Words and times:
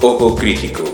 Ojo 0.00 0.36
Crítico. 0.36 0.84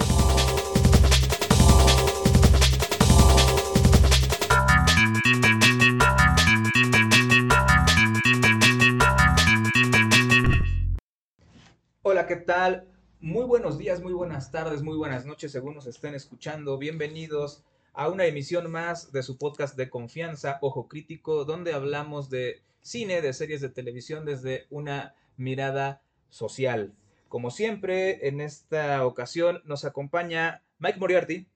Hola, 12.01 12.27
¿qué 12.27 12.37
tal? 12.37 12.89
Muy 13.21 13.45
buenos 13.45 13.77
días, 13.77 14.01
muy 14.01 14.15
buenas 14.15 14.51
tardes, 14.51 14.83
muy 14.83 14.97
buenas 14.97 15.27
noches, 15.27 15.53
según 15.53 15.75
nos 15.75 15.87
estén 15.87 16.15
escuchando. 16.15 16.79
Bienvenidos 16.79 17.63
a 17.93 18.09
una 18.09 18.25
emisión 18.25 18.71
más 18.71 19.13
de 19.13 19.23
su 19.23 19.37
podcast 19.37 19.77
de 19.77 19.91
confianza, 19.91 20.57
Ojo 20.63 20.89
Crítico, 20.89 21.45
donde 21.45 21.75
hablamos 21.75 22.31
de 22.31 22.63
cine, 22.81 23.21
de 23.21 23.35
series 23.35 23.61
de 23.61 23.69
televisión 23.69 24.25
desde 24.25 24.67
una 24.71 25.15
mirada 25.37 26.01
social. 26.31 26.95
Como 27.35 27.51
siempre, 27.51 28.29
en 28.29 28.41
esta 28.41 29.05
ocasión 29.05 29.61
nos 29.65 29.85
acompaña 29.85 30.63
Mike 30.79 31.01
Moriarty. 31.01 31.49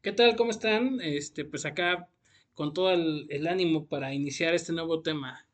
¿Qué 0.00 0.12
tal? 0.12 0.34
¿Cómo 0.34 0.50
están? 0.50 0.98
Este, 1.02 1.44
pues 1.44 1.66
acá 1.66 2.08
con 2.54 2.72
todo 2.72 2.94
el, 2.94 3.26
el 3.28 3.46
ánimo 3.46 3.84
para 3.84 4.14
iniciar 4.14 4.54
este 4.54 4.72
nuevo 4.72 5.02
tema. 5.02 5.46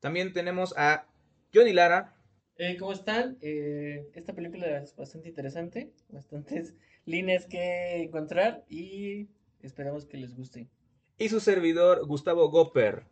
También 0.00 0.34
tenemos 0.34 0.74
a 0.76 1.06
Johnny 1.54 1.72
Lara. 1.72 2.14
Eh, 2.58 2.76
¿Cómo 2.78 2.92
están? 2.92 3.38
Eh, 3.40 4.10
esta 4.12 4.34
película 4.34 4.66
es 4.76 4.94
bastante 4.94 5.30
interesante, 5.30 5.90
bastantes 6.10 6.74
líneas 7.06 7.46
que 7.46 8.02
encontrar 8.02 8.66
y 8.68 9.30
esperamos 9.62 10.04
que 10.04 10.18
les 10.18 10.36
guste. 10.36 10.68
y 11.16 11.30
su 11.30 11.40
servidor 11.40 12.06
Gustavo 12.06 12.50
Gopper. 12.50 13.06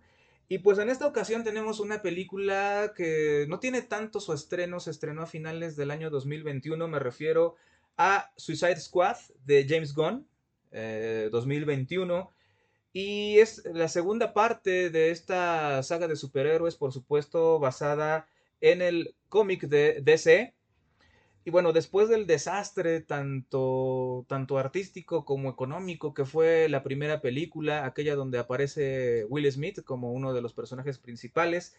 Y 0.52 0.58
pues 0.58 0.78
en 0.78 0.90
esta 0.90 1.06
ocasión 1.06 1.44
tenemos 1.44 1.80
una 1.80 2.02
película 2.02 2.92
que 2.94 3.46
no 3.48 3.58
tiene 3.58 3.80
tanto 3.80 4.20
su 4.20 4.34
estreno, 4.34 4.80
se 4.80 4.90
estrenó 4.90 5.22
a 5.22 5.26
finales 5.26 5.76
del 5.76 5.90
año 5.90 6.10
2021, 6.10 6.88
me 6.88 6.98
refiero 6.98 7.56
a 7.96 8.30
Suicide 8.36 8.78
Squad 8.78 9.16
de 9.46 9.64
James 9.66 9.94
Gunn, 9.94 10.28
eh, 10.70 11.30
2021. 11.32 12.30
Y 12.92 13.38
es 13.38 13.64
la 13.64 13.88
segunda 13.88 14.34
parte 14.34 14.90
de 14.90 15.10
esta 15.10 15.82
saga 15.82 16.06
de 16.06 16.16
superhéroes, 16.16 16.76
por 16.76 16.92
supuesto, 16.92 17.58
basada 17.58 18.28
en 18.60 18.82
el 18.82 19.14
cómic 19.30 19.62
de 19.62 20.02
DC. 20.02 20.54
Y 21.44 21.50
bueno, 21.50 21.72
después 21.72 22.08
del 22.08 22.26
desastre 22.26 23.00
tanto, 23.00 24.24
tanto 24.28 24.58
artístico 24.58 25.24
como 25.24 25.50
económico 25.50 26.14
que 26.14 26.24
fue 26.24 26.68
la 26.68 26.84
primera 26.84 27.20
película, 27.20 27.84
aquella 27.84 28.14
donde 28.14 28.38
aparece 28.38 29.26
Will 29.28 29.50
Smith 29.50 29.82
como 29.82 30.12
uno 30.12 30.32
de 30.34 30.40
los 30.40 30.54
personajes 30.54 30.98
principales, 30.98 31.74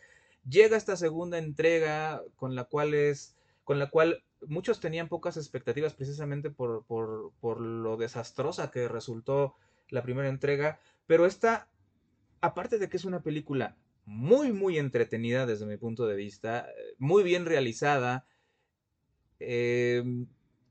llega 0.47 0.75
esta 0.75 0.97
segunda 0.97 1.37
entrega 1.37 2.21
con 2.35 2.55
la 2.55 2.65
cual 2.65 2.93
es 2.93 3.35
con 3.63 3.79
la 3.79 3.89
cual 3.89 4.23
muchos 4.45 4.81
tenían 4.81 5.07
pocas 5.07 5.37
expectativas 5.37 5.93
precisamente 5.93 6.49
por, 6.49 6.83
por, 6.83 7.31
por 7.39 7.61
lo 7.61 7.95
desastrosa 7.95 8.71
que 8.71 8.89
resultó 8.89 9.55
la 9.89 10.03
primera 10.03 10.27
entrega, 10.27 10.81
pero 11.07 11.25
esta, 11.25 11.69
aparte 12.41 12.77
de 12.77 12.89
que 12.89 12.97
es 12.97 13.05
una 13.05 13.21
película 13.21 13.77
muy, 14.05 14.51
muy 14.51 14.77
entretenida 14.77 15.45
desde 15.45 15.65
mi 15.65 15.77
punto 15.77 16.05
de 16.07 16.15
vista, 16.15 16.67
muy 16.97 17.23
bien 17.23 17.45
realizada, 17.45 18.25
eh, 19.45 20.25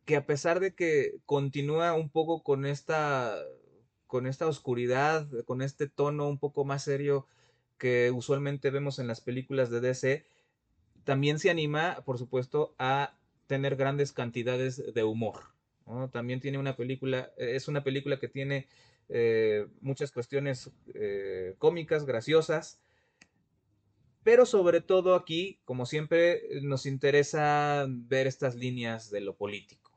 que 0.04 0.16
a 0.16 0.26
pesar 0.26 0.60
de 0.60 0.74
que 0.74 1.18
continúa 1.26 1.94
un 1.94 2.10
poco 2.10 2.42
con 2.42 2.66
esta, 2.66 3.36
con 4.06 4.26
esta 4.26 4.46
oscuridad, 4.46 5.28
con 5.44 5.62
este 5.62 5.88
tono 5.88 6.28
un 6.28 6.38
poco 6.38 6.64
más 6.64 6.84
serio 6.84 7.26
que 7.78 8.10
usualmente 8.10 8.70
vemos 8.70 8.98
en 8.98 9.06
las 9.06 9.20
películas 9.20 9.70
de 9.70 9.80
DC, 9.80 10.24
también 11.04 11.38
se 11.38 11.50
anima, 11.50 12.02
por 12.04 12.18
supuesto, 12.18 12.74
a 12.78 13.16
tener 13.46 13.76
grandes 13.76 14.12
cantidades 14.12 14.94
de 14.94 15.04
humor. 15.04 15.52
También 16.12 16.40
tiene 16.40 16.58
una 16.58 16.76
película, 16.76 17.32
es 17.36 17.68
una 17.68 17.82
película 17.82 18.18
que 18.18 18.28
tiene 18.28 18.68
eh, 19.08 19.66
muchas 19.80 20.12
cuestiones 20.12 20.70
eh, 20.94 21.54
cómicas, 21.58 22.06
graciosas, 22.06 22.80
pero 24.24 24.46
sobre 24.46 24.80
todo 24.80 25.14
aquí, 25.14 25.58
como 25.64 25.86
siempre, 25.86 26.42
nos 26.62 26.86
interesa 26.86 27.86
ver 27.88 28.26
estas 28.26 28.54
líneas 28.54 29.10
de 29.10 29.20
lo 29.20 29.34
político. 29.34 29.90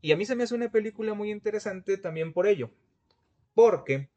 Y 0.00 0.12
a 0.12 0.16
mí 0.16 0.24
se 0.26 0.34
me 0.34 0.44
hace 0.44 0.54
una 0.54 0.70
película 0.70 1.14
muy 1.14 1.30
interesante 1.30 1.96
también 1.96 2.32
por 2.32 2.46
ello, 2.46 2.70
porque 3.54 4.08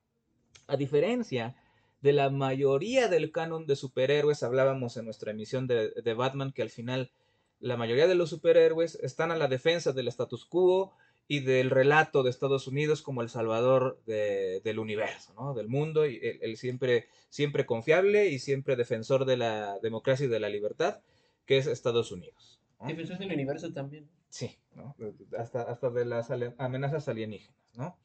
a 0.68 0.78
diferencia 0.78 1.56
de 2.02 2.14
la 2.14 2.30
mayoría 2.30 3.08
del 3.08 3.32
canon 3.32 3.66
de 3.68 3.76
superhéroes, 3.76 4.44
hablábamos 4.44 4.98
en 4.98 5.06
nuestra 5.06 5.32
emisión 5.32 5.68
de, 5.68 5.92
de 5.92 6.14
Batman 6.14 6.52
que 6.52 6.62
al 6.62 6.70
final 6.70 7.12
la 7.60 7.78
mayoría 7.78 8.08
de 8.08 8.16
los 8.16 8.30
superhéroes 8.30 8.96
están 8.96 9.32
a 9.32 9.36
la 9.36 9.48
defensa 9.48 9.92
del 9.92 10.08
status 10.10 10.46
quo 10.46 10.94
y 11.28 11.40
del 11.40 11.70
relato 11.72 12.22
de 12.22 12.30
Estados 12.30 12.68
Unidos 12.68 13.02
como 13.02 13.22
el 13.22 13.30
salvador 13.30 14.00
de- 14.06 14.62
del 14.64 14.78
universo, 14.80 15.34
¿no? 15.34 15.54
del 15.56 15.68
mundo, 15.68 16.06
y 16.06 16.18
el, 16.22 16.40
el 16.42 16.58
siempre, 16.58 17.08
siempre 17.30 17.66
confiable 17.66 18.28
y 18.28 18.40
siempre 18.40 18.76
defensor 18.76 19.26
de 19.26 19.38
la 19.38 19.80
democracia 19.80 20.26
y 20.26 20.30
de 20.30 20.40
la 20.40 20.50
libertad, 20.50 21.02
que 21.46 21.58
es 21.58 21.66
Estados 21.68 22.12
Unidos. 22.12 22.62
¿no? 22.80 22.88
Defensores 22.88 23.20
del 23.20 23.32
universo 23.34 23.74
también. 23.74 24.08
Sí, 24.30 24.58
¿no? 24.76 24.96
hasta, 25.38 25.64
hasta 25.64 25.90
de 25.90 26.06
las 26.06 26.30
amenazas 26.58 27.08
alienígenas. 27.08 27.58
¿no? 27.76 27.98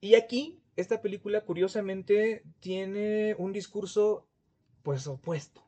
Y 0.00 0.14
aquí, 0.14 0.60
esta 0.76 1.00
película 1.02 1.40
curiosamente 1.40 2.44
tiene 2.60 3.34
un 3.38 3.52
discurso 3.52 4.28
pues 4.82 5.06
opuesto. 5.08 5.62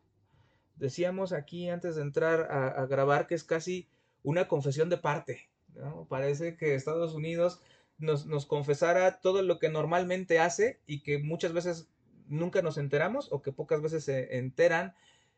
Decíamos 0.77 1.33
aquí 1.33 1.69
antes 1.71 1.97
de 1.97 2.03
entrar 2.03 2.53
a, 2.53 2.69
a 2.69 2.87
grabar 2.87 3.27
que 3.27 3.35
es 3.35 3.43
casi 3.43 3.89
una 4.23 4.47
confesión 4.47 4.89
de 4.91 4.99
parte. 4.99 5.49
¿No? 5.79 6.07
Parece 6.09 6.57
que 6.57 6.75
Estados 6.75 7.15
Unidos 7.15 7.61
nos, 7.99 8.27
nos 8.27 8.47
confesara 8.47 9.21
todo 9.21 9.43
lo 9.43 9.59
que 9.59 9.69
normalmente 9.69 10.39
hace 10.39 10.81
y 10.87 11.03
que 11.03 11.19
muchas 11.19 11.53
veces 11.53 11.89
nunca 12.29 12.63
nos 12.63 12.79
enteramos 12.79 13.33
o 13.33 13.43
que 13.43 13.53
pocas 13.53 13.81
veces 13.81 14.05
se 14.05 14.37
enteran 14.37 14.95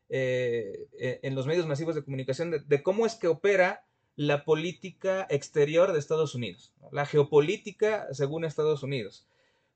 eh, 0.09 0.87
eh, 0.99 1.19
en 1.23 1.35
los 1.35 1.47
medios 1.47 1.67
masivos 1.67 1.95
de 1.95 2.03
comunicación 2.03 2.51
de, 2.51 2.59
de 2.59 2.83
cómo 2.83 3.05
es 3.05 3.15
que 3.15 3.27
opera 3.27 3.85
la 4.15 4.43
política 4.43 5.25
exterior 5.29 5.93
de 5.93 5.99
Estados 5.99 6.35
Unidos, 6.35 6.73
¿no? 6.81 6.89
la 6.91 7.05
geopolítica 7.05 8.07
según 8.13 8.43
Estados 8.43 8.83
Unidos. 8.83 9.25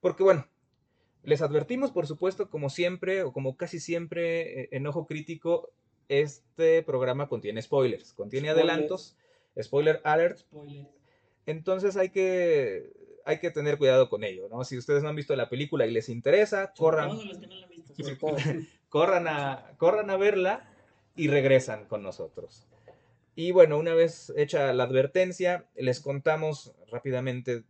Porque 0.01 0.23
bueno, 0.23 0.47
les 1.23 1.41
advertimos, 1.41 1.91
por 1.91 2.05
supuesto, 2.05 2.49
como 2.49 2.69
siempre 2.69 3.23
o 3.23 3.33
como 3.33 3.57
casi 3.57 3.79
siempre 3.79 4.61
eh, 4.61 4.69
en 4.71 4.85
Ojo 4.87 5.07
Crítico, 5.07 5.71
este 6.07 6.83
programa 6.83 7.27
contiene 7.27 7.61
spoilers, 7.61 8.13
contiene 8.13 8.49
Spoilers. 8.49 8.69
adelantos, 8.69 9.17
spoiler 9.61 10.01
alert, 10.03 10.37
Spoiler. 10.39 10.87
entonces 11.45 11.97
hay 11.97 12.09
que, 12.09 12.91
hay 13.25 13.39
que 13.39 13.51
tener 13.51 13.77
cuidado 13.77 14.09
con 14.09 14.23
ello, 14.23 14.47
¿no? 14.49 14.63
Si 14.63 14.77
ustedes 14.77 15.03
no 15.03 15.09
han 15.09 15.15
visto 15.15 15.35
la 15.35 15.49
película 15.49 15.85
y 15.85 15.91
les 15.91 16.09
interesa, 16.09 16.73
corran, 16.77 17.09
Todos 17.09 17.25
los 17.25 17.37
que 17.39 17.47
no 17.47 17.55
lo 17.55 17.63
han 17.63 17.69
visto, 17.69 17.93
sobre 17.95 18.15
todo. 18.15 18.35
corran 18.89 19.27
a, 19.27 19.71
corran 19.77 20.09
a 20.09 20.17
verla 20.17 20.69
y 21.15 21.27
regresan 21.27 21.85
con 21.85 22.03
nosotros. 22.03 22.67
Y 23.35 23.51
bueno, 23.51 23.77
una 23.77 23.93
vez 23.93 24.31
hecha 24.37 24.71
la 24.73 24.83
advertencia, 24.85 25.65
les 25.75 25.99
contamos 25.99 26.73
rápidamente 26.89 27.63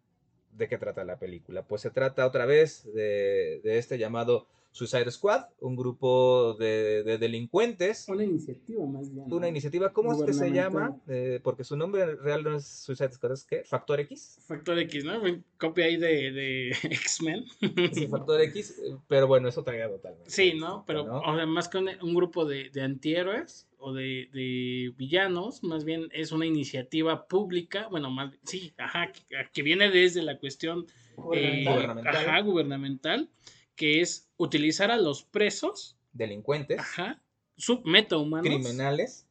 de 0.51 0.67
qué 0.67 0.77
trata 0.77 1.03
la 1.03 1.17
película. 1.17 1.63
Pues 1.63 1.81
se 1.81 1.89
trata 1.89 2.25
otra 2.25 2.45
vez 2.45 2.85
de, 2.93 3.61
de 3.63 3.77
este 3.79 3.97
llamado 3.97 4.47
Suicide 4.75 5.09
Squad, 5.09 5.45
un 5.61 5.77
grupo 5.77 6.53
de, 6.55 7.01
de 7.03 7.17
delincuentes. 7.17 8.09
Una 8.09 8.25
iniciativa 8.25 8.85
más 8.85 9.09
bien. 9.09 9.31
Una 9.31 9.47
iniciativa, 9.47 9.93
¿cómo 9.93 10.11
es 10.11 10.21
que 10.23 10.33
se 10.33 10.51
llama? 10.51 10.97
Eh, 11.07 11.39
porque 11.41 11.63
su 11.63 11.77
nombre 11.77 12.17
real 12.17 12.43
no 12.43 12.57
es 12.57 12.67
Suicide 12.67 13.13
Squad, 13.13 13.31
¿es 13.31 13.45
qué? 13.45 13.63
¿Factor 13.63 14.01
X? 14.01 14.37
Factor 14.45 14.77
X, 14.79 15.05
¿no? 15.05 15.21
Copia 15.57 15.85
ahí 15.85 15.95
de, 15.95 16.29
de 16.33 16.69
X-Men. 16.91 17.45
Sí, 17.93 18.07
Factor 18.07 18.41
X, 18.41 18.81
pero 19.07 19.27
bueno, 19.27 19.47
eso 19.47 19.63
traía 19.63 19.87
totalmente. 19.87 20.29
Sí, 20.29 20.55
¿no? 20.59 20.83
Pero 20.85 21.05
¿no? 21.05 21.19
o 21.21 21.35
sea, 21.37 21.45
más 21.45 21.69
que 21.69 21.77
un, 21.77 21.89
un 22.01 22.13
grupo 22.13 22.43
de, 22.43 22.69
de 22.69 22.81
antihéroes 22.81 23.69
o 23.77 23.93
de, 23.93 24.29
de 24.33 24.93
villanos, 24.97 25.63
más 25.63 25.85
bien 25.85 26.09
es 26.11 26.33
una 26.33 26.47
iniciativa 26.47 27.27
pública, 27.29 27.87
bueno, 27.89 28.11
más 28.11 28.33
sí, 28.43 28.73
ajá, 28.77 29.13
que, 29.13 29.21
que 29.53 29.63
viene 29.63 29.89
desde 29.89 30.21
la 30.21 30.37
cuestión 30.37 30.85
eh, 31.33 31.63
Gubernamental. 31.65 32.15
ajá, 32.17 32.41
gubernamental, 32.41 33.29
que 33.75 34.01
es 34.01 34.27
utilizar 34.37 34.91
a 34.91 34.97
los 34.97 35.23
presos, 35.23 35.97
Delincuentes, 36.13 36.79
ajá, 36.79 37.21
sub 37.57 37.85
metahumanos, 37.85 38.45
criminales, 38.47 39.25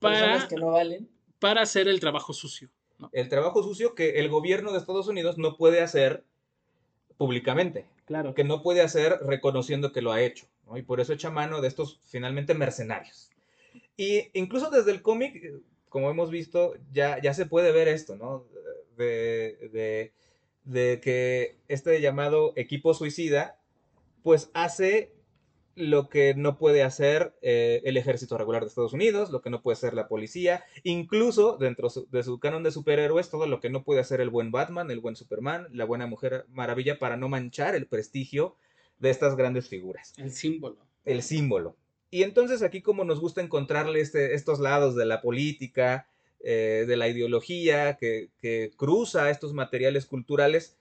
Personas 0.00 0.36
para, 0.38 0.48
que 0.48 0.56
no 0.56 0.70
valen. 0.72 1.08
para 1.38 1.62
hacer 1.62 1.86
el 1.88 2.00
trabajo 2.00 2.32
sucio. 2.32 2.68
¿no? 2.98 3.10
el 3.12 3.28
trabajo 3.28 3.62
sucio 3.62 3.94
que 3.94 4.20
el 4.20 4.28
gobierno 4.28 4.70
de 4.72 4.78
Estados 4.78 5.08
Unidos 5.08 5.36
no 5.38 5.56
puede 5.56 5.80
hacer 5.80 6.24
públicamente, 7.16 7.86
Claro. 8.06 8.34
que 8.34 8.44
no 8.44 8.62
puede 8.62 8.80
hacer 8.80 9.18
reconociendo 9.24 9.92
que 9.92 10.02
lo 10.02 10.12
ha 10.12 10.20
hecho, 10.22 10.46
¿no? 10.66 10.76
Y 10.76 10.82
por 10.82 11.00
eso 11.00 11.12
echa 11.12 11.30
mano 11.30 11.60
de 11.60 11.68
estos 11.68 11.98
finalmente 12.06 12.54
mercenarios. 12.54 13.30
Y 13.96 14.28
incluso 14.38 14.70
desde 14.70 14.90
el 14.92 15.02
cómic, 15.02 15.36
eh, 15.36 15.60
como 15.88 16.10
hemos 16.10 16.30
visto, 16.30 16.74
ya, 16.92 17.20
ya 17.20 17.32
se 17.34 17.46
puede 17.46 17.70
ver 17.72 17.88
esto, 17.88 18.16
¿no? 18.16 18.44
De, 18.96 19.68
de, 19.72 20.12
de 20.64 21.00
que 21.02 21.56
este 21.68 22.00
llamado 22.00 22.52
equipo 22.56 22.94
suicida, 22.94 23.58
pues 24.22 24.50
hace 24.54 25.12
lo 25.74 26.08
que 26.08 26.34
no 26.34 26.58
puede 26.58 26.82
hacer 26.82 27.34
eh, 27.40 27.80
el 27.84 27.96
ejército 27.96 28.36
regular 28.36 28.62
de 28.62 28.68
Estados 28.68 28.92
Unidos, 28.92 29.30
lo 29.30 29.40
que 29.40 29.50
no 29.50 29.62
puede 29.62 29.76
hacer 29.76 29.94
la 29.94 30.08
policía, 30.08 30.64
incluso 30.82 31.56
dentro 31.56 31.88
de 32.10 32.22
su 32.22 32.38
canon 32.38 32.62
de 32.62 32.72
superhéroes, 32.72 33.30
todo 33.30 33.46
lo 33.46 33.60
que 33.60 33.70
no 33.70 33.82
puede 33.82 34.00
hacer 34.00 34.20
el 34.20 34.28
buen 34.28 34.50
Batman, 34.50 34.90
el 34.90 35.00
buen 35.00 35.16
Superman, 35.16 35.68
la 35.72 35.84
buena 35.84 36.06
Mujer 36.06 36.46
Maravilla, 36.50 36.98
para 36.98 37.16
no 37.16 37.28
manchar 37.28 37.74
el 37.74 37.86
prestigio 37.86 38.56
de 38.98 39.10
estas 39.10 39.34
grandes 39.36 39.68
figuras. 39.68 40.12
El 40.18 40.30
símbolo. 40.30 40.76
El 41.04 41.22
símbolo. 41.22 41.76
Y 42.10 42.24
entonces 42.24 42.62
aquí 42.62 42.82
como 42.82 43.04
nos 43.04 43.20
gusta 43.20 43.40
encontrarle 43.40 44.00
este, 44.00 44.34
estos 44.34 44.60
lados 44.60 44.94
de 44.94 45.06
la 45.06 45.22
política, 45.22 46.06
eh, 46.42 46.84
de 46.86 46.96
la 46.96 47.08
ideología 47.08 47.96
que, 47.96 48.30
que 48.38 48.72
cruza 48.76 49.30
estos 49.30 49.54
materiales 49.54 50.06
culturales, 50.06 50.76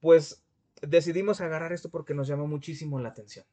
pues 0.00 0.44
decidimos 0.82 1.40
agarrar 1.40 1.72
esto 1.72 1.90
porque 1.90 2.14
nos 2.14 2.28
llamó 2.28 2.46
muchísimo 2.46 3.00
la 3.00 3.10
atención. 3.10 3.44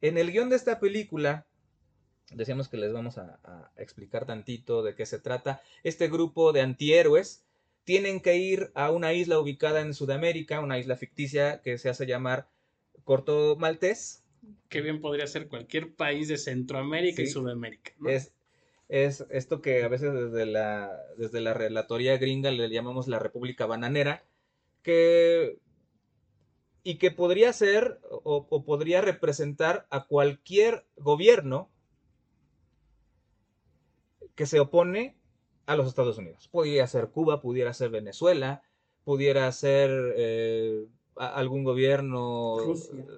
En 0.00 0.18
el 0.18 0.30
guion 0.30 0.48
de 0.48 0.56
esta 0.56 0.78
película, 0.78 1.46
decíamos 2.32 2.68
que 2.68 2.76
les 2.76 2.92
vamos 2.92 3.18
a, 3.18 3.70
explicar 3.76 4.26
tantito 4.26 4.82
de 4.82 4.94
qué 4.94 5.06
se 5.06 5.18
trata. 5.18 5.60
Este 5.82 6.08
grupo 6.08 6.52
de 6.52 6.60
antihéroes 6.60 7.44
tienen 7.84 8.20
que 8.20 8.36
ir 8.36 8.70
a 8.74 8.90
una 8.90 9.12
isla 9.12 9.38
ubicada 9.38 9.80
en 9.80 9.94
Sudamérica, 9.94 10.60
una 10.60 10.78
isla 10.78 10.96
ficticia 10.96 11.60
que 11.62 11.78
se 11.78 11.88
hace 11.88 12.06
llamar 12.06 12.48
Corto 13.04 13.56
Maltés. 13.56 14.24
Que 14.68 14.82
bien 14.82 15.00
podría 15.00 15.26
ser 15.26 15.48
cualquier 15.48 15.94
país 15.94 16.28
de 16.28 16.38
Centroamérica 16.38 17.22
y 17.22 17.26
Sudamérica. 17.26 17.92
Es, 18.06 18.32
es 18.88 19.26
esto 19.30 19.60
que 19.60 19.84
a 19.84 19.88
veces 19.88 20.12
desde 20.12 20.46
la, 20.46 20.90
desde 21.16 21.40
la 21.40 21.54
relatoría 21.54 22.16
gringa 22.16 22.50
le 22.50 22.70
llamamos 22.70 23.06
la 23.08 23.18
República 23.18 23.66
Bananera, 23.66 24.24
que 24.82 25.58
y 26.82 26.96
que 26.96 27.10
podría 27.10 27.52
ser 27.52 28.00
o, 28.10 28.64
podría 28.64 29.02
representar 29.02 29.86
a 29.90 30.06
cualquier 30.06 30.86
gobierno 30.96 31.70
que 34.34 34.46
se 34.46 34.58
opone 34.58 35.18
a 35.66 35.76
los 35.76 35.86
Estados 35.86 36.16
Unidos. 36.16 36.48
Podría 36.48 36.86
ser 36.86 37.10
Cuba, 37.10 37.42
pudiera 37.42 37.74
ser 37.74 37.90
Venezuela, 37.90 38.62
pudiera 39.04 39.52
ser 39.52 39.90
eh, 40.16 40.86
algún 41.18 41.64
gobierno 41.64 42.56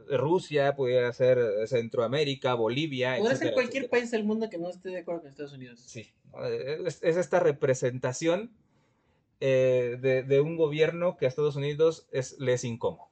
de 0.08 0.16
Rusia, 0.16 0.74
pudiera 0.74 1.12
ser 1.12 1.38
Centroamérica, 1.66 2.54
Bolivia. 2.54 3.16
Puede 3.18 3.36
ser 3.36 3.52
cualquier 3.52 3.88
país 3.88 4.10
del 4.10 4.24
mundo 4.24 4.48
que 4.50 4.58
no 4.58 4.68
esté 4.68 4.90
de 4.90 4.98
acuerdo 4.98 5.22
con 5.22 5.30
Estados 5.30 5.52
Unidos. 5.52 5.80
Sí, 5.86 6.10
es, 6.86 7.02
esta 7.02 7.40
representación 7.40 8.50
eh, 9.40 10.24
de, 10.26 10.40
un 10.40 10.56
gobierno 10.56 11.16
que 11.16 11.24
a 11.24 11.28
Estados 11.28 11.56
Unidos 11.56 12.08
es, 12.12 12.38
le 12.38 12.54
es 12.54 12.64
incómodo. 12.64 13.08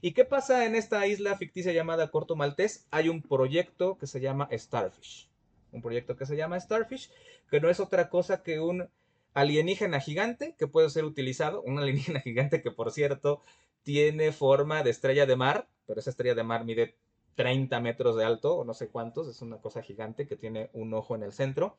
¿Y 0.00 0.12
qué 0.12 0.24
pasa 0.24 0.66
en 0.66 0.74
esta 0.74 1.06
isla 1.06 1.36
ficticia 1.36 1.72
llamada 1.72 2.10
Corto 2.10 2.34
Maltés? 2.34 2.86
Hay 2.90 3.08
un 3.08 3.22
proyecto 3.22 3.98
que 3.98 4.06
se 4.06 4.20
llama 4.20 4.48
Starfish. 4.52 5.28
Un 5.70 5.80
proyecto 5.80 6.16
que 6.16 6.26
se 6.26 6.36
llama 6.36 6.58
Starfish, 6.58 7.10
que 7.50 7.60
no 7.60 7.70
es 7.70 7.78
otra 7.80 8.08
cosa 8.08 8.42
que 8.42 8.58
un 8.58 8.88
alienígena 9.34 10.00
gigante 10.00 10.54
que 10.58 10.66
puede 10.66 10.90
ser 10.90 11.04
utilizado, 11.04 11.62
un 11.62 11.78
alienígena 11.80 12.20
gigante 12.20 12.62
que 12.62 12.70
por 12.70 12.92
cierto 12.92 13.40
tiene 13.82 14.32
forma 14.32 14.82
de 14.82 14.90
estrella 14.90 15.26
de 15.26 15.36
mar, 15.36 15.68
pero 15.86 16.00
esa 16.00 16.10
estrella 16.10 16.34
de 16.34 16.42
mar 16.42 16.64
mide 16.64 16.96
30 17.34 17.80
metros 17.80 18.16
de 18.16 18.24
alto 18.24 18.56
o 18.56 18.64
no 18.64 18.74
sé 18.74 18.88
cuántos, 18.88 19.28
es 19.28 19.42
una 19.42 19.58
cosa 19.58 19.82
gigante 19.82 20.26
que 20.26 20.36
tiene 20.36 20.70
un 20.72 20.92
ojo 20.94 21.14
en 21.14 21.22
el 21.22 21.32
centro 21.32 21.78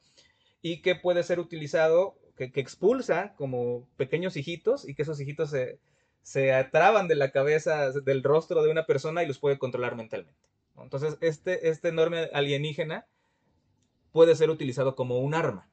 y 0.62 0.82
que 0.82 0.96
puede 0.96 1.24
ser 1.24 1.40
utilizado, 1.40 2.18
que, 2.36 2.52
que 2.52 2.62
expulsa 2.62 3.34
como 3.36 3.88
pequeños 3.98 4.38
hijitos 4.38 4.88
y 4.88 4.96
que 4.96 5.04
esos 5.04 5.20
hijitos 5.20 5.50
se, 5.52 5.80
se 6.24 6.54
atraban 6.54 7.08
de 7.08 7.16
la 7.16 7.32
cabeza, 7.32 7.92
del 7.92 8.24
rostro 8.24 8.64
de 8.64 8.72
una 8.72 8.86
persona 8.86 9.24
y 9.24 9.28
los 9.28 9.40
puede 9.40 9.60
controlar 9.60 9.96
mentalmente. 9.96 10.40
Entonces, 10.82 11.18
este, 11.22 11.70
este 11.70 11.90
enorme 11.90 12.30
alienígena 12.34 13.06
puede 14.12 14.36
ser 14.36 14.50
utilizado 14.50 14.96
como 14.96 15.20
un 15.20 15.36
arma. 15.36 15.70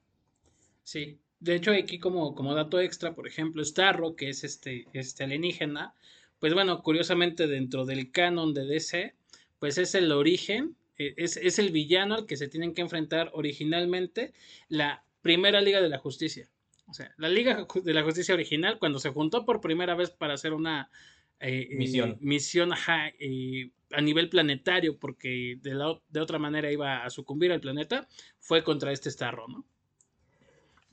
Sí, 0.82 1.20
de 1.38 1.54
hecho 1.54 1.72
aquí 1.72 1.98
como, 1.98 2.34
como 2.34 2.54
dato 2.54 2.80
extra, 2.80 3.14
por 3.14 3.26
ejemplo, 3.26 3.64
Starro, 3.64 4.16
que 4.16 4.28
es 4.28 4.44
este, 4.44 4.86
este 4.92 5.24
alienígena, 5.24 5.94
pues 6.40 6.54
bueno, 6.54 6.82
curiosamente 6.82 7.46
dentro 7.46 7.84
del 7.84 8.10
canon 8.10 8.52
de 8.54 8.64
DC, 8.64 9.14
pues 9.58 9.78
es 9.78 9.94
el 9.94 10.10
origen, 10.10 10.74
e, 10.98 11.14
es, 11.16 11.36
es 11.36 11.58
el 11.58 11.70
villano 11.70 12.16
al 12.16 12.26
que 12.26 12.36
se 12.36 12.48
tienen 12.48 12.74
que 12.74 12.80
enfrentar 12.80 13.30
originalmente 13.34 14.32
la 14.68 15.04
primera 15.22 15.60
Liga 15.60 15.80
de 15.80 15.88
la 15.88 15.98
Justicia. 15.98 16.48
O 16.88 16.94
sea, 16.94 17.14
la 17.18 17.28
Liga 17.28 17.66
de 17.72 17.94
la 17.94 18.02
Justicia 18.02 18.34
original, 18.34 18.78
cuando 18.78 18.98
se 18.98 19.10
juntó 19.10 19.44
por 19.44 19.60
primera 19.60 19.94
vez 19.94 20.10
para 20.10 20.34
hacer 20.34 20.52
una 20.52 20.90
eh, 21.38 21.68
eh, 21.70 21.76
misión, 21.76 22.18
misión 22.20 22.72
eh, 23.18 23.70
a 23.92 24.00
nivel 24.00 24.28
planetario, 24.28 24.98
porque 24.98 25.58
de, 25.62 25.74
la, 25.74 25.98
de 26.08 26.20
otra 26.20 26.38
manera 26.38 26.70
iba 26.72 27.04
a 27.04 27.10
sucumbir 27.10 27.52
al 27.52 27.60
planeta, 27.60 28.08
fue 28.40 28.64
contra 28.64 28.92
este 28.92 29.10
Starro, 29.10 29.46
¿no? 29.48 29.64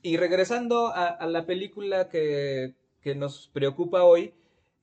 Y 0.00 0.16
regresando 0.16 0.92
a, 0.94 1.26
la 1.26 1.44
película 1.44 2.08
que, 2.08 2.74
nos 3.16 3.48
preocupa 3.48 4.04
hoy, 4.04 4.32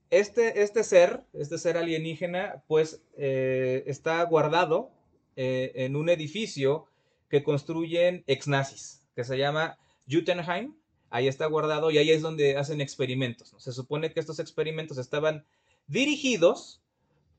este, 0.10 0.62
este 0.62 0.84
ser, 0.84 1.24
este 1.34 1.57
ser 1.57 1.78
alienígena, 1.78 2.63
pues 2.68 3.02
está 3.18 4.24
guardado 4.24 4.92
en 5.36 5.96
un 5.96 6.10
edificio 6.10 6.88
que 7.30 7.44
construyen 7.44 8.24
ex 8.28 8.48
nazis, 8.48 9.06
que 9.16 9.24
se 9.24 9.38
llama 9.38 9.78
Jutenheim, 10.10 10.75
ahí 11.10 11.28
está 11.28 11.46
guardado 11.48 11.92
y 11.92 11.98
ahí 11.98 12.12
es 12.12 12.22
donde 12.22 12.57
hacen 12.57 12.81
experimentos. 12.81 13.54
Se 13.57 13.72
supone 13.72 14.12
que 14.13 14.19
estos 14.19 14.40
experimentos 14.40 14.98
estaban 14.98 15.46
dirigidos 15.88 16.81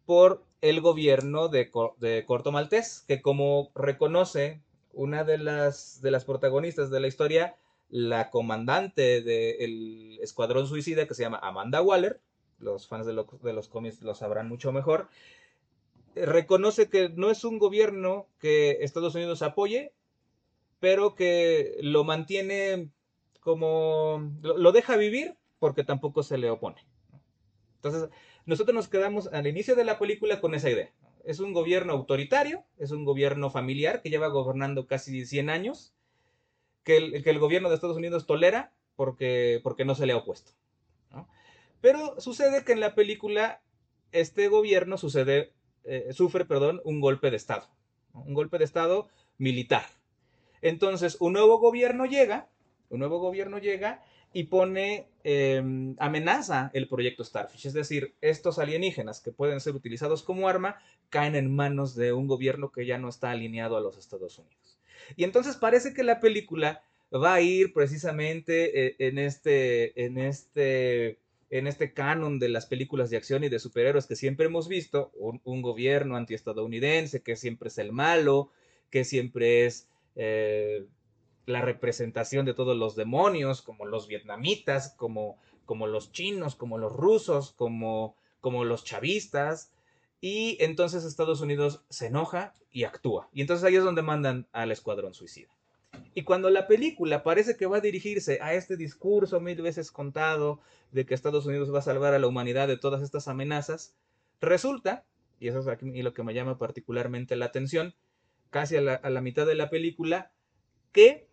por 0.05 0.45
el 0.61 0.81
gobierno 0.81 1.49
de, 1.49 1.71
Corto 1.71 2.53
Maltés, 2.53 3.05
que 3.07 3.21
como 3.21 3.71
reconoce 3.75 4.63
una 4.93 5.25
de 5.25 5.39
las 5.39 6.25
protagonistas 6.25 6.91
de 6.91 7.01
la 7.01 7.09
historia, 7.09 7.57
la 7.89 8.31
comandante 8.31 9.21
del 9.21 10.19
Escuadrón 10.23 10.67
Suicida, 10.67 11.07
que 11.07 11.15
se 11.15 11.23
llama 11.23 11.41
Amanda 11.43 11.83
Waller, 11.83 12.21
los 12.59 12.89
fans 12.89 13.07
de, 13.07 13.15
de 13.15 13.53
los 13.53 13.69
cómics 13.69 14.03
lo 14.03 14.15
sabrán 14.15 14.49
mucho 14.49 14.73
mejor, 14.73 15.09
reconoce 16.15 16.89
que 16.89 17.11
no 17.11 17.31
es 17.31 17.45
un 17.45 17.59
gobierno 17.59 18.27
que 18.39 18.79
Estados 18.81 19.15
Unidos 19.15 19.43
apoye, 19.43 19.93
pero 20.81 21.15
que 21.15 21.77
lo 21.81 22.05
mantiene 22.05 22.91
como 23.41 24.33
lo 24.43 24.73
deja 24.73 24.97
vivir 24.97 25.37
porque 25.59 25.85
tampoco 25.85 26.23
se 26.23 26.39
le 26.39 26.51
opone. 26.51 26.85
Entonces, 27.77 28.11
nosotros 28.45 28.75
nos 28.75 28.89
quedamos 28.89 29.29
al 29.29 29.47
inicio 29.47 29.77
de 29.77 29.85
la 29.85 29.99
película 29.99 30.41
con 30.41 30.55
esa 30.55 30.71
idea. 30.71 30.93
Es 31.25 31.41
un 31.41 31.53
gobierno 31.53 31.93
autoritario, 31.93 32.65
es 32.79 32.91
un 32.91 33.05
gobierno 33.05 33.51
familiar 33.51 34.03
que 34.03 34.11
lleva 34.11 34.29
gobernando 34.29 34.87
casi 34.87 35.25
100 35.25 35.51
años, 35.51 35.95
que 36.83 36.97
el, 36.97 37.23
que 37.23 37.31
el 37.31 37.39
gobierno 37.39 37.69
de 37.69 37.75
Estados 37.75 37.97
Unidos 37.97 38.27
tolera 38.27 38.73
porque, 38.97 39.61
porque 39.63 39.85
no 39.85 39.95
se 39.95 40.07
le 40.07 40.13
ha 40.13 40.17
opuesto. 40.17 40.53
Pero 41.87 42.21
sucede 42.21 42.65
que 42.65 42.73
en 42.73 42.81
la 42.81 42.97
película 42.97 43.63
este 44.11 44.49
gobierno 44.49 44.99
sucede, 44.99 45.53
eh, 45.85 46.09
sufre 46.11 46.45
perdón, 46.45 46.81
un 46.83 47.01
golpe 47.01 47.31
de 47.31 47.37
Estado, 47.37 47.69
un 48.13 48.35
golpe 48.35 48.59
de 48.59 48.65
Estado 48.65 49.07
militar. 49.39 49.85
Entonces, 50.63 51.17
un 51.21 51.35
nuevo 51.35 51.61
gobierno 51.61 52.05
llega 52.05 52.49
un 52.91 52.99
nuevo 52.99 53.19
gobierno 53.19 53.59
llega 53.59 54.03
y 54.33 54.45
pone, 54.45 55.07
em, 55.25 55.95
amenaza 55.99 56.71
el 56.75 56.89
proyecto 56.89 57.25
Starfish. 57.25 57.67
Es 57.67 57.73
decir, 57.73 58.15
estos 58.21 58.59
alienígenas 58.59 59.21
que 59.21 59.33
pueden 59.33 59.61
ser 59.61 59.75
utilizados 59.75 60.23
como 60.23 60.49
arma 60.49 60.77
caen 61.09 61.37
en 61.37 61.55
manos 61.55 61.95
de 61.95 62.13
un 62.13 62.27
gobierno 62.27 62.71
que 62.71 62.85
ya 62.85 62.99
no 62.99 63.09
está 63.09 63.31
alineado 63.31 63.77
a 63.77 63.81
los 63.81 63.97
Estados 63.97 64.39
Unidos. 64.39 64.79
Y 65.15 65.25
entonces 65.25 65.57
parece 65.57 65.95
que 65.95 66.03
la 66.03 66.21
película 66.21 66.83
va 67.13 67.35
a 67.35 67.41
ir 67.41 67.73
precisamente 67.73 68.87
eh, 68.87 68.97
en 68.99 69.19
este, 69.19 70.05
en 70.05 70.19
este, 70.19 71.19
en 71.59 71.67
este 71.67 71.93
canon 71.93 72.39
de 72.39 72.49
las 72.49 72.67
películas 72.67 73.11
de 73.11 73.17
acción 73.17 73.45
y 73.45 73.49
de 73.49 73.59
superhéroes 73.59 74.07
que 74.07 74.17
siempre 74.17 74.47
hemos 74.47 74.69
visto, 74.69 75.13
un, 75.15 75.63
gobierno 75.63 76.17
antiestadounidense 76.17 77.23
que 77.23 77.37
siempre 77.37 77.69
es 77.69 77.79
el 77.79 77.93
malo, 77.93 78.51
que 78.91 79.05
siempre 79.05 79.67
es 79.67 79.89
eh, 80.15 80.87
la 81.47 81.63
representación 81.63 82.45
de 82.45 82.55
todos 82.55 82.77
los 82.77 82.97
demonios, 82.97 83.63
como 83.63 83.87
los 83.87 84.09
vietnamitas, 84.09 84.95
como, 84.97 85.39
como 85.65 85.87
los 85.87 86.13
chinos, 86.13 86.55
como 86.55 86.79
los 86.79 86.93
rusos, 86.93 87.53
como, 87.53 88.17
como 88.41 88.65
los 88.65 88.85
chavistas. 88.85 89.73
Y 90.21 90.57
entonces 90.61 91.05
Estados 91.05 91.41
Unidos 91.41 91.85
se 91.89 92.07
enoja 92.07 92.55
y 92.71 92.85
actúa. 92.85 93.29
Y 93.33 93.41
entonces 93.41 93.65
ahí 93.65 93.77
es 93.77 93.85
donde 93.85 94.03
mandan 94.03 94.49
al 94.53 94.73
escuadrón 94.73 95.15
suicida. 95.15 95.56
Y 96.15 96.23
cuando 96.23 96.51
la 96.51 96.67
película 96.67 97.23
parece 97.23 97.57
que 97.57 97.67
va 97.67 97.79
a 97.79 97.81
dirigirse 97.81 98.39
a 98.41 98.55
este 98.55 98.77
discurso 98.77 99.41
mil 99.41 99.61
veces 99.63 99.91
contado 99.91 100.61
de 100.93 101.07
que 101.07 101.15
Estados 101.15 101.47
Unidos 101.47 101.73
va 101.73 101.81
a 101.81 101.83
salvar 101.83 102.15
a 102.15 102.19
la 102.19 102.27
humanidad 102.27 102.69
de 102.69 102.79
todas 102.79 103.03
estas 103.03 103.29
amenazas, 103.29 103.97
resulta, 104.41 105.05
y 105.39 105.49
eso 105.49 105.61
es 105.61 105.69
aquí 105.69 106.03
lo 106.03 106.15
que 106.15 106.23
me 106.23 106.35
llama 106.35 106.59
particularmente 106.59 107.37
la 107.37 107.47
atención, 107.47 107.95
casi 108.51 108.77
a 108.77 108.81
la, 108.81 108.95
a 108.95 109.11
la 109.11 109.21
mitad 109.21 109.47
de 109.47 109.55
la 109.55 109.71
película, 109.71 110.33
que 110.93 111.29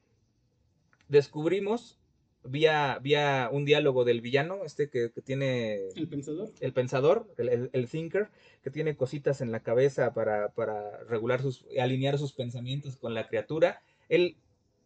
descubrimos 1.08 2.00
vía, 2.44 3.00
vía 3.02 3.50
un 3.52 3.66
diálogo 3.66 4.04
del 4.04 4.22
villano, 4.22 4.66
este 4.66 4.90
que, 4.90 5.12
que 5.12 5.22
tiene... 5.22 5.88
El 5.96 6.08
pensador. 6.08 6.52
El 6.60 6.74
pensador, 6.74 7.34
el, 7.38 7.50
el, 7.50 7.70
el, 7.74 7.88
thinker, 7.88 8.30
que 8.64 8.72
tiene 8.72 8.96
cositas 8.96 9.42
en 9.42 9.52
la 9.52 9.62
cabeza 9.62 10.14
para, 10.14 10.50
para 10.50 11.04
regular 11.06 11.42
sus, 11.42 11.66
alinear 11.80 12.18
sus 12.18 12.34
pensamientos 12.34 12.98
con 12.98 13.14
la 13.14 13.28
criatura. 13.28 13.82
Él 14.10 14.38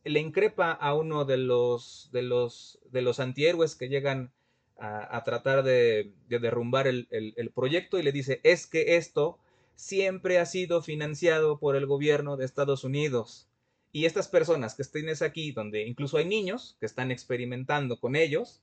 le 0.10 0.20
increpa 0.20 0.72
a 0.72 0.94
uno 0.94 1.26
de 1.26 1.38
los, 1.38 2.10
de 2.12 2.22
los, 2.22 2.80
de 2.92 3.02
los 3.02 3.20
antihéroes 3.20 3.76
que 3.76 3.90
llegan 3.90 4.32
a, 4.80 5.24
tratar 5.24 5.64
de, 5.64 6.14
de 6.28 6.40
derrumbar 6.40 6.88
el, 6.88 7.08
el, 7.10 7.52
proyecto 7.52 7.98
y 7.98 8.04
le 8.04 8.12
dice, 8.12 8.40
es 8.44 8.68
que 8.68 8.98
esto 8.98 9.40
siempre 9.76 10.38
ha 10.38 10.46
sido 10.46 10.82
financiado 10.82 11.60
por 11.60 11.76
el 11.76 11.88
gobierno 11.88 12.38
de 12.38 12.46
Estados 12.46 12.84
Unidos. 12.84 13.48
Y 13.92 14.06
estas 14.06 14.28
personas 14.28 14.76
que 14.76 14.84
estén 14.84 15.08
aquí, 15.24 15.52
donde 15.52 15.88
incluso 15.88 16.18
hay 16.18 16.26
niños 16.26 16.78
que 16.80 16.86
están 16.86 17.10
experimentando 17.10 18.00
con 18.00 18.16
ellos, 18.16 18.62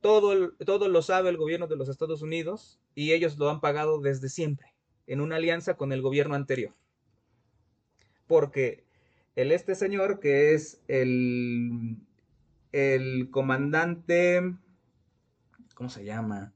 todo, 0.00 0.52
todo 0.66 0.88
lo 0.88 1.00
sabe 1.00 1.30
el 1.30 1.38
gobierno 1.38 1.66
de 1.66 1.76
los 1.76 1.88
Estados 1.88 2.20
Unidos 2.20 2.78
y 2.94 3.12
ellos 3.12 3.38
lo 3.38 3.48
han 3.48 3.60
pagado 3.60 4.00
desde 4.00 4.28
siempre, 4.28 4.74
en 5.06 5.22
una 5.22 5.36
alianza 5.36 5.78
con 5.78 5.92
el 5.92 6.02
gobierno 6.02 6.34
anterior. 6.34 6.74
Porque 8.26 8.83
el 9.36 9.52
este 9.52 9.74
señor, 9.74 10.20
que 10.20 10.54
es 10.54 10.82
el, 10.88 11.96
el 12.72 13.30
comandante, 13.30 14.40
¿cómo 15.74 15.88
se 15.88 16.04
llama? 16.04 16.52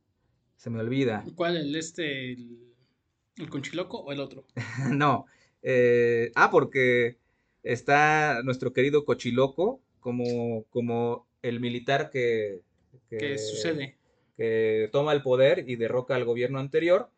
Se 0.56 0.70
me 0.70 0.80
olvida. 0.80 1.24
¿Cuál? 1.34 1.56
¿El 1.56 1.76
este, 1.76 2.32
el, 2.32 2.74
el 3.36 3.50
conchiloco 3.50 3.98
o 3.98 4.12
el 4.12 4.20
otro? 4.20 4.44
no. 4.90 5.26
Eh, 5.62 6.30
ah, 6.34 6.50
porque 6.50 7.16
está 7.62 8.42
nuestro 8.42 8.72
querido 8.72 9.04
Cochiloco 9.04 9.80
como, 10.00 10.64
como 10.70 11.26
el 11.42 11.60
militar 11.60 12.10
que, 12.10 12.62
¿Qué 13.10 13.38
sucede? 13.38 13.96
Que 14.36 14.88
toma 14.92 15.12
el 15.12 15.22
poder 15.22 15.68
y 15.68 15.76
derroca 15.76 16.14
al 16.14 16.24
gobierno 16.24 16.58
anterior. 16.58 17.10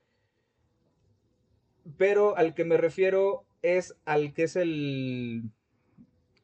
Pero 1.97 2.37
al 2.37 2.55
que 2.55 2.64
me 2.64 2.76
refiero 2.76 3.45
es 3.62 3.97
al 4.05 4.33
que 4.33 4.45
es 4.45 4.57
el. 4.57 5.43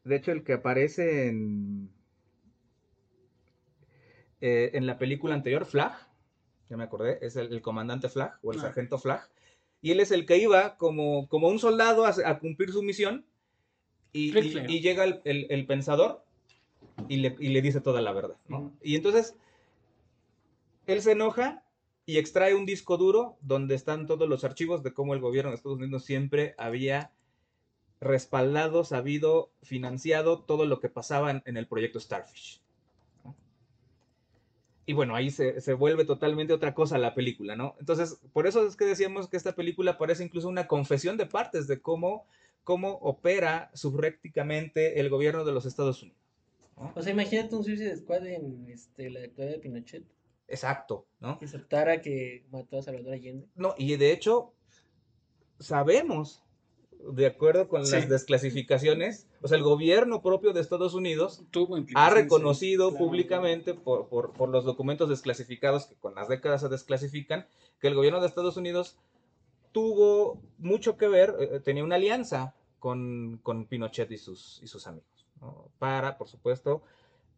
De 0.05 0.17
hecho, 0.17 0.33
el 0.33 0.45
que 0.45 0.55
aparece 0.55 1.29
en. 1.29 1.91
Eh, 4.41 4.71
en 4.75 4.87
la 4.87 4.99
película 4.99 5.35
anterior, 5.35 5.65
Flag. 5.65 5.93
Ya 6.69 6.77
me 6.77 6.85
acordé, 6.85 7.19
es 7.23 7.37
el, 7.37 7.63
comandante 7.63 8.09
Flag 8.09 8.39
o 8.43 8.53
el 8.53 8.59
ah. 8.59 8.63
sargento 8.63 8.99
Flag. 8.99 9.29
Y 9.83 9.93
él 9.93 10.01
es 10.01 10.11
el 10.11 10.27
que 10.27 10.39
iba 10.39 10.77
como, 10.77 11.29
como 11.29 11.49
un 11.49 11.59
soldado 11.59 12.07
a 12.07 12.39
cumplir 12.39 12.73
su 12.73 12.83
misión 12.83 13.25
y, 14.17 14.81
llega 14.81 15.05
el, 15.05 15.67
pensador 15.67 16.25
y 17.09 17.17
le, 17.19 17.63
dice 17.63 17.81
toda 17.81 18.01
la 18.01 18.13
verdad, 18.13 18.37
Y 18.83 18.97
entonces 18.97 19.37
él 20.87 21.03
se 21.03 21.13
enoja 21.13 21.63
y 22.07 22.19
extrae 22.19 22.55
un 22.55 22.65
disco 22.65 22.97
duro 22.97 23.37
donde 23.43 23.75
están 23.75 24.07
todos 24.07 24.29
los 24.29 24.45
archivos 24.45 24.83
de 24.83 24.95
cómo 24.95 25.13
el 25.13 25.21
gobierno 25.21 25.51
de 25.51 25.57
Estados 25.57 25.79
Unidos 25.79 26.05
siempre 26.05 26.55
había 26.57 27.13
respaldado, 28.01 28.85
sabido, 28.85 29.51
financiado 29.63 30.43
todo 30.43 30.65
lo 30.65 30.81
que 30.81 30.89
pasaba 30.89 31.43
en, 31.45 31.57
el 31.57 31.67
proyecto 31.67 32.01
Starfish. 32.01 32.63
Y 34.89 34.93
bueno, 34.93 35.17
ahí 35.17 35.31
se, 35.31 35.61
se, 35.61 35.75
vuelve 35.75 36.05
totalmente 36.05 36.53
otra 36.53 36.73
cosa 36.73 36.97
la 36.97 37.15
película, 37.15 37.57
¿no? 37.57 37.75
Entonces, 37.81 38.21
por 38.33 38.47
eso 38.47 38.65
es 38.67 38.77
que 38.77 38.85
decíamos 38.85 39.29
que 39.29 39.37
esta 39.37 39.57
película 39.57 39.99
parece 39.99 40.23
incluso 40.23 40.49
una 40.49 40.69
confesión 40.69 41.17
de 41.17 41.27
partes 41.27 41.67
de 41.67 41.81
cómo 41.81 42.27
cómo 42.67 42.95
opera 42.95 43.71
subrépticamente 43.75 44.99
el 44.99 45.09
gobierno 45.09 45.45
de 45.45 45.53
los 45.53 45.67
Estados 45.67 46.03
Unidos. 46.03 46.21
O 46.97 47.01
sea, 47.01 47.13
imagínate 47.13 47.55
un 47.55 47.63
Suicide 47.63 47.97
Squad 47.97 48.27
en 48.27 48.67
este, 48.69 49.09
la 49.09 49.21
dictadura 49.21 49.53
de 49.53 49.61
Pinochet. 49.61 50.03
Exacto, 50.49 51.07
¿no? 51.21 51.39
Que 51.39 51.47
aceptara 51.47 52.01
que 52.01 52.45
mató 52.51 52.79
a 52.79 52.83
Salvador 52.83 53.15
Allende. 53.15 53.49
No, 53.55 53.75
y 53.77 53.97
de 53.97 54.13
hecho, 54.13 54.53
sabemos, 55.59 56.43
de 57.13 57.27
acuerdo 57.27 57.69
con 57.69 57.83
las 57.83 58.09
desclasificaciones, 58.09 59.27
o 59.43 59.49
sea, 59.49 59.59
el 59.59 59.65
gobierno 59.65 60.23
propio 60.23 60.53
de 60.53 60.61
Estados 60.61 60.95
Unidos 60.95 61.43
ha 61.95 62.11
reconocido 62.11 62.95
públicamente 62.95 63.75
por, 63.75 64.09
por, 64.09 64.33
por, 64.33 64.49
los 64.49 64.65
documentos 64.65 65.09
desclasificados 65.09 65.87
que 65.87 65.97
con 65.97 66.15
las 66.15 66.29
décadas 66.29 66.61
se 66.61 66.69
desclasifican, 66.69 67.47
que 67.81 67.89
el 67.89 67.95
gobierno 67.95 68.21
de 68.21 68.27
Estados 68.27 68.57
Unidos 68.57 68.97
tuvo 69.73 70.41
mucho 70.59 70.97
que 70.97 71.09
ver, 71.09 71.35
eh, 71.39 71.61
tenía 71.61 71.85
una 71.85 71.97
alianza 71.97 72.55
con, 72.79 73.41
Pinochet 73.69 74.11
y 74.13 74.17
sus, 74.17 74.61
y 74.63 74.69
sus 74.69 74.87
amigos, 74.87 75.27
para, 75.79 76.17
por 76.17 76.29
supuesto, 76.29 76.83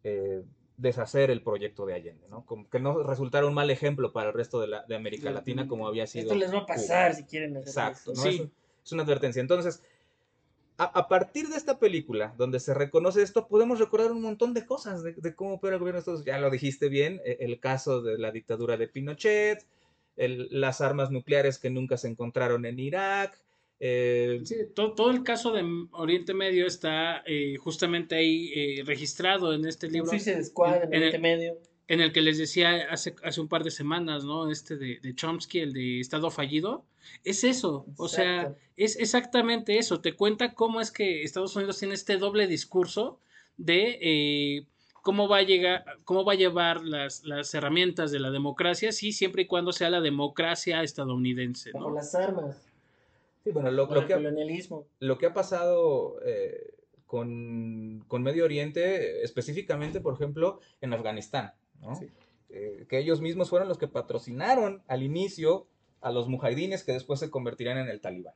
eh, 0.03 0.43
deshacer 0.79 1.29
el 1.29 1.41
proyecto 1.41 1.85
de 1.85 1.93
Allende, 1.93 2.27
¿no? 2.29 2.45
Como 2.45 2.69
que 2.69 2.79
no 2.79 3.03
resultara 3.03 3.45
un 3.45 3.53
mal 3.53 3.69
ejemplo 3.69 4.13
para 4.13 4.29
el 4.29 4.33
resto 4.33 4.61
de, 4.61 4.67
la, 4.67 4.83
de 4.83 4.95
América 4.95 5.29
Latina 5.29 5.67
como 5.67 5.87
había 5.87 6.07
sido. 6.07 6.23
Esto 6.23 6.35
les 6.35 6.53
va 6.53 6.59
a 6.59 6.65
pasar 6.65 7.15
si 7.15 7.23
quieren 7.23 7.57
hacer 7.57 7.67
Exacto, 7.67 8.15
Sí. 8.15 8.49
Es, 8.83 8.91
una 8.93 9.03
advertencia. 9.03 9.39
Entonces, 9.39 9.83
a, 10.77 11.07
partir 11.09 11.49
de 11.49 11.57
esta 11.57 11.77
película, 11.77 12.33
donde 12.37 12.59
se 12.59 12.73
reconoce 12.73 13.21
esto, 13.21 13.47
podemos 13.47 13.77
recordar 13.77 14.11
un 14.11 14.21
montón 14.21 14.53
de 14.53 14.65
cosas 14.65 15.03
de, 15.03 15.35
cómo 15.35 15.55
opera 15.55 15.75
el 15.75 15.79
gobierno 15.79 15.97
de 15.97 15.99
Estados 15.99 16.21
Unidos. 16.21 16.37
Ya 16.37 16.41
lo 16.41 16.49
dijiste 16.49 16.89
bien, 16.89 17.21
e, 17.25 17.37
el 17.41 17.59
caso 17.59 18.01
de 18.01 18.17
la 18.17 18.31
dictadura 18.31 18.77
de 18.77 18.87
Pinochet, 18.87 19.67
las 20.15 20.81
armas 20.81 21.11
nucleares 21.11 21.59
que 21.59 21.69
nunca 21.69 21.97
se 21.97 22.07
encontraron 22.07 22.65
en 22.65 22.79
Irak. 22.79 23.39
Eh, 23.79 24.41
sí, 24.43 24.55
todo, 24.75 25.09
el 25.09 25.23
caso 25.23 25.51
de 25.51 25.63
Oriente 25.91 26.33
Medio 26.33 26.67
está 26.67 27.23
eh, 27.25 27.55
justamente 27.57 28.15
ahí 28.15 28.51
eh, 28.53 28.83
registrado 28.85 29.53
en 29.53 29.65
este 29.65 29.89
libro. 29.89 30.11
Sí, 30.11 30.19
se 30.19 30.35
descuadra 30.35 30.83
en, 30.83 30.95
Oriente 30.95 31.19
Medio. 31.19 31.57
En 31.87 32.01
el 32.01 32.11
que 32.11 32.21
les 32.21 32.37
decía 32.37 32.87
hace, 32.91 33.15
hace 33.23 33.41
un 33.41 33.47
par 33.47 33.63
de 33.63 33.71
semanas, 33.71 34.23
¿no? 34.23 34.51
Este 34.51 34.75
de, 34.75 34.99
de 35.01 35.15
Chomsky, 35.15 35.59
el 35.59 35.73
de 35.73 36.01
Estado 36.01 36.29
fallido. 36.29 36.85
Es 37.23 37.43
eso, 37.43 37.85
o 37.97 38.07
sea, 38.07 38.53
es 38.75 38.97
exactamente 38.97 39.77
eso. 39.77 39.99
Te 39.99 40.13
cuenta 40.13 40.53
cómo 40.53 40.81
es 40.81 40.91
que 40.91 41.23
Estados 41.23 41.55
Unidos 41.55 41.79
tiene 41.79 41.95
este 41.95 42.17
doble 42.17 42.45
discurso 42.45 43.19
de 43.57 44.65
cómo 45.01 45.27
va 45.27 45.37
a 45.37 45.41
llegar, 45.41 45.85
cómo 46.03 46.23
va 46.23 46.33
a 46.33 46.35
llevar 46.35 46.83
las, 46.83 47.23
las 47.23 47.53
herramientas 47.53 48.11
de 48.11 48.19
la 48.19 48.29
democracia, 48.29 48.91
sí, 48.91 49.11
siempre 49.11 49.43
y 49.43 49.47
cuando 49.47 49.71
sea 49.71 49.89
la 49.89 50.01
democracia 50.01 50.83
estadounidense. 50.83 51.71
¿no? 51.73 51.89
las 51.89 52.13
armas. 52.13 52.68
Sí, 53.43 53.51
bueno, 53.51 53.71
lo, 53.71 53.85
lo 53.85 54.07
que, 54.07 54.13
colonialismo. 54.13 54.85
Ha, 54.87 55.05
lo 55.05 55.17
que 55.17 55.27
ha 55.27 55.33
pasado 55.33 56.19
eh, 56.25 56.73
con, 57.05 58.03
con, 58.07 58.21
Medio 58.21 58.45
Oriente, 58.45 59.23
específicamente, 59.23 60.01
por 60.01 60.13
ejemplo, 60.13 60.59
en 60.81 60.93
Afganistán, 60.93 61.53
¿no? 61.81 61.99
Eh, 62.49 62.85
que 62.89 62.97
ellos 62.97 63.21
mismos 63.21 63.49
fueron 63.49 63.67
los 63.67 63.77
que 63.77 63.87
patrocinaron 63.87 64.81
al 64.87 65.03
inicio 65.03 65.67
a 66.01 66.11
los 66.11 66.27
mujahidines 66.27 66.83
que 66.83 66.93
después 66.93 67.19
se 67.19 67.29
convertirían 67.29 67.77
en 67.77 67.89
el 67.89 68.01
talibán. 68.01 68.33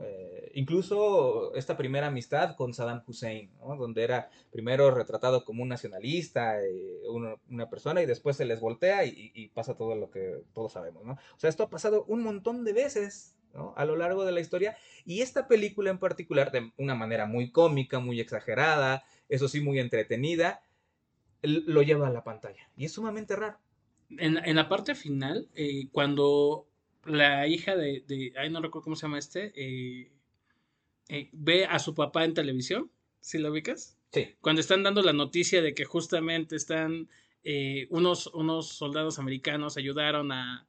Eh, 0.00 0.52
incluso 0.54 1.54
esta 1.54 1.76
primera 1.76 2.08
amistad 2.08 2.54
con 2.56 2.74
Saddam 2.74 3.02
Hussein, 3.06 3.50
donde 3.78 4.04
era 4.04 4.30
primero 4.50 4.90
retratado 4.90 5.44
como 5.44 5.62
un 5.62 5.68
nacionalista, 5.68 6.62
eh, 6.62 7.00
una, 7.48 7.68
persona, 7.68 8.02
y 8.02 8.06
después 8.06 8.36
se 8.36 8.44
les 8.44 8.60
voltea 8.60 9.04
y, 9.04 9.48
pasa 9.54 9.76
todo 9.76 9.94
lo 9.94 10.10
que 10.10 10.42
todos 10.52 10.72
sabemos. 10.72 11.04
¿no? 11.04 11.12
O 11.12 11.38
sea, 11.38 11.50
esto 11.50 11.64
ha 11.64 11.70
pasado 11.70 12.04
un 12.06 12.22
montón 12.22 12.64
de 12.64 12.72
veces 12.72 13.34
a 13.76 13.84
lo 13.84 13.96
largo 13.96 14.24
de 14.24 14.32
la 14.32 14.40
historia, 14.40 14.76
y 15.04 15.20
esta 15.20 15.48
película 15.48 15.90
en 15.90 15.98
particular, 15.98 16.50
de 16.50 16.72
una 16.76 16.94
manera 16.94 17.26
muy 17.26 17.50
cómica, 17.50 17.98
muy 17.98 18.20
exagerada, 18.20 19.04
eso 19.28 19.48
sí, 19.48 19.60
muy 19.60 19.78
entretenida, 19.78 20.62
lo 21.42 21.82
lleva 21.82 22.08
a 22.08 22.12
la 22.12 22.24
pantalla. 22.24 22.68
Y 22.76 22.84
es 22.86 22.92
sumamente 22.92 23.36
raro. 23.36 23.58
En, 24.10 24.54
la 24.54 24.68
parte 24.68 24.94
final, 24.94 25.48
eh, 25.54 25.88
cuando 25.90 26.66
la 27.04 27.46
hija 27.46 27.76
de, 27.76 28.04
de, 28.06 28.32
ay, 28.36 28.50
no 28.50 28.60
recuerdo 28.60 28.84
cómo 28.84 28.96
se 28.96 29.02
llama 29.02 29.18
este, 29.18 29.52
eh, 29.56 30.12
eh, 31.08 31.28
ve 31.32 31.66
a 31.66 31.78
su 31.78 31.94
papá 31.94 32.24
en 32.24 32.34
televisión, 32.34 32.90
¿sí 33.20 33.38
lo 33.38 33.50
ubicas? 33.50 33.96
Sí. 34.12 34.34
Cuando 34.40 34.60
están 34.60 34.82
dando 34.82 35.02
la 35.02 35.12
noticia 35.12 35.60
de 35.62 35.74
que 35.74 35.84
justamente 35.84 36.56
están 36.56 37.08
unos, 37.90 38.26
unos 38.34 38.66
soldados 38.66 39.20
americanos 39.20 39.76
ayudaron 39.76 40.32
a, 40.32 40.66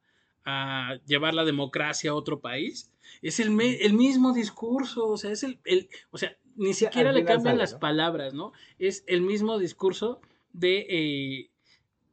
a, 0.48 0.98
llevar 1.06 1.34
la 1.34 1.44
democracia 1.44 2.10
a 2.10 2.14
otro 2.14 2.40
país, 2.40 2.90
es 3.22 3.40
el, 3.40 3.60
el 3.60 3.94
mismo 3.94 4.32
discurso, 4.32 5.06
o 5.06 5.16
sea, 5.16 5.30
es 5.32 5.42
el, 5.42 5.58
el 5.64 5.88
o 6.10 6.18
sea, 6.18 6.36
ni 6.56 6.74
siquiera 6.74 7.12
le 7.12 7.24
cambian 7.24 7.58
las 7.58 7.74
palabras, 7.74 8.34
¿no? 8.34 8.52
Es 8.78 9.04
el 9.06 9.20
mismo 9.20 9.58
discurso 9.58 10.20
de, 10.52 11.50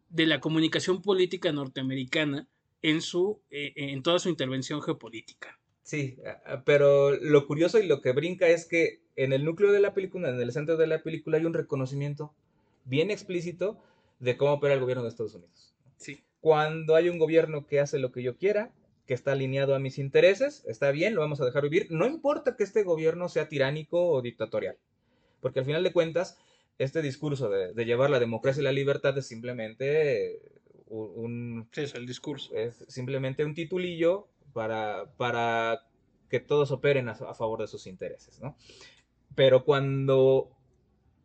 de 0.10 0.26
la 0.26 0.40
comunicación 0.40 1.02
política 1.02 1.52
norteamericana 1.52 2.48
en, 2.82 3.02
su, 3.02 3.42
eh, 3.50 3.74
en 3.76 4.04
toda 4.04 4.20
su 4.20 4.30
intervención 4.30 4.82
geopolítica. 4.82 5.60
Sí, 5.82 6.18
pero 6.66 7.12
lo 7.12 7.46
curioso 7.48 7.80
y 7.80 7.88
lo 7.88 8.02
que 8.02 8.12
brinca 8.12 8.48
es 8.48 8.66
que 8.66 9.02
en 9.16 9.34
el 9.34 9.46
núcleo 9.46 9.72
de 9.72 9.80
la 9.80 9.94
película, 9.94 10.30
en 10.30 10.42
el 10.42 10.52
centro 10.52 10.78
de 10.78 10.88
la 10.88 11.02
película, 11.02 11.38
hay 11.38 11.46
un 11.46 11.54
reconocimiento 11.54 12.34
bien 12.86 13.12
explícito 13.12 13.80
de 14.20 14.38
cómo 14.38 14.54
opera 14.54 14.74
el 14.74 14.80
gobierno 14.80 15.04
de 15.04 15.10
Estados 15.10 15.36
Unidos. 15.36 15.74
Sí. 15.98 16.24
Cuando 16.46 16.94
hay 16.96 17.10
un 17.10 17.18
gobierno 17.18 17.66
que 17.66 17.80
hace 17.80 17.98
lo 17.98 18.12
que 18.12 18.22
yo 18.22 18.38
quiera, 18.38 18.72
que 19.08 19.16
está 19.16 19.32
alineado 19.32 19.74
a 19.74 19.80
mis 19.80 19.98
intereses, 19.98 20.64
está 20.68 20.92
bien, 20.92 21.16
lo 21.16 21.22
vamos 21.22 21.42
a 21.42 21.46
dejar 21.46 21.64
vivir. 21.64 21.88
No 21.90 22.06
importa 22.06 22.56
que 22.56 22.64
este 22.64 22.84
gobierno 22.84 23.30
sea 23.30 23.50
tiránico 23.50 23.98
o 24.12 24.22
dictatorial, 24.22 24.78
porque 25.42 25.60
al 25.60 25.66
final 25.66 25.84
de 25.84 25.92
cuentas, 25.94 26.38
este 26.78 27.02
discurso 27.02 27.50
de, 27.50 27.74
de 27.74 27.86
llevar 27.86 28.12
la 28.12 28.20
democracia 28.20 28.62
y 28.62 28.64
la 28.64 28.72
libertad 28.72 29.18
es 29.18 29.26
simplemente 29.28 30.40
un, 30.88 31.12
un- 31.26 31.70
Sí, 31.72 31.82
es 31.82 31.96
el 31.96 32.06
discurso. 32.06 32.54
es 32.56 32.86
simplemente 32.88 33.44
un 33.44 33.56
titulillo 33.56 34.28
para, 34.54 35.12
para 35.18 35.82
que 36.30 36.40
todos 36.40 36.70
operen 36.72 37.10
a, 37.10 37.14
a 37.14 37.34
favor 37.34 37.62
de 37.62 37.68
sus 37.68 37.88
intereses, 37.88 38.40
¿no? 38.40 38.56
Pero 39.36 39.66
cuando 39.66 40.55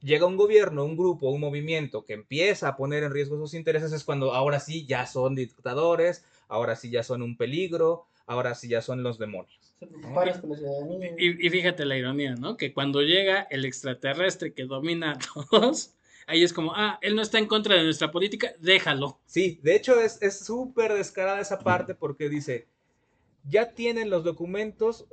llega 0.02 0.26
un 0.26 0.36
gobierno, 0.36 0.84
un 0.84 0.96
grupo, 0.96 1.30
un 1.30 1.40
movimiento 1.40 2.04
que 2.04 2.14
empieza 2.14 2.68
a 2.68 2.76
poner 2.76 3.02
en 3.02 3.12
riesgo 3.12 3.36
sus 3.36 3.54
intereses, 3.54 3.92
es 3.92 4.04
cuando 4.04 4.34
ahora 4.34 4.60
sí 4.60 4.86
ya 4.86 5.06
son 5.06 5.34
dictadores, 5.34 6.24
ahora 6.48 6.76
sí 6.76 6.90
ya 6.90 7.02
son 7.02 7.22
un 7.22 7.36
peligro, 7.36 8.06
ahora 8.26 8.54
sí 8.54 8.68
ya 8.68 8.82
son 8.82 9.02
los 9.02 9.18
demonios. 9.18 9.74
Y, 11.18 11.46
y 11.46 11.50
fíjate 11.50 11.84
la 11.84 11.96
ironía, 11.96 12.34
¿no? 12.34 12.56
Que 12.56 12.72
cuando 12.72 13.00
llega 13.02 13.42
el 13.50 13.64
extraterrestre 13.64 14.52
que 14.52 14.64
domina 14.64 15.12
a 15.12 15.18
todos, 15.50 15.94
ahí 16.26 16.42
es 16.42 16.52
como, 16.52 16.72
ah, 16.74 16.98
él 17.02 17.16
no 17.16 17.22
está 17.22 17.38
en 17.38 17.46
contra 17.46 17.76
de 17.76 17.84
nuestra 17.84 18.10
política, 18.10 18.52
déjalo. 18.60 19.18
Sí, 19.26 19.58
de 19.62 19.76
hecho 19.76 20.00
es 20.00 20.20
es 20.22 20.38
súper 20.38 20.92
descarada 20.94 21.40
esa 21.40 21.58
parte 21.58 21.94
porque 21.94 22.28
dice, 22.28 22.66
ya 23.48 23.72
tienen 23.72 24.10
los 24.10 24.22
documentos, 24.22 25.06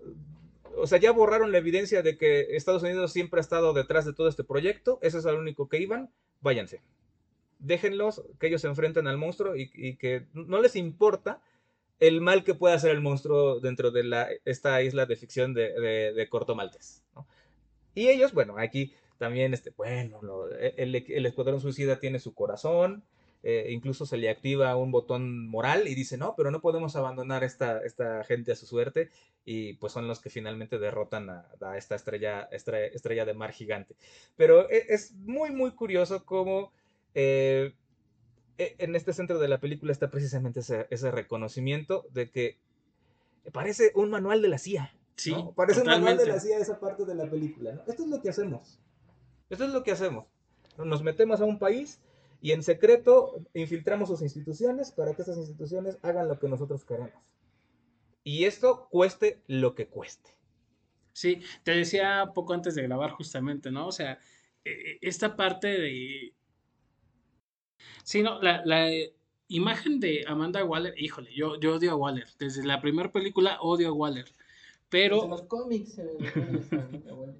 o 0.77 0.87
sea, 0.87 0.99
ya 0.99 1.11
borraron 1.11 1.51
la 1.51 1.57
evidencia 1.57 2.01
de 2.01 2.17
que 2.17 2.55
Estados 2.55 2.83
Unidos 2.83 3.11
siempre 3.11 3.39
ha 3.39 3.41
estado 3.41 3.73
detrás 3.73 4.05
de 4.05 4.13
todo 4.13 4.27
este 4.27 4.43
proyecto, 4.43 4.99
eso 5.01 5.17
es 5.17 5.25
lo 5.25 5.37
único 5.37 5.67
que 5.67 5.79
iban, 5.79 6.09
váyanse. 6.41 6.81
Déjenlos, 7.59 8.23
que 8.39 8.47
ellos 8.47 8.61
se 8.61 8.67
enfrenten 8.67 9.07
al 9.07 9.17
monstruo 9.17 9.55
y, 9.55 9.95
que 9.95 10.25
no 10.33 10.61
les 10.61 10.75
importa 10.75 11.41
el 11.99 12.21
mal 12.21 12.43
que 12.43 12.53
pueda 12.53 12.75
hacer 12.75 12.91
el 12.91 13.01
monstruo 13.01 13.59
dentro 13.59 13.89
de 13.91 14.03
la, 14.03 14.29
esta 14.45 14.81
isla 14.83 15.05
de 15.07 15.15
ficción 15.15 15.53
de, 15.53 16.13
de, 16.13 16.29
Corto 16.29 16.53
Maltés. 16.55 17.03
¿no? 17.15 17.27
Y 17.95 18.09
ellos, 18.09 18.33
bueno, 18.33 18.57
aquí 18.59 18.93
también, 19.17 19.55
este, 19.55 19.71
bueno, 19.75 20.19
el 20.59 21.25
Escuadrón 21.25 21.59
Suicida 21.59 21.99
tiene 21.99 22.19
su 22.19 22.35
corazón, 22.35 23.03
eh, 23.49 23.71
incluso 23.71 24.05
se 24.05 24.17
le 24.17 24.29
activa 24.29 24.75
un 24.75 24.91
botón 24.91 25.47
moral 25.47 25.87
y 25.87 25.95
dice, 25.95 26.17
no, 26.17 26.35
pero 26.35 26.51
no 26.51 26.59
podemos 26.59 26.97
abandonar 26.97 27.45
esta, 27.45 27.79
esta 27.79 28.21
gente 28.25 28.51
a 28.51 28.55
su 28.57 28.65
suerte, 28.65 29.09
y 29.45 29.75
pues 29.75 29.93
son 29.93 30.05
los 30.05 30.19
que 30.19 30.29
finalmente 30.29 30.77
derrotan 30.79 31.29
a, 31.29 31.47
a 31.61 31.77
esta 31.77 31.95
estrella, 31.95 32.49
estrella, 32.51 32.87
estrella 32.87 33.23
de 33.23 33.33
mar 33.33 33.53
gigante. 33.53 33.95
Pero 34.35 34.69
e- 34.69 34.87
es 34.89 35.13
muy, 35.13 35.51
muy 35.51 35.71
curioso 35.71 36.25
cómo 36.25 36.73
eh, 37.13 37.73
e- 38.57 38.75
en 38.79 38.97
este 38.97 39.13
centro 39.13 39.39
de 39.39 39.47
la 39.47 39.61
película 39.61 39.93
está 39.93 40.11
precisamente 40.11 40.59
ese, 40.59 40.85
ese 40.89 41.09
reconocimiento 41.09 42.05
de 42.11 42.29
que 42.29 42.57
parece 43.53 43.93
un 43.95 44.09
manual 44.09 44.41
de 44.41 44.49
la 44.49 44.57
CIA. 44.57 44.93
Sí, 45.15 45.31
¿no? 45.31 45.53
Parece 45.53 45.79
un 45.79 45.87
manual 45.87 46.17
de 46.17 46.25
la 46.25 46.41
CIA 46.41 46.57
esa 46.57 46.81
parte 46.81 47.05
de 47.05 47.15
la 47.15 47.29
película. 47.29 47.71
¿no? 47.71 47.81
Esto 47.87 48.03
es 48.03 48.09
lo 48.09 48.21
que 48.21 48.27
hacemos. 48.27 48.81
Esto 49.49 49.63
es 49.63 49.71
lo 49.71 49.83
que 49.83 49.91
hacemos. 49.91 50.25
Nos 50.77 51.01
metemos 51.01 51.39
a 51.39 51.45
un 51.45 51.59
país 51.59 52.01
y 52.47 52.53
en 52.53 52.63
secreto 52.63 53.43
infiltramos 53.53 54.07
sus 54.07 54.21
instituciones 54.21 54.93
para 54.93 55.13
que 55.13 55.21
esas 55.21 55.35
instituciones 55.35 55.97
hagan 56.01 56.29
lo 56.29 56.39
que 56.39 56.47
nosotros 56.47 56.85
queremos. 56.85 57.21
Y 58.23 58.45
esto 58.45 58.87
cueste 58.89 59.43
lo 59.47 59.75
que 59.75 59.87
cueste. 59.87 60.29
Sí, 61.11 61.41
te 61.63 61.71
decía 61.71 62.31
poco 62.33 62.53
antes 62.53 62.75
de 62.75 62.83
grabar 62.83 63.11
justamente, 63.11 63.69
¿no? 63.69 63.87
O 63.87 63.91
sea, 63.91 64.17
eh, 64.63 64.97
esta 65.01 65.35
parte 65.35 65.67
de... 65.67 66.33
Sí, 68.05 68.23
no, 68.23 68.41
la, 68.41 68.65
la 68.65 68.91
imagen 69.49 69.99
de 69.99 70.23
Amanda 70.25 70.63
Waller, 70.63 70.93
híjole, 70.97 71.35
yo, 71.35 71.59
yo 71.59 71.75
odio 71.75 71.91
a 71.91 71.95
Waller. 71.95 72.29
Desde 72.39 72.65
la 72.65 72.79
primera 72.79 73.11
película 73.11 73.57
odio 73.59 73.89
a 73.89 73.91
Waller. 73.93 74.33
Pero, 74.87 75.27
los 75.27 75.41
cómics. 75.41 75.97
en 75.97 76.07
los 76.17 76.31
cómics 76.31 76.69
bueno. 77.13 77.35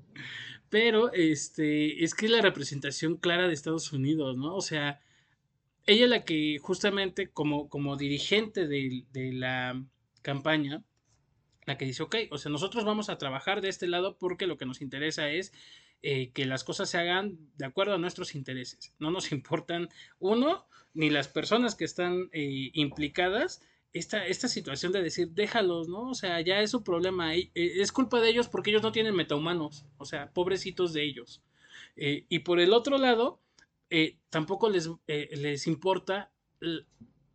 Pero, 0.69 1.11
este, 1.13 2.03
es 2.03 2.13
que 2.15 2.25
es 2.27 2.31
la 2.31 2.41
representación 2.41 3.17
clara 3.17 3.47
de 3.47 3.53
Estados 3.53 3.91
Unidos, 3.93 4.37
¿no? 4.37 4.55
O 4.55 4.61
sea, 4.61 4.99
ella 5.85 6.05
es 6.05 6.09
la 6.09 6.25
que 6.25 6.57
justamente 6.59 7.29
como, 7.29 7.69
como 7.69 7.95
dirigente 7.97 8.67
de, 8.67 9.05
de 9.11 9.33
la 9.33 9.81
campaña, 10.21 10.83
la 11.65 11.77
que 11.77 11.85
dice, 11.85 12.03
ok, 12.03 12.15
o 12.31 12.37
sea, 12.37 12.51
nosotros 12.51 12.85
vamos 12.85 13.09
a 13.09 13.17
trabajar 13.17 13.61
de 13.61 13.69
este 13.69 13.87
lado 13.87 14.17
porque 14.17 14.47
lo 14.47 14.57
que 14.57 14.65
nos 14.65 14.81
interesa 14.81 15.29
es 15.29 15.51
eh, 16.03 16.31
que 16.31 16.45
las 16.45 16.63
cosas 16.63 16.89
se 16.89 16.97
hagan 16.97 17.37
de 17.57 17.65
acuerdo 17.65 17.95
a 17.95 17.97
nuestros 17.97 18.35
intereses. 18.35 18.93
No 18.99 19.11
nos 19.11 19.31
importan, 19.33 19.89
uno, 20.19 20.67
ni 20.93 21.09
las 21.09 21.27
personas 21.27 21.75
que 21.75 21.85
están 21.85 22.29
eh, 22.31 22.69
implicadas, 22.73 23.61
esta, 23.93 24.25
esta 24.25 24.47
situación 24.47 24.91
de 24.91 25.01
decir, 25.01 25.29
déjalos, 25.31 25.87
¿no? 25.87 26.09
O 26.09 26.13
sea, 26.13 26.41
ya 26.41 26.61
es 26.61 26.71
su 26.71 26.83
problema, 26.83 27.35
eh, 27.35 27.51
es 27.53 27.91
culpa 27.91 28.21
de 28.21 28.29
ellos 28.29 28.47
porque 28.47 28.69
ellos 28.69 28.83
no 28.83 28.91
tienen 28.91 29.15
metahumanos, 29.15 29.85
o 29.97 30.05
sea, 30.05 30.31
pobrecitos 30.31 30.93
de 30.93 31.03
ellos. 31.03 31.41
Eh, 31.95 32.25
y 32.29 32.39
por 32.39 32.59
el 32.59 32.73
otro 32.73 32.97
lado, 32.97 33.39
eh, 33.89 34.17
tampoco 34.29 34.69
les, 34.69 34.89
les 35.07 35.67
importa 35.67 36.31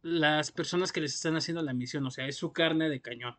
las 0.03 0.53
personas 0.53 0.93
que 0.93 1.01
les 1.01 1.15
están 1.15 1.37
haciendo 1.37 1.63
la 1.63 1.75
misión, 1.75 2.07
o 2.07 2.11
sea, 2.11 2.27
es 2.27 2.37
su 2.37 2.53
carne 2.53 2.89
de 2.89 3.01
cañón. 3.01 3.37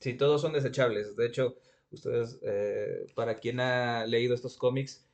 Sí, 0.00 0.14
todos 0.14 0.40
son 0.40 0.52
desechables. 0.52 1.16
De 1.16 1.26
hecho, 1.26 1.56
ustedes, 1.90 2.40
para 3.14 3.38
quien 3.38 3.60
ha 3.60 4.06
leído 4.06 4.34
estos 4.34 4.56
cómics, 4.56 5.06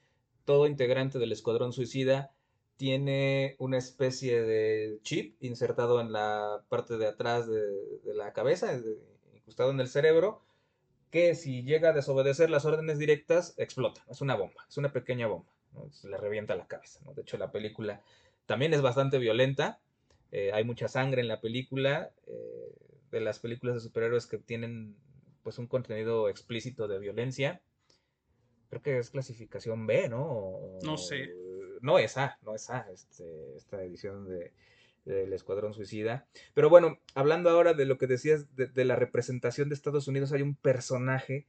todo 0.45 0.67
integrante 0.67 1.19
del 1.19 1.33
Escuadrón 1.33 1.73
Suicida 1.73 2.35
tiene 2.77 3.57
una 3.59 3.79
especie 3.79 4.43
de 4.43 4.99
chip 5.03 5.37
insertado 5.43 6.01
en 6.01 6.13
la 6.13 6.65
parte 6.69 6.97
de 6.99 7.07
atrás 7.07 7.49
de, 7.49 7.63
la 8.15 8.33
cabeza, 8.33 8.77
de- 8.79 8.99
incrustado 9.35 9.71
en 9.71 9.81
el 9.81 9.89
cerebro, 9.89 10.43
que 11.11 11.35
si 11.35 11.63
llega 11.63 11.91
a 11.91 11.93
desobedecer 11.93 12.51
las 12.51 12.65
órdenes 12.65 12.99
directas, 12.99 13.55
explota. 13.57 14.05
Es 14.11 14.21
una 14.21 14.35
bomba, 14.35 14.65
es 14.69 14.77
una 14.77 14.93
pequeña 14.93 15.27
bomba. 15.27 15.53
Se 15.91 16.09
le 16.09 16.17
revienta 16.17 16.57
la 16.57 16.67
cabeza. 16.67 17.01
¿no? 17.05 17.15
De 17.15 17.23
hecho, 17.23 17.37
la 17.39 17.53
película 17.53 18.03
también 18.47 18.75
es 18.75 18.83
bastante 18.83 19.19
violenta. 19.19 19.81
eh, 20.33 20.51
hay 20.53 20.65
mucha 20.65 20.89
sangre 20.89 21.21
en 21.21 21.29
la 21.29 21.41
película. 21.41 22.11
eh, 22.27 22.75
de 23.13 23.21
las 23.21 23.39
películas 23.39 23.77
de 23.77 23.81
superhéroes 23.81 24.27
que 24.27 24.39
tienen 24.39 24.97
pues 25.45 25.59
un 25.59 25.69
contenido 25.69 26.29
explícito 26.29 26.89
de 26.89 26.99
violencia. 26.99 27.61
Creo 28.71 28.83
que 28.83 28.99
es 28.99 29.11
clasificación 29.11 29.87
B, 29.87 30.09
¿no? 30.09 30.59
No 30.83 30.97
sé. 30.99 31.33
No 31.85 31.99
es 31.99 32.17
A, 32.17 32.39
no 32.43 32.55
es 32.55 32.71
A, 32.71 32.87
este, 32.93 33.57
esta 33.57 33.83
edición 33.83 34.29
de 34.29 34.53
del 35.05 35.35
Escuadrón 35.35 35.75
Suicida. 35.75 36.27
Pero 36.55 36.71
bueno, 36.71 36.99
hablando 37.15 37.51
ahora 37.51 37.75
de 37.75 37.85
lo 37.85 37.99
que 37.99 38.07
decías 38.07 38.57
de, 38.57 38.69
de 38.69 38.85
la 38.85 38.97
representación 38.97 39.69
de 39.69 39.75
Estados 39.75 40.09
Unidos, 40.09 40.33
hay 40.33 40.41
un 40.41 40.55
personaje 40.55 41.47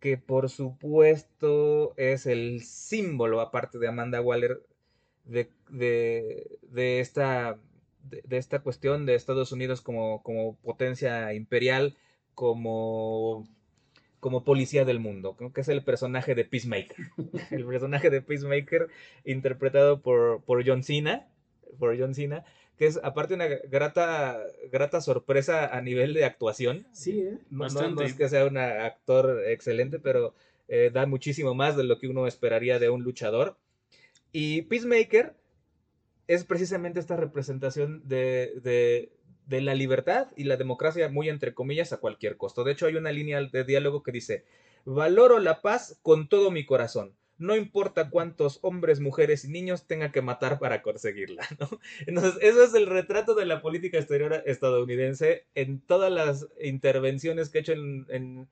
que 0.00 0.16
por 0.16 0.48
supuesto 0.48 1.94
es 1.96 2.26
el 2.26 2.62
símbolo, 2.62 3.40
aparte 3.40 3.78
de 3.78 3.88
Amanda 3.88 4.20
Waller, 4.20 4.62
de, 5.24 5.50
de, 5.68 6.58
de 6.62 7.00
esta, 7.00 7.58
esta 8.30 8.60
cuestión 8.60 9.06
de 9.06 9.14
Estados 9.14 9.52
Unidos 9.52 9.82
como, 9.82 10.22
como 10.22 10.56
potencia 10.56 11.32
imperial, 11.34 11.96
como, 12.34 13.46
como 14.20 14.44
policía 14.44 14.84
del 14.84 15.00
mundo, 15.00 15.36
que 15.54 15.60
es 15.62 15.68
el 15.68 15.82
personaje 15.82 16.34
de 16.34 16.44
Peacemaker. 16.44 16.96
El 17.50 17.64
personaje 17.64 18.10
de 18.10 18.22
Peacemaker 18.22 18.88
interpretado 19.24 20.00
por, 20.02 20.42
por 20.44 20.64
John 20.66 20.82
Cena, 20.84 21.26
por 21.78 21.98
John 21.98 22.14
Cena, 22.14 22.44
que 22.76 22.86
es 22.86 22.98
aparte 23.02 23.34
una 23.34 23.46
grata, 23.46 24.38
grata 24.70 25.00
sorpresa 25.00 25.66
a 25.66 25.80
nivel 25.82 26.14
de 26.14 26.24
actuación. 26.24 26.86
Sí, 26.92 27.20
¿eh? 27.22 27.38
No, 27.50 27.66
no 27.94 28.02
es 28.02 28.14
que 28.14 28.28
sea 28.28 28.46
un 28.46 28.56
actor 28.58 29.42
excelente, 29.46 29.98
pero 29.98 30.34
eh, 30.68 30.90
da 30.92 31.06
muchísimo 31.06 31.54
más 31.54 31.76
de 31.76 31.84
lo 31.84 31.98
que 31.98 32.08
uno 32.08 32.26
esperaría 32.26 32.78
de 32.78 32.90
un 32.90 33.02
luchador. 33.02 33.56
Y 34.32 34.62
Peacemaker 34.62 35.34
es 36.26 36.44
precisamente 36.44 37.00
esta 37.00 37.16
representación 37.16 38.06
de, 38.06 38.52
de- 38.62 39.12
de 39.50 39.60
la 39.60 39.74
libertad 39.74 40.28
y 40.36 40.44
la 40.44 40.56
democracia, 40.56 41.08
muy 41.08 41.28
entre 41.28 41.52
comillas, 41.54 41.92
a 41.92 41.96
cualquier 41.98 42.36
costo. 42.36 42.62
De 42.62 42.70
hecho, 42.72 42.86
hay 42.86 42.94
una 42.94 43.10
línea 43.10 43.42
de 43.42 43.64
diálogo 43.64 44.02
que 44.04 44.12
dice, 44.12 44.44
valoro 44.84 45.40
la 45.40 45.60
paz 45.60 45.98
con 46.02 46.28
todo 46.28 46.52
mi 46.52 46.64
corazón. 46.64 47.14
No 47.36 47.56
importa 47.56 48.10
cuántos 48.10 48.60
hombres, 48.62 49.00
mujeres 49.00 49.44
y 49.44 49.48
niños 49.48 49.86
tenga 49.86 50.12
que 50.12 50.22
matar 50.22 50.58
para 50.60 50.82
conseguirla. 50.82 51.42
Entonces, 52.06 52.38
eso 52.42 52.62
es 52.62 52.74
el 52.74 52.86
retrato 52.86 53.34
de 53.34 53.44
la 53.46 53.60
política 53.60 53.98
exterior 53.98 54.42
estadounidense 54.46 55.46
en 55.56 55.80
todas 55.80 56.12
las 56.12 56.46
intervenciones 56.62 57.48
que 57.50 57.58
ha 57.58 57.60
hecho 57.62 57.72
en, 57.72 58.06
en- 58.08 58.48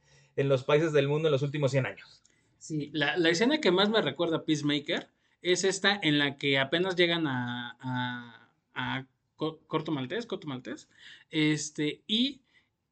los 0.48 0.62
países 0.64 0.92
del 0.92 1.08
mundo 1.08 1.26
en 1.28 1.32
los 1.32 1.42
últimos 1.42 1.72
100 1.72 1.86
años. 1.86 2.22
Sí, 2.58 2.90
la, 2.92 3.16
la 3.16 3.28
escena 3.28 3.60
que 3.60 3.72
más 3.72 3.88
me 3.90 4.00
recuerda 4.02 4.36
a 4.38 4.44
Peacemaker 4.44 5.08
es 5.42 5.64
esta 5.64 5.98
en 6.00 6.18
la 6.18 6.36
que 6.36 6.58
apenas 6.58 6.94
llegan 6.94 7.26
a 7.26 8.54
Co- 9.38 9.58
Corto 9.66 9.90
Maltés, 9.92 10.26
Corto 10.26 10.46
Maltés, 10.48 10.88
este, 11.30 12.02
y 12.06 12.40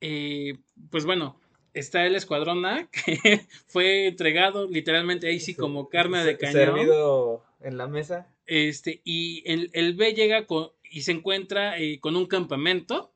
eh, 0.01 0.57
pues 0.91 1.05
bueno, 1.05 1.39
está 1.75 2.07
el 2.07 2.15
escuadrón 2.17 2.65
A 2.65 2.89
que 3.05 3.47
fue 3.67 4.07
entregado 4.07 4.67
literalmente 4.67 5.27
ahí 5.29 5.41
sí 5.41 5.55
como 5.55 5.89
carne 5.91 6.25
de 6.25 6.39
cañón. 6.39 6.53
Servido 6.77 7.45
en 7.61 7.77
la 7.77 7.87
mesa. 7.89 8.29
Este, 8.47 9.01
y 9.05 9.43
el, 9.45 9.71
el 9.75 9.95
B 9.95 10.15
llega 10.15 10.47
con- 10.47 10.71
y 10.89 11.01
se 11.03 11.13
encuentra 11.13 11.79
eh, 11.79 11.99
con 11.99 12.15
un 12.17 12.27
campamento 12.27 13.13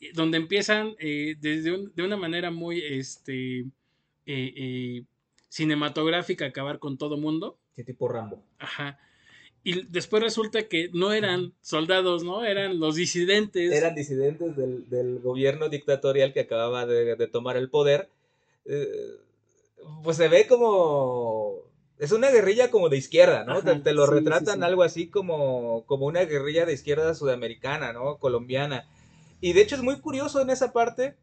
eh, 0.00 0.10
donde 0.14 0.38
empiezan 0.38 0.94
eh, 0.98 1.36
desde 1.40 1.72
un- 1.72 1.92
de 1.94 2.02
una 2.02 2.16
manera 2.16 2.50
muy 2.50 2.80
este, 2.82 3.66
cinematográfica 5.48 6.46
acabar 6.46 6.78
con 6.78 6.96
todo 6.98 7.16
mundo. 7.18 7.58
Sí, 7.76 7.84
tipo 7.84 8.08
Rambo. 8.08 8.42
Ajá. 8.58 8.98
Y 9.64 9.86
después 9.86 10.22
resulta 10.22 10.66
que 10.66 10.90
no 10.92 11.12
eran 11.12 11.52
soldados, 11.60 12.24
¿no? 12.24 12.44
Eran 12.44 12.80
los 12.80 12.96
disidentes. 12.96 13.72
Eran 13.72 13.94
disidentes 13.94 14.56
del, 14.56 14.88
del 14.90 15.20
gobierno 15.20 15.68
dictatorial 15.68 16.32
que 16.32 16.40
acababa 16.40 16.84
de, 16.84 17.14
de 17.14 17.26
tomar 17.28 17.56
el 17.56 17.70
poder. 17.70 18.08
Eh, 18.64 18.88
pues 20.02 20.16
se 20.16 20.28
ve 20.28 20.46
como... 20.48 21.60
Es 21.98 22.10
una 22.10 22.30
guerrilla 22.30 22.72
como 22.72 22.88
de 22.88 22.96
izquierda, 22.96 23.44
¿no? 23.44 23.52
Ajá, 23.58 23.74
te, 23.74 23.80
te 23.80 23.92
lo 23.92 24.06
sí, 24.06 24.14
retratan 24.14 24.58
sí. 24.58 24.64
algo 24.64 24.82
así 24.82 25.06
como, 25.08 25.84
como 25.86 26.06
una 26.06 26.24
guerrilla 26.24 26.66
de 26.66 26.72
izquierda 26.72 27.14
sudamericana, 27.14 27.92
¿no? 27.92 28.18
Colombiana. 28.18 28.88
Y 29.40 29.52
de 29.52 29.62
hecho 29.62 29.76
es 29.76 29.82
muy 29.82 30.00
curioso 30.00 30.40
en 30.40 30.50
esa 30.50 30.72
parte, 30.72 31.14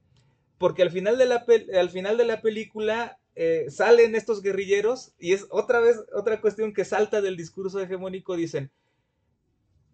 porque 0.57 0.81
al 0.81 0.91
final 0.91 1.17
de 1.17 1.25
la, 1.25 1.45
al 1.77 1.89
final 1.89 2.15
de 2.15 2.23
la 2.23 2.41
película 2.41 3.18
eh, 3.35 3.65
salen 3.69 4.15
estos 4.15 4.41
guerrilleros 4.41 5.13
y 5.19 5.33
es 5.33 5.47
otra 5.49 5.79
vez 5.79 5.97
otra 6.13 6.41
cuestión 6.41 6.73
que 6.73 6.85
salta 6.85 7.21
del 7.21 7.37
discurso 7.37 7.79
hegemónico, 7.79 8.35
dicen, 8.35 8.71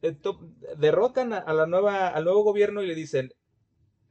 eh, 0.02 0.16
derrocan 0.78 1.34
a, 1.34 1.38
a 1.40 1.54
la 1.54 1.66
nueva, 1.66 2.08
al 2.10 2.24
nuevo 2.26 2.44
gobierno 2.44 2.84
y 2.84 2.88
le 2.88 2.96
dicen, 2.96 3.34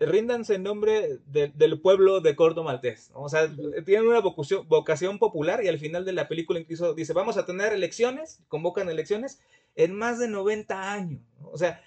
ríndanse 0.00 0.56
en 0.56 0.62
nombre 0.64 1.18
de- 1.26 1.48
del 1.54 1.80
pueblo 1.80 2.20
de 2.20 2.34
Cordo 2.36 2.64
Maltés. 2.64 3.10
O 3.14 3.28
sea, 3.28 3.48
tienen 3.84 4.06
una 4.08 4.20
vocación, 4.20 4.68
vocación 4.68 5.18
popular 5.18 5.64
y 5.64 5.68
al 5.68 5.78
final 5.78 6.04
de 6.04 6.12
la 6.12 6.28
película 6.28 6.58
incluso 6.60 6.94
dice, 6.94 7.12
vamos 7.12 7.36
a 7.36 7.46
tener 7.46 7.72
elecciones, 7.72 8.40
convocan 8.48 8.88
elecciones 8.88 9.40
en 9.76 9.94
más 9.96 10.18
de 10.18 10.28
90 10.28 10.92
años. 10.92 11.22
O 11.44 11.58
sea, 11.58 11.82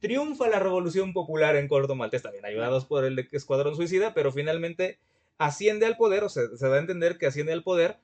triunfa 0.00 0.48
la 0.48 0.58
revolución 0.58 1.12
popular 1.14 1.56
en 1.56 1.68
Cordo 1.68 1.94
Maltés, 1.96 2.22
también 2.22 2.44
ayudados 2.44 2.84
por 2.84 3.04
el 3.04 3.18
Escuadrón 3.32 3.74
Suicida, 3.76 4.12
pero 4.14 4.32
finalmente 4.32 4.98
asciende 5.38 5.86
al 5.86 5.96
poder, 5.96 6.24
o 6.24 6.28
sea, 6.28 6.44
se 6.54 6.68
da 6.68 6.76
a 6.76 6.80
entender 6.80 7.18
que 7.18 7.26
asciende 7.26 7.52
al 7.52 7.62
poder 7.62 7.98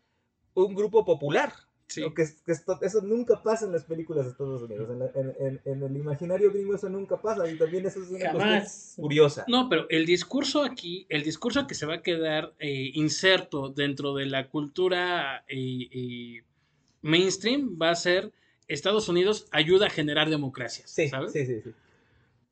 un 0.54 0.74
grupo 0.74 1.04
popular. 1.04 1.52
Sí. 1.88 2.02
Que, 2.14 2.24
que 2.46 2.52
esto- 2.52 2.78
eso 2.80 3.02
nunca 3.02 3.42
pasa 3.42 3.66
en 3.66 3.72
las 3.72 3.84
películas 3.84 4.24
de 4.24 4.30
Estados 4.30 4.62
Unidos. 4.62 4.88
En, 4.90 4.98
la- 4.98 5.10
en- 5.14 5.34
en- 5.46 5.60
en 5.66 5.82
el 5.82 5.94
imaginario 5.96 6.50
gringo 6.50 6.74
eso 6.74 6.88
nunca 6.88 7.20
pasa 7.20 7.46
y 7.50 7.58
también 7.58 7.84
eso 7.84 8.02
es 8.02 8.08
una 8.08 8.18
cuestión 8.18 8.40
Jamás. 8.40 8.94
curiosa. 8.96 9.44
No, 9.46 9.68
pero 9.68 9.86
el 9.90 10.06
discurso 10.06 10.62
aquí, 10.64 11.04
el 11.10 11.22
discurso 11.22 11.66
que 11.66 11.74
se 11.74 11.84
va 11.84 11.96
a 11.96 12.02
quedar 12.02 12.54
eh, 12.60 12.92
inserto 12.94 13.68
dentro 13.68 14.14
de 14.14 14.24
la 14.24 14.48
cultura 14.48 15.44
eh, 15.48 15.88
eh, 15.92 16.44
mainstream 17.02 17.76
va 17.80 17.90
a 17.90 17.94
ser 17.94 18.32
Estados 18.68 19.08
Unidos 19.10 19.46
ayuda 19.50 19.88
a 19.88 19.90
generar 19.90 20.30
democracias, 20.30 20.90
Sí, 20.90 21.08
¿sabes? 21.08 21.32
sí, 21.32 21.44
sí, 21.44 21.60
sí. 21.62 21.70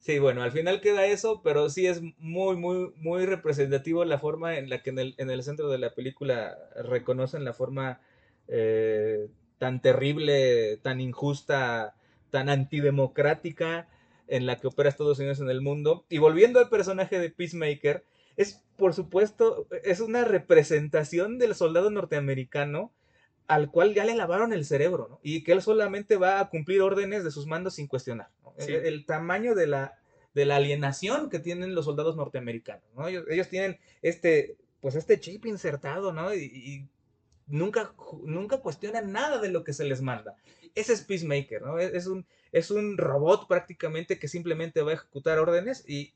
Sí, 0.00 0.18
bueno, 0.18 0.42
al 0.42 0.50
final 0.50 0.80
queda 0.80 1.04
eso, 1.04 1.42
pero 1.42 1.68
sí 1.68 1.86
es 1.86 2.00
muy, 2.18 2.56
muy, 2.56 2.90
muy 2.96 3.26
representativo 3.26 4.02
la 4.06 4.18
forma 4.18 4.56
en 4.56 4.70
la 4.70 4.82
que 4.82 4.88
en 4.90 4.98
el, 4.98 5.14
en 5.18 5.30
el 5.30 5.42
centro 5.42 5.68
de 5.68 5.76
la 5.76 5.94
película 5.94 6.56
reconocen 6.74 7.44
la 7.44 7.52
forma 7.52 8.00
eh, 8.48 9.28
tan 9.58 9.82
terrible, 9.82 10.78
tan 10.78 11.02
injusta, 11.02 11.94
tan 12.30 12.48
antidemocrática 12.48 13.88
en 14.26 14.46
la 14.46 14.56
que 14.56 14.68
opera 14.68 14.88
Estados 14.88 15.18
Unidos 15.18 15.40
en 15.40 15.50
el 15.50 15.60
mundo. 15.60 16.06
Y 16.08 16.16
volviendo 16.16 16.60
al 16.60 16.70
personaje 16.70 17.18
de 17.18 17.28
Peacemaker, 17.28 18.02
es, 18.38 18.64
por 18.78 18.94
supuesto, 18.94 19.66
es 19.84 20.00
una 20.00 20.24
representación 20.24 21.38
del 21.38 21.54
soldado 21.54 21.90
norteamericano 21.90 22.90
al 23.50 23.68
cual 23.72 23.94
ya 23.94 24.04
le 24.04 24.14
lavaron 24.14 24.52
el 24.52 24.64
cerebro, 24.64 25.08
¿no? 25.10 25.20
Y 25.24 25.42
que 25.42 25.50
él 25.50 25.60
solamente 25.60 26.16
va 26.16 26.38
a 26.38 26.48
cumplir 26.48 26.82
órdenes 26.82 27.24
de 27.24 27.32
sus 27.32 27.46
mandos 27.46 27.74
sin 27.74 27.88
cuestionar. 27.88 28.28
¿no? 28.44 28.54
Sí. 28.58 28.72
El, 28.72 28.86
el 28.86 29.06
tamaño 29.06 29.56
de 29.56 29.66
la, 29.66 29.98
de 30.34 30.44
la 30.44 30.56
alienación 30.56 31.28
que 31.30 31.40
tienen 31.40 31.74
los 31.74 31.86
soldados 31.86 32.14
norteamericanos, 32.14 32.84
¿no? 32.94 33.08
Ellos, 33.08 33.24
ellos 33.28 33.48
tienen 33.48 33.80
este, 34.02 34.56
pues 34.80 34.94
este 34.94 35.18
chip 35.18 35.46
insertado, 35.46 36.12
¿no? 36.12 36.32
Y, 36.32 36.44
y 36.44 36.88
nunca, 37.48 37.92
nunca 38.22 38.58
cuestionan 38.58 39.10
nada 39.10 39.40
de 39.40 39.48
lo 39.50 39.64
que 39.64 39.72
se 39.72 39.84
les 39.84 40.00
manda. 40.00 40.36
Ese 40.76 40.92
es 40.92 41.02
Peacemaker, 41.02 41.62
¿no? 41.62 41.80
Es, 41.80 41.92
es 41.92 42.06
un, 42.06 42.26
es 42.52 42.70
un 42.70 42.98
robot 42.98 43.48
prácticamente 43.48 44.20
que 44.20 44.28
simplemente 44.28 44.82
va 44.82 44.92
a 44.92 44.94
ejecutar 44.94 45.40
órdenes 45.40 45.84
y, 45.88 46.14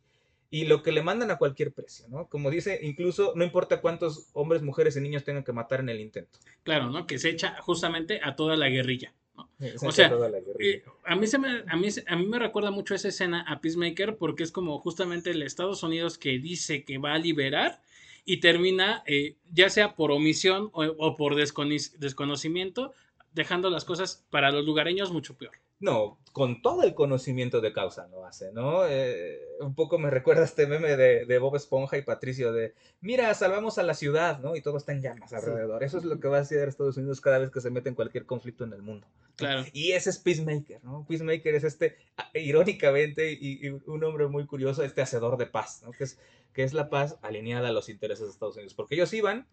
y 0.54 0.66
lo 0.66 0.84
que 0.84 0.92
le 0.92 1.02
mandan 1.02 1.32
a 1.32 1.36
cualquier 1.36 1.72
precio, 1.72 2.06
¿no? 2.08 2.28
Como 2.28 2.48
dice, 2.48 2.78
incluso 2.80 3.32
no 3.34 3.42
importa 3.42 3.80
cuántos 3.80 4.28
hombres, 4.34 4.62
mujeres 4.62 4.96
y 4.96 5.00
niños 5.00 5.24
tengan 5.24 5.42
que 5.42 5.52
matar 5.52 5.80
en 5.80 5.88
el 5.88 5.98
intento. 5.98 6.38
Claro, 6.62 6.90
¿no? 6.90 7.08
Que 7.08 7.18
se 7.18 7.30
echa 7.30 7.60
justamente 7.60 8.20
a 8.22 8.36
toda 8.36 8.56
la 8.56 8.68
guerrilla. 8.68 9.12
¿no? 9.36 9.48
Se 9.58 9.84
O 9.84 9.90
sea, 9.90 10.10
toda 10.10 10.28
la 10.28 10.38
guerrilla. 10.38 10.76
Eh, 10.76 10.84
a, 11.02 11.16
mí 11.16 11.26
se 11.26 11.38
me, 11.38 11.64
a, 11.66 11.76
mí, 11.76 11.88
a 12.06 12.16
mí 12.16 12.26
me 12.26 12.38
recuerda 12.38 12.70
mucho 12.70 12.94
esa 12.94 13.08
escena 13.08 13.44
a 13.48 13.60
Peacemaker 13.60 14.16
porque 14.16 14.44
es 14.44 14.52
como 14.52 14.78
justamente 14.78 15.32
el 15.32 15.42
Estados 15.42 15.82
Unidos 15.82 16.18
que 16.18 16.38
dice 16.38 16.84
que 16.84 16.98
va 16.98 17.14
a 17.14 17.18
liberar 17.18 17.82
y 18.24 18.36
termina, 18.36 19.02
eh, 19.06 19.34
ya 19.52 19.68
sea 19.70 19.96
por 19.96 20.12
omisión 20.12 20.70
o, 20.72 20.84
o 20.84 21.16
por 21.16 21.34
desconocimiento, 21.34 22.92
dejando 23.32 23.70
las 23.70 23.84
cosas 23.84 24.24
para 24.30 24.52
los 24.52 24.64
lugareños 24.64 25.10
mucho 25.10 25.36
peor. 25.36 25.63
No, 25.80 26.18
con 26.32 26.62
todo 26.62 26.82
el 26.82 26.94
conocimiento 26.94 27.60
de 27.60 27.72
causa 27.72 28.06
lo 28.08 28.24
hace, 28.24 28.52
¿no? 28.52 28.86
Eh, 28.86 29.38
un 29.60 29.74
poco 29.74 29.98
me 29.98 30.08
recuerda 30.08 30.44
este 30.44 30.66
meme 30.66 30.96
de, 30.96 31.26
de 31.26 31.38
Bob 31.38 31.56
Esponja 31.56 31.98
y 31.98 32.02
Patricio 32.02 32.52
de, 32.52 32.74
mira, 33.00 33.34
salvamos 33.34 33.76
a 33.78 33.82
la 33.82 33.94
ciudad, 33.94 34.38
¿no? 34.38 34.56
Y 34.56 34.62
todo 34.62 34.78
está 34.78 34.92
en 34.92 35.02
llamas 35.02 35.32
alrededor. 35.32 35.82
Eso 35.82 35.98
es 35.98 36.04
lo 36.04 36.20
que 36.20 36.28
va 36.28 36.38
a 36.38 36.40
hacer 36.40 36.68
Estados 36.68 36.96
Unidos 36.96 37.20
cada 37.20 37.38
vez 37.38 37.50
que 37.50 37.60
se 37.60 37.70
mete 37.70 37.88
en 37.88 37.94
cualquier 37.94 38.24
conflicto 38.24 38.64
en 38.64 38.72
el 38.72 38.82
mundo. 38.82 39.06
Claro. 39.36 39.64
Y 39.72 39.92
ese 39.92 40.10
es 40.10 40.18
Peacemaker, 40.18 40.82
¿no? 40.84 41.04
Peacemaker 41.06 41.54
es 41.54 41.64
este, 41.64 41.98
irónicamente, 42.34 43.32
y, 43.32 43.66
y 43.66 43.68
un 43.68 44.04
hombre 44.04 44.28
muy 44.28 44.46
curioso, 44.46 44.84
este 44.84 45.02
hacedor 45.02 45.36
de 45.36 45.46
paz, 45.46 45.82
¿no? 45.82 45.90
Que 45.90 46.04
es, 46.04 46.18
que 46.52 46.62
es 46.62 46.72
la 46.72 46.88
paz 46.88 47.18
alineada 47.20 47.68
a 47.68 47.72
los 47.72 47.88
intereses 47.88 48.26
de 48.26 48.30
Estados 48.30 48.54
Unidos. 48.54 48.74
Porque 48.74 48.94
ellos 48.94 49.12
iban 49.12 49.46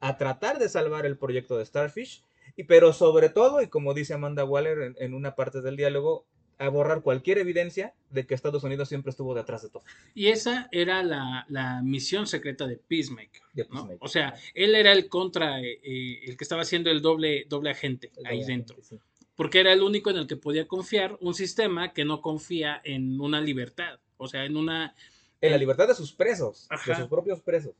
a 0.00 0.18
tratar 0.18 0.58
de 0.58 0.68
salvar 0.68 1.06
el 1.06 1.16
proyecto 1.16 1.56
de 1.56 1.64
Starfish, 1.64 2.24
y, 2.56 2.64
pero 2.64 2.92
sobre 2.92 3.28
todo, 3.28 3.62
y 3.62 3.68
como 3.68 3.94
dice 3.94 4.14
Amanda 4.14 4.44
Waller 4.44 4.82
en, 4.82 4.96
en 4.98 5.14
una 5.14 5.34
parte 5.34 5.60
del 5.60 5.76
diálogo, 5.76 6.26
a 6.58 6.68
borrar 6.68 7.02
cualquier 7.02 7.38
evidencia 7.38 7.94
de 8.10 8.26
que 8.26 8.34
Estados 8.34 8.62
Unidos 8.62 8.88
siempre 8.88 9.10
estuvo 9.10 9.34
detrás 9.34 9.62
de 9.62 9.70
todo. 9.70 9.82
Y 10.14 10.28
esa 10.28 10.68
era 10.70 11.02
la, 11.02 11.44
la 11.48 11.82
misión 11.82 12.26
secreta 12.26 12.66
de 12.66 12.76
Peacemaker. 12.76 13.42
De 13.52 13.66
¿no? 13.70 13.90
O 13.98 14.08
sea, 14.08 14.34
él 14.54 14.74
era 14.74 14.92
el 14.92 15.08
contra, 15.08 15.60
eh, 15.60 15.80
eh, 15.82 16.20
el 16.24 16.36
que 16.36 16.44
estaba 16.44 16.62
haciendo 16.62 16.90
el 16.90 17.02
doble, 17.02 17.46
doble 17.48 17.70
agente 17.70 18.12
ahí 18.24 18.44
dentro. 18.44 18.76
Sí. 18.82 18.98
porque 19.34 19.60
era 19.60 19.72
el 19.72 19.82
único 19.82 20.10
en 20.10 20.18
el 20.18 20.26
que 20.26 20.36
podía 20.36 20.68
confiar 20.68 21.16
un 21.20 21.34
sistema 21.34 21.92
que 21.92 22.04
no 22.04 22.20
confía 22.20 22.80
en 22.84 23.20
una 23.20 23.40
libertad, 23.40 23.98
o 24.16 24.28
sea, 24.28 24.44
en 24.44 24.56
una 24.56 24.94
En 25.40 25.50
la 25.50 25.58
libertad 25.58 25.88
de 25.88 25.94
sus 25.94 26.12
presos, 26.12 26.68
de 26.86 26.94
sus 26.94 27.08
propios 27.08 27.40
presos. 27.40 27.74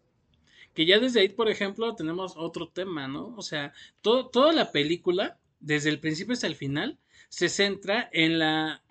Que 0.74 0.86
ya 0.86 0.98
desde 0.98 1.20
ahí, 1.20 1.28
por 1.28 1.48
ejemplo, 1.50 1.94
tenemos 1.94 2.34
otro 2.36 2.68
tema, 2.68 3.08
¿no? 3.08 3.34
O 3.36 3.42
sea, 3.42 3.72
todo, 4.00 4.28
toda 4.28 4.52
la 4.52 4.72
película, 4.72 5.38
desde 5.60 5.90
el 5.90 6.00
principio 6.00 6.32
hasta 6.34 6.46
el 6.46 6.56
final, 6.56 6.98
se 7.28 7.48
centra 7.48 8.08
en 8.12 8.38
la 8.38 8.82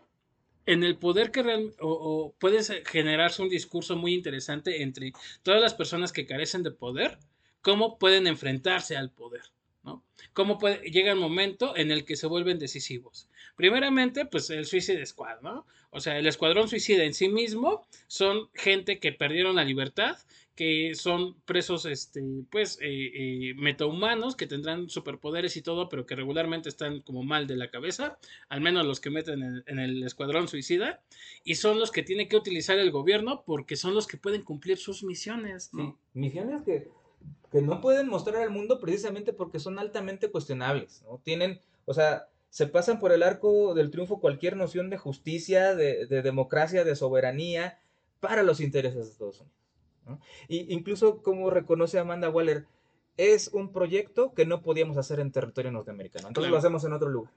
en 0.66 0.84
el 0.84 0.98
poder 0.98 1.32
que 1.32 1.44
real, 1.44 1.74
o, 1.80 1.90
o 1.92 2.34
puede 2.40 2.64
se- 2.64 2.84
generarse 2.86 3.42
un 3.42 3.50
discurso 3.50 3.96
muy 3.96 4.14
interesante 4.14 4.84
entre 4.84 5.12
todas 5.44 5.62
las 5.62 5.74
personas 5.74 6.12
que 6.14 6.26
carecen 6.26 6.64
de 6.64 6.72
poder, 6.72 7.18
cómo 7.62 7.98
pueden 7.98 8.28
enfrentarse 8.28 8.96
al 8.96 9.12
poder, 9.12 9.42
¿no? 9.84 10.04
Cómo 10.34 10.60
puede, 10.60 10.90
llega 10.92 11.12
el 11.12 11.20
momento 11.20 11.76
en 11.76 11.92
el 11.92 12.06
que 12.06 12.16
se 12.16 12.28
vuelven 12.28 12.60
decisivos. 12.60 13.28
Primeramente, 13.56 14.26
pues 14.26 14.50
el 14.52 14.66
Suicide 14.66 15.06
Squad, 15.06 15.42
¿no? 15.42 15.66
O 15.90 16.00
sea, 16.00 16.18
el 16.18 16.28
escuadrón 16.28 16.70
suicida 16.70 17.04
en 17.04 17.14
sí 17.14 17.28
mismo 17.28 17.86
son 18.08 18.50
gente 18.54 19.00
que 19.00 19.12
perdieron 19.12 19.56
la 19.56 19.66
libertad, 19.66 20.18
que 20.62 20.94
son 20.94 21.34
presos, 21.46 21.88
este, 21.88 22.22
pues, 22.52 22.78
eh, 22.82 22.86
eh, 23.16 23.54
metahumanos, 23.56 24.36
que 24.36 24.46
tendrán 24.46 24.90
superpoderes 24.90 25.58
y 25.58 25.64
todo, 25.64 25.90
pero 25.90 26.06
que 26.06 26.16
regularmente 26.16 26.70
están 26.70 27.02
como 27.02 27.24
mal 27.24 27.48
de 27.48 27.56
la 27.56 27.72
cabeza, 27.72 28.20
al 28.48 28.62
menos 28.62 28.86
los 28.86 29.00
que 29.00 29.10
meten 29.10 29.64
en, 29.66 29.80
el 29.80 30.04
escuadrón 30.04 30.48
suicida, 30.48 31.02
y 31.44 31.56
son 31.56 31.80
los 31.80 31.90
que 31.90 32.04
tiene 32.04 32.28
que 32.28 32.36
utilizar 32.36 32.78
el 32.78 32.92
gobierno 32.92 33.42
porque 33.44 33.76
son 33.76 33.96
los 33.96 34.06
que 34.06 34.18
pueden 34.18 34.44
cumplir 34.44 34.78
sus 34.78 35.04
misiones, 35.04 35.72
misiones 36.14 36.62
que, 36.64 36.92
que 37.52 37.64
no 37.64 37.82
pueden 37.82 38.08
mostrar 38.08 38.44
al 38.44 38.52
mundo 38.52 38.80
precisamente 38.80 39.34
porque 39.34 39.58
son 39.58 39.80
altamente 39.80 40.30
cuestionables, 40.30 41.02
¿no? 41.08 41.20
Tienen, 41.24 41.60
o 41.86 41.96
sea, 41.96 42.28
se 42.52 42.68
pasan 42.68 43.00
por 43.00 43.12
el 43.12 43.24
arco 43.24 43.74
del 43.74 43.90
triunfo 43.90 44.20
cualquier 44.20 44.56
noción 44.58 44.92
de 44.92 45.00
justicia, 45.00 45.74
de 45.74 46.06
democracia, 46.22 46.84
de 46.84 46.96
soberanía 46.96 47.80
para 48.20 48.44
los 48.44 48.60
intereses 48.60 49.08
de 49.08 49.12
Estados 49.12 49.42
Unidos. 49.42 49.61
¿No? 50.06 50.20
Y 50.48 50.74
incluso 50.74 51.22
como 51.22 51.50
reconoce 51.50 52.00
Amanda 52.00 52.30
Waller, 52.30 52.66
es 53.18 53.50
un 53.50 53.72
proyecto 53.72 54.34
que 54.34 54.46
no 54.46 54.62
podíamos 54.62 54.98
hacer 54.98 55.20
en 55.20 55.32
territorio 55.32 55.72
norteamericano. 55.72 56.28
Entonces 56.30 56.48
Claro. 56.50 56.56
lo 56.56 56.58
hacemos 56.60 56.84
en 56.86 56.94
otro 56.94 57.10
lugar. 57.10 57.32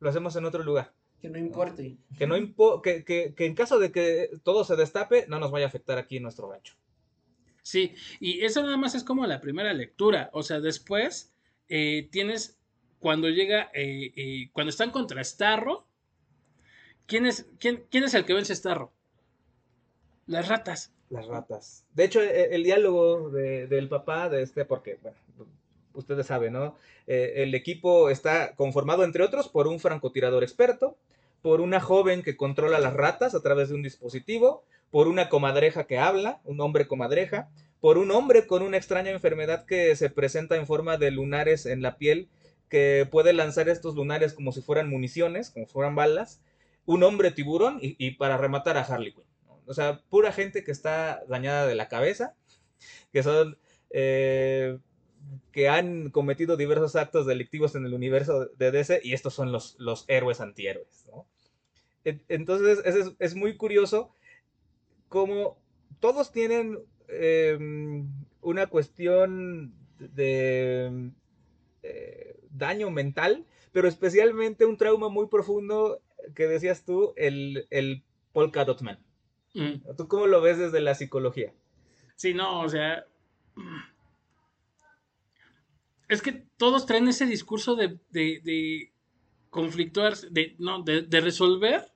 Lo 0.00 0.08
hacemos 0.10 0.34
en 0.36 0.44
otro 0.46 0.62
lugar. 0.64 0.92
Que 1.20 1.28
no 1.28 1.38
importe. 1.38 1.96
Que, 2.16 2.26
no 2.26 2.36
impo- 2.36 2.80
que, 2.80 3.04
que, 3.04 3.34
que 3.34 3.44
en 3.46 3.54
caso 3.54 3.78
de 3.78 3.92
que 3.92 4.30
todo 4.42 4.64
se 4.64 4.74
destape, 4.76 5.26
no 5.28 5.38
nos 5.38 5.50
vaya 5.50 5.66
a 5.66 5.68
afectar 5.68 5.98
aquí 5.98 6.16
en 6.16 6.22
nuestro 6.22 6.50
rancho. 6.50 6.74
Sí, 7.62 7.94
y 8.20 8.42
eso 8.44 8.62
nada 8.62 8.78
más 8.78 8.94
es 8.94 9.04
como 9.04 9.26
la 9.26 9.40
primera 9.40 9.74
lectura. 9.74 10.30
O 10.32 10.42
sea, 10.42 10.60
después 10.60 11.34
eh, 11.68 12.08
tienes 12.10 12.58
cuando 13.00 13.28
llega, 13.28 13.70
eh, 13.74 14.12
eh, 14.16 14.50
cuando 14.52 14.70
están 14.70 14.90
contra 14.90 15.22
Starro, 15.22 15.86
¿quién 17.06 17.26
es, 17.26 17.46
quién, 17.58 17.84
quién 17.90 18.04
es 18.04 18.14
el 18.14 18.24
que 18.24 18.32
vence 18.34 18.54
a 18.54 18.56
Starro? 18.56 18.92
Las 20.26 20.48
ratas. 20.48 20.92
Las 21.10 21.26
ratas. 21.26 21.84
De 21.92 22.04
hecho, 22.04 22.22
e- 22.22 22.54
el, 22.54 22.62
diálogo 22.62 23.30
de- 23.30 23.66
del 23.66 23.88
papá 23.88 24.28
de 24.28 24.42
este, 24.42 24.64
porque, 24.64 24.98
bueno, 25.02 25.16
ustedes 25.94 26.26
saben, 26.26 26.52
¿no? 26.52 26.76
Eh, 27.06 27.34
el 27.42 27.54
equipo 27.54 28.10
está 28.10 28.54
conformado, 28.54 29.04
entre 29.04 29.24
otros, 29.24 29.48
por 29.48 29.66
un 29.66 29.80
francotirador 29.80 30.42
experto, 30.42 30.96
por 31.42 31.60
una 31.60 31.80
joven 31.80 32.22
que 32.22 32.36
controla 32.36 32.78
las 32.78 32.94
ratas 32.94 33.34
a 33.34 33.42
través 33.42 33.68
de 33.68 33.74
un 33.74 33.82
dispositivo, 33.82 34.62
por 34.90 35.08
una 35.08 35.28
comadreja 35.28 35.84
que 35.84 35.98
habla, 35.98 36.40
un 36.44 36.60
hombre 36.60 36.86
comadreja, 36.86 37.48
por 37.80 37.98
un 37.98 38.10
hombre 38.10 38.46
con 38.46 38.62
una 38.62 38.76
extraña 38.76 39.10
enfermedad 39.10 39.64
que 39.66 39.96
se 39.96 40.10
presenta 40.10 40.56
en 40.56 40.66
forma 40.66 40.96
de 40.96 41.10
lunares 41.10 41.66
en 41.66 41.82
la 41.82 41.96
piel, 41.96 42.28
que 42.68 43.08
puede 43.10 43.32
lanzar 43.32 43.68
estos 43.68 43.94
lunares 43.96 44.32
como 44.32 44.52
si 44.52 44.60
fueran 44.62 44.88
municiones, 44.90 45.50
como 45.50 45.66
si 45.66 45.72
fueran 45.72 45.96
balas, 45.96 46.40
un 46.86 47.02
hombre 47.02 47.30
tiburón 47.32 47.78
y, 47.80 47.96
y 47.98 48.12
para 48.12 48.36
rematar 48.36 48.76
a 48.76 48.82
Harley 48.82 49.12
Quinn. 49.12 49.24
O 49.70 49.74
sea, 49.74 50.02
pura 50.10 50.32
gente 50.32 50.64
que 50.64 50.72
está 50.72 51.24
dañada 51.28 51.66
de 51.68 51.76
la 51.76 51.88
cabeza, 51.88 52.36
que 53.12 53.22
son... 53.22 53.58
eh, 53.90 54.78
que 55.52 55.68
han 55.68 56.10
cometido 56.10 56.56
diversos 56.56 56.96
actos 56.96 57.26
delictivos 57.26 57.74
en 57.76 57.86
el 57.86 57.94
universo 57.94 58.46
de 58.46 58.70
DC 58.72 59.00
y 59.04 59.14
estos 59.14 59.34
son 59.34 59.52
los, 59.52 59.76
los 59.78 60.04
héroes 60.08 60.40
antihéroes. 60.40 61.06
¿no? 61.08 61.26
En- 62.04 62.22
Entonces 62.28 62.82
es, 62.86 63.12
es- 63.18 63.34
muy 63.36 63.56
curioso 63.56 64.12
cómo 65.08 65.58
todos 66.00 66.32
tienen 66.32 66.78
eh, 67.08 67.58
una 68.42 68.66
cuestión 68.68 69.74
de 69.98 71.10
eh, 71.82 72.40
daño 72.50 72.90
mental, 72.90 73.46
pero 73.72 73.88
especialmente 73.88 74.66
un 74.66 74.76
trauma 74.76 75.08
muy 75.08 75.28
profundo 75.28 76.02
que 76.34 76.46
decías 76.46 76.84
tú, 76.84 77.12
el, 77.16 77.66
el 77.70 78.04
Polka 78.32 78.64
Dot 78.64 78.82
Man. 78.82 78.98
Mm. 79.54 79.94
¿Tú 79.96 80.06
cómo 80.08 80.26
lo 80.26 80.40
ves 80.40 80.58
desde 80.58 80.80
la 80.80 80.94
psicología? 80.94 81.52
Sí, 82.16 82.34
no, 82.34 82.60
o 82.60 82.68
sea. 82.68 83.04
Es 86.08 86.22
que 86.22 86.44
todos 86.56 86.86
traen 86.86 87.08
ese 87.08 87.26
discurso 87.26 87.76
de, 87.76 87.98
de, 88.10 88.40
de 88.42 88.92
conflictuar, 89.50 90.16
de, 90.30 90.56
no, 90.58 90.82
de, 90.82 91.02
de 91.02 91.20
resolver 91.20 91.92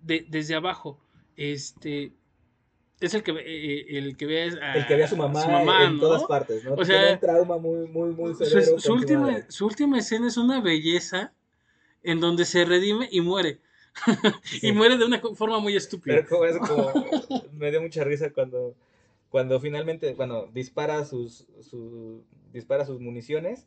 de- 0.00 0.26
desde 0.28 0.54
abajo. 0.54 1.00
Este. 1.36 2.12
Es 3.00 3.14
el 3.14 3.22
que, 3.24 3.32
ve- 3.32 3.42
eh, 3.44 3.98
el 3.98 4.16
que 4.16 4.26
ve 4.26 4.42
a, 4.62 4.74
El 4.76 4.86
que 4.86 4.94
ve 4.96 5.04
a 5.04 5.08
su 5.08 5.16
mamá, 5.16 5.84
en 5.86 5.94
¿no? 5.94 6.00
todas 6.00 6.22
partes, 6.24 6.64
¿no? 6.64 6.74
O 6.74 6.84
sea, 6.84 6.98
Tiene 7.00 7.12
un 7.14 7.20
trauma 7.20 7.58
muy, 7.58 7.88
muy, 7.88 8.10
muy 8.12 8.34
severo. 8.34 8.78
su 8.78 8.92
última, 8.92 9.44
su 9.50 9.66
última 9.66 9.98
escena 9.98 10.28
es 10.28 10.36
una 10.36 10.60
belleza 10.60 11.32
en 12.04 12.20
donde 12.20 12.44
se 12.44 12.64
redime 12.64 13.08
y 13.10 13.20
muere. 13.20 13.60
Sí. 14.44 14.68
Y 14.68 14.72
muere 14.72 14.96
de 14.96 15.04
una 15.04 15.20
forma 15.20 15.58
muy 15.58 15.76
estúpida. 15.76 16.24
Pero 16.28 16.44
es 16.46 16.58
como, 16.58 16.92
me 17.52 17.70
dio 17.70 17.80
mucha 17.82 18.04
risa 18.04 18.30
cuando, 18.32 18.74
cuando 19.30 19.60
finalmente, 19.60 20.14
bueno, 20.14 20.46
dispara 20.52 21.04
sus, 21.04 21.46
su- 21.60 22.24
dispara 22.52 22.84
sus 22.84 23.00
municiones 23.00 23.66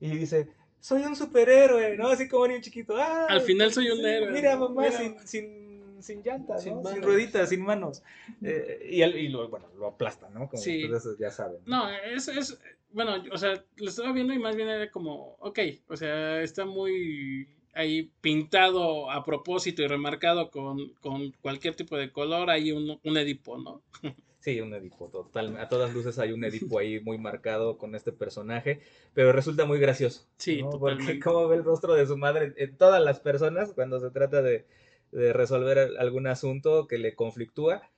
y 0.00 0.10
dice, 0.16 0.48
soy 0.80 1.02
un 1.02 1.16
superhéroe, 1.16 1.96
¿no? 1.96 2.08
Así 2.08 2.28
como 2.28 2.46
niño 2.46 2.60
chiquito. 2.60 2.96
¡Ah! 2.96 3.26
Al 3.28 3.40
final 3.40 3.72
soy 3.72 3.90
un 3.90 4.04
héroe. 4.04 4.30
Mira, 4.32 4.56
mamá, 4.56 4.82
Mira. 4.82 4.98
sin, 4.98 5.18
sin, 5.26 6.02
sin 6.02 6.22
llantas, 6.22 6.62
Sin 6.62 6.74
¿no? 6.82 6.84
Sin, 6.90 7.02
rueditas, 7.02 7.48
sin 7.48 7.62
manos. 7.62 8.02
Eh, 8.42 8.86
y, 8.90 9.02
y 9.02 9.28
lo, 9.28 9.48
bueno, 9.48 9.66
lo 9.78 9.86
aplastan, 9.88 10.32
¿no? 10.34 10.48
Como 10.48 10.62
Sí. 10.62 10.84
ustedes 10.84 11.18
ya 11.18 11.30
saben. 11.30 11.58
No, 11.66 11.88
es, 11.90 12.28
es, 12.28 12.58
bueno, 12.90 13.22
o 13.32 13.38
sea, 13.38 13.64
lo 13.76 13.88
estaba 13.88 14.12
viendo 14.12 14.32
y 14.32 14.38
más 14.38 14.54
bien 14.54 14.68
era 14.68 14.90
como, 14.90 15.36
ok, 15.40 15.58
o 15.88 15.96
sea, 15.96 16.40
está 16.42 16.64
muy 16.64 17.48
ahí 17.76 18.10
pintado 18.20 19.10
a 19.10 19.24
propósito 19.24 19.82
y 19.82 19.86
remarcado 19.86 20.50
con, 20.50 20.94
con 21.00 21.32
cualquier 21.42 21.74
tipo 21.76 21.96
de 21.96 22.10
color, 22.10 22.50
hay 22.50 22.72
un, 22.72 22.98
un 23.02 23.16
Edipo, 23.16 23.58
¿no? 23.58 23.82
Sí, 24.40 24.60
un 24.60 24.72
Edipo, 24.74 25.08
total. 25.08 25.56
A 25.56 25.68
todas 25.68 25.92
luces 25.92 26.20
hay 26.20 26.30
un 26.30 26.44
Edipo 26.44 26.78
ahí 26.78 27.00
muy 27.00 27.18
marcado 27.18 27.78
con 27.78 27.96
este 27.96 28.12
personaje, 28.12 28.80
pero 29.12 29.32
resulta 29.32 29.64
muy 29.64 29.80
gracioso. 29.80 30.24
Sí. 30.36 30.62
Porque 30.78 31.18
cómo 31.18 31.48
ve 31.48 31.56
el 31.56 31.64
rostro 31.64 31.94
de 31.94 32.06
su 32.06 32.16
madre 32.16 32.54
en 32.56 32.76
todas 32.76 33.02
las 33.02 33.18
personas 33.18 33.72
cuando 33.72 33.98
se 33.98 34.10
trata 34.10 34.42
de, 34.42 34.64
de 35.10 35.32
resolver 35.32 35.78
al- 35.80 35.96
algún 35.98 36.28
asunto 36.28 36.86
que 36.86 36.96
le 36.98 37.16
conflictúa, 37.16 37.90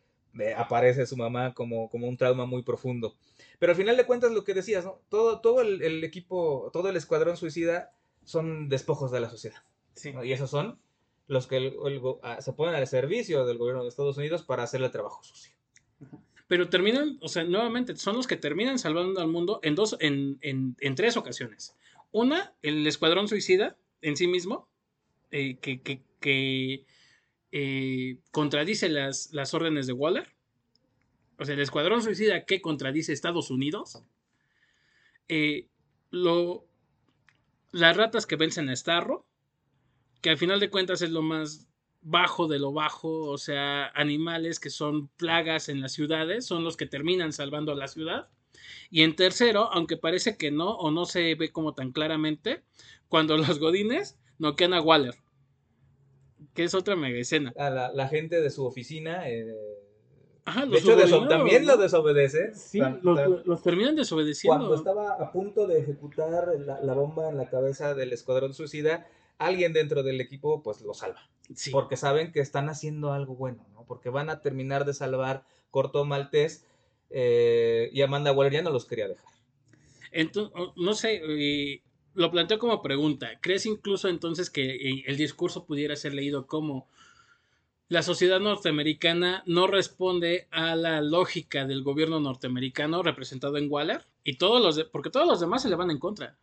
aparece 0.57 1.05
su 1.07 1.17
mamá 1.19 1.53
como, 1.53 1.91
como 1.91 2.09
un 2.09 2.17
trauma 2.17 2.47
muy 2.47 2.63
profundo. 2.63 3.15
Pero 3.59 3.73
al 3.73 3.77
final 3.77 3.97
de 3.99 4.07
cuentas 4.07 4.33
lo 4.33 4.45
que 4.45 4.55
decías, 4.55 4.87
¿no? 4.87 5.01
Todo, 5.11 5.41
todo 5.41 5.61
el, 5.61 5.83
el 5.83 6.03
equipo, 6.03 6.71
todo 6.73 6.89
el 6.89 6.97
escuadrón 6.97 7.37
suicida 7.37 7.93
son 8.25 8.69
despojos 8.71 9.11
de 9.11 9.21
la 9.21 9.29
sociedad. 9.29 9.63
Sí. 9.99 10.13
¿no? 10.13 10.25
Y 10.25 10.33
esos 10.33 10.51
son 10.51 10.79
los 11.27 11.47
que 11.47 11.57
el- 11.59 11.77
el 11.87 11.99
go- 12.01 12.21
ah, 12.23 12.41
se 12.41 12.53
ponen 12.53 12.75
al 12.75 12.87
servicio 12.87 13.45
del 13.45 13.59
gobierno 13.59 13.83
de 13.83 13.89
Estados 13.91 14.17
Unidos 14.17 14.43
para 14.43 14.63
hacer 14.63 14.83
el 14.83 14.91
trabajo 14.91 15.23
sucio. 15.23 15.53
Pero 16.47 16.71
terminan, 16.71 17.19
o 17.21 17.29
sea, 17.29 17.45
nuevamente, 17.45 17.95
son 17.97 18.17
los 18.17 18.27
que 18.27 18.37
terminan 18.37 18.79
salvando 18.79 19.21
al 19.21 19.29
mundo 19.29 19.61
en 19.63 19.75
dos, 19.75 19.97
en, 20.01 20.39
en, 20.41 20.77
en 20.81 20.95
tres 20.95 21.17
ocasiones. 21.19 21.77
Una, 22.11 22.55
el 22.63 22.87
escuadrón 22.87 23.29
suicida 23.29 23.77
en 24.01 24.17
sí 24.17 24.27
mismo, 24.27 24.67
eh, 25.31 25.59
que, 25.59 25.83
que, 25.83 26.03
que, 26.21 26.87
eh, 27.53 28.19
contradice 28.31 28.89
las, 28.89 29.31
las 29.35 29.53
órdenes 29.53 29.87
de 29.87 29.93
Waller. 29.93 30.33
O 31.39 31.45
sea, 31.45 31.55
el 31.55 31.61
escuadrón 31.61 32.03
suicida 32.03 32.47
que 32.47 32.63
contradice 32.63 33.13
Estados 33.13 33.51
Unidos. 33.51 34.03
Eh, 35.29 35.69
lo, 36.11 36.67
las 37.73 37.95
ratas 37.97 38.25
que 38.27 38.37
vencen 38.37 38.71
a 38.71 38.77
Starro, 38.77 39.27
que 40.21 40.31
al 40.31 40.39
final 40.39 40.61
de 40.61 40.71
cuentas 40.71 41.03
es 41.03 41.11
lo 41.11 41.23
más 41.23 41.67
bajo 42.01 42.47
de 42.49 42.59
lo 42.59 42.73
bajo, 42.73 43.25
o 43.27 43.39
sea, 43.39 43.87
animales 43.89 44.61
que 44.61 44.71
son 44.71 45.09
plagas 45.17 45.69
en 45.69 45.81
las 45.81 45.93
ciudades, 45.93 46.47
son 46.47 46.65
los 46.65 46.77
que 46.77 46.87
terminan 46.87 47.33
salvando 47.33 47.73
a 47.73 47.77
la 47.77 47.89
ciudad. 47.89 48.29
Y 48.91 49.03
en 49.03 49.15
tercero, 49.17 49.69
aunque 49.73 49.97
parece 49.97 50.37
que 50.37 50.51
no, 50.51 50.71
o 50.71 50.91
no 50.91 51.05
se 51.07 51.35
ve 51.35 51.51
como 51.53 51.75
tan 51.75 51.93
claramente, 51.93 52.63
cuando 53.09 53.37
los 53.57 53.59
godines 53.59 54.19
noquean 54.39 54.75
a 54.75 54.81
Waller, 54.81 55.15
que 56.55 56.65
es 56.65 56.75
otra 56.75 56.97
mega 56.97 57.19
escena. 57.19 57.53
A 57.57 57.71
la, 57.71 57.93
la 57.93 58.09
gente 58.09 58.41
de 58.41 58.51
su 58.51 58.65
oficina. 58.65 59.29
eh, 59.29 59.47
Ajá, 60.45 60.63
de 60.63 60.67
los 60.69 60.81
hecho, 60.81 60.97
deso- 60.97 61.29
también 61.29 61.67
¿no? 61.67 61.73
lo 61.77 61.83
desobedece. 61.83 62.55
Sí, 62.55 62.81
los, 63.03 63.47
los 63.47 63.63
terminan 63.63 63.97
desobedeciendo. 63.97 64.59
Cuando 64.67 64.77
estaba 64.77 65.13
a 65.15 65.31
punto 65.31 65.67
de 65.67 65.81
ejecutar 65.81 66.49
la, 66.65 66.81
la 66.81 66.95
bomba 66.95 67.29
en 67.29 67.37
la 67.37 67.51
cabeza 67.51 67.95
del 67.95 68.13
escuadrón 68.15 68.55
suicida, 68.55 69.07
alguien 69.39 69.73
dentro 69.73 70.03
del 70.03 70.21
equipo 70.21 70.63
pues 70.63 70.81
lo 70.83 70.95
salva. 70.95 71.29
Sí. 71.55 71.71
Porque 71.71 71.97
saben 71.97 72.33
que 72.33 72.41
están 72.41 72.69
haciendo 72.69 73.13
algo 73.13 73.35
bueno, 73.35 73.67
¿no? 73.73 73.85
Porque 73.85 74.11
van 74.11 74.29
a 74.31 74.41
terminar 74.41 74.85
de 74.85 74.93
salvar 74.95 75.45
Corto 75.71 76.05
Maltés 76.05 76.67
eh, 77.11 77.89
y 77.93 78.03
Amanda 78.03 78.33
Waller 78.33 78.53
ya 78.53 78.63
no 78.63 78.71
los 78.71 78.85
quería 78.85 79.09
dejar. 79.09 79.33
Entonces, 80.13 80.53
no 80.77 80.93
sé, 80.95 81.23
eh, 81.27 81.83
lo 82.15 82.31
planteo 82.31 82.59
como 82.59 82.83
pregunta. 82.83 83.39
¿Crees 83.41 83.65
incluso 83.67 84.09
entonces 84.09 84.51
que 84.51 84.75
eh, 84.77 85.05
el 85.07 85.17
discurso 85.17 85.65
pudiera 85.65 85.97
ser 85.97 86.15
leído 86.15 86.47
como 86.47 86.87
la 87.89 88.03
sociedad 88.03 88.41
norteamericana 88.41 89.43
no 89.47 89.67
responde 89.67 90.47
a 90.51 90.77
la 90.77 91.01
lógica 91.01 91.65
del 91.67 91.83
gobierno 91.83 92.21
norteamericano 92.21 93.03
representado 93.03 93.57
en 93.57 93.71
Waller? 93.71 94.05
Y 94.25 94.37
todos 94.37 94.63
los 94.63 94.77
de- 94.77 94.85
porque 94.85 95.11
todos 95.11 95.27
los 95.27 95.41
demás 95.41 95.63
se 95.63 95.71
le 95.71 95.77
van 95.77 95.91
en 95.91 95.99
contra. 95.99 96.37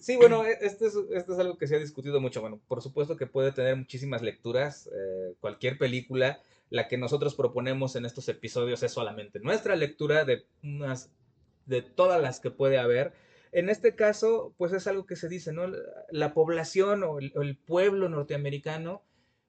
Sí, 0.00 0.16
bueno, 0.16 0.44
e- 0.44 0.58
este 0.60 0.86
es, 0.86 0.94
este 1.12 1.32
es 1.32 1.38
algo 1.38 1.56
que 1.56 1.66
se 1.66 1.76
ha 1.76 1.78
discutido 1.78 2.20
mucho. 2.20 2.40
Bueno, 2.40 2.60
por 2.68 2.82
supuesto 2.82 3.16
que 3.16 3.26
puede 3.26 3.52
tener 3.52 3.76
muchísimas 3.76 4.22
lecturas. 4.22 4.86
eh, 4.88 5.34
cualquier 5.40 5.78
película, 5.78 6.40
la 6.70 6.88
que 6.88 6.98
nosotros 6.98 7.34
proponemos 7.34 7.96
en 7.96 8.04
estos 8.06 8.28
episodios 8.28 8.82
es 8.82 8.92
solamente 8.92 9.38
nuestra 9.40 9.76
lectura 9.76 10.24
de 10.24 10.44
unas, 10.62 11.10
de 11.66 11.82
todas 11.82 12.20
las 12.20 12.40
que 12.40 12.50
puede 12.50 12.78
haber. 12.78 13.12
En 13.52 13.68
este 13.68 13.94
caso, 13.94 14.54
pues 14.56 14.72
es 14.72 14.86
algo 14.86 15.04
que 15.06 15.16
se 15.16 15.28
dice, 15.28 15.52
¿no? 15.52 15.64
La 16.10 16.32
población 16.34 17.02
o 17.02 17.18
el, 17.18 17.32
o 17.36 17.42
el 17.42 17.56
pueblo 17.56 18.08
norteamericano, 18.08 19.02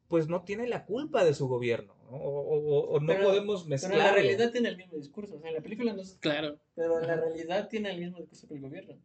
pues 0.10 0.28
no 0.28 0.44
tiene 0.44 0.68
la 0.68 0.86
culpa 0.86 1.24
de 1.24 1.34
su 1.34 1.48
gobierno, 1.48 1.96
¿no? 2.04 2.18
O, 2.18 2.42
o- 2.58 2.90
o 2.96 3.00
no 3.00 3.08
Pero- 3.08 3.24
podemos 3.30 3.62
Pero 3.62 3.70
mezclarlo. 3.70 3.98
en 4.00 4.06
la 4.06 4.14
realidad 4.14 4.52
tiene 4.52 4.70
el 4.70 4.78
mismo 4.78 4.98
discurso. 4.98 5.36
O 5.36 5.40
sea, 5.40 5.50
en 5.50 5.56
la 5.56 5.62
película 5.62 5.94
no 5.94 6.02
es- 6.02 6.18
Claro. 6.20 6.60
Pero 6.76 7.00
en 7.00 7.08
la 7.08 7.16
realidad 7.16 7.68
tiene 7.70 7.92
el 7.92 8.00
mismo 8.00 8.20
discurso 8.20 8.48
que 8.48 8.54
el 8.56 8.62
gobierno. 8.62 8.96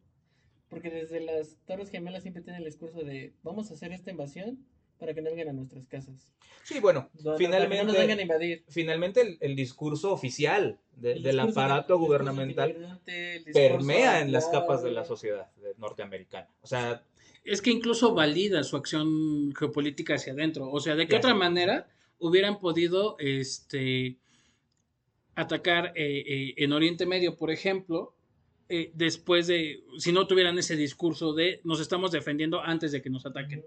Porque 0.69 0.89
desde 0.89 1.19
las 1.21 1.57
Torres 1.65 1.89
Gemelas 1.89 2.21
siempre 2.23 2.43
tiene 2.43 2.59
el 2.59 2.65
discurso 2.65 2.99
de 3.03 3.33
vamos 3.43 3.71
a 3.71 3.73
hacer 3.73 3.91
esta 3.91 4.11
invasión 4.11 4.59
para 4.99 5.13
que 5.13 5.21
no 5.21 5.29
vengan 5.31 5.49
a 5.49 5.53
nuestras 5.53 5.87
casas. 5.87 6.33
Sí, 6.63 6.79
bueno, 6.79 7.09
No, 7.23 7.35
que 7.37 7.47
no 7.47 7.57
nos 7.57 7.69
vengan 7.69 7.87
a 7.87 7.93
finalmente, 7.95 8.21
invadir. 8.23 8.63
finalmente 8.67 9.21
el, 9.21 9.37
el 9.39 9.55
discurso 9.55 10.11
oficial 10.11 10.77
de- 10.91 11.13
El 11.13 11.23
del 11.23 11.35
discurso 11.37 11.59
aparato 11.61 11.97
gubernamental 11.97 12.69
inmigrante, 12.71 13.35
el 13.37 13.45
discurso 13.45 13.69
permea 13.77 14.19
en 14.21 14.31
las 14.33 14.47
capas 14.49 14.83
de 14.83 14.91
la 14.91 15.05
sociedad 15.05 15.49
norteamericana. 15.77 16.49
O 16.61 16.67
sea, 16.67 17.01
Es 17.45 17.61
que 17.61 17.71
incluso 17.71 18.13
valida 18.13 18.63
su 18.63 18.75
acción 18.75 19.53
geopolítica 19.57 20.15
hacia 20.15 20.33
adentro. 20.33 20.69
O 20.69 20.79
sea, 20.81 20.95
¿de 20.95 21.07
qué 21.07 21.15
otra 21.15 21.33
manera 21.33 21.87
hubieran 22.19 22.59
podido 22.59 23.15
este, 23.19 24.17
atacar 25.35 25.93
eh, 25.95 26.23
eh, 26.27 26.53
en 26.57 26.73
Oriente 26.73 27.05
Medio, 27.05 27.37
por 27.37 27.49
ejemplo, 27.51 28.13
eh, 28.69 28.91
después 28.93 29.47
de, 29.47 29.83
si 29.97 30.11
no 30.11 30.27
tuvieran 30.27 30.57
ese 30.59 30.75
discurso 30.75 31.33
de 31.33 31.59
nos 31.63 31.79
estamos 31.81 32.11
defendiendo 32.11 32.61
antes 32.61 32.91
de 32.91 33.01
que 33.01 33.09
nos 33.09 33.25
ataquen? 33.25 33.65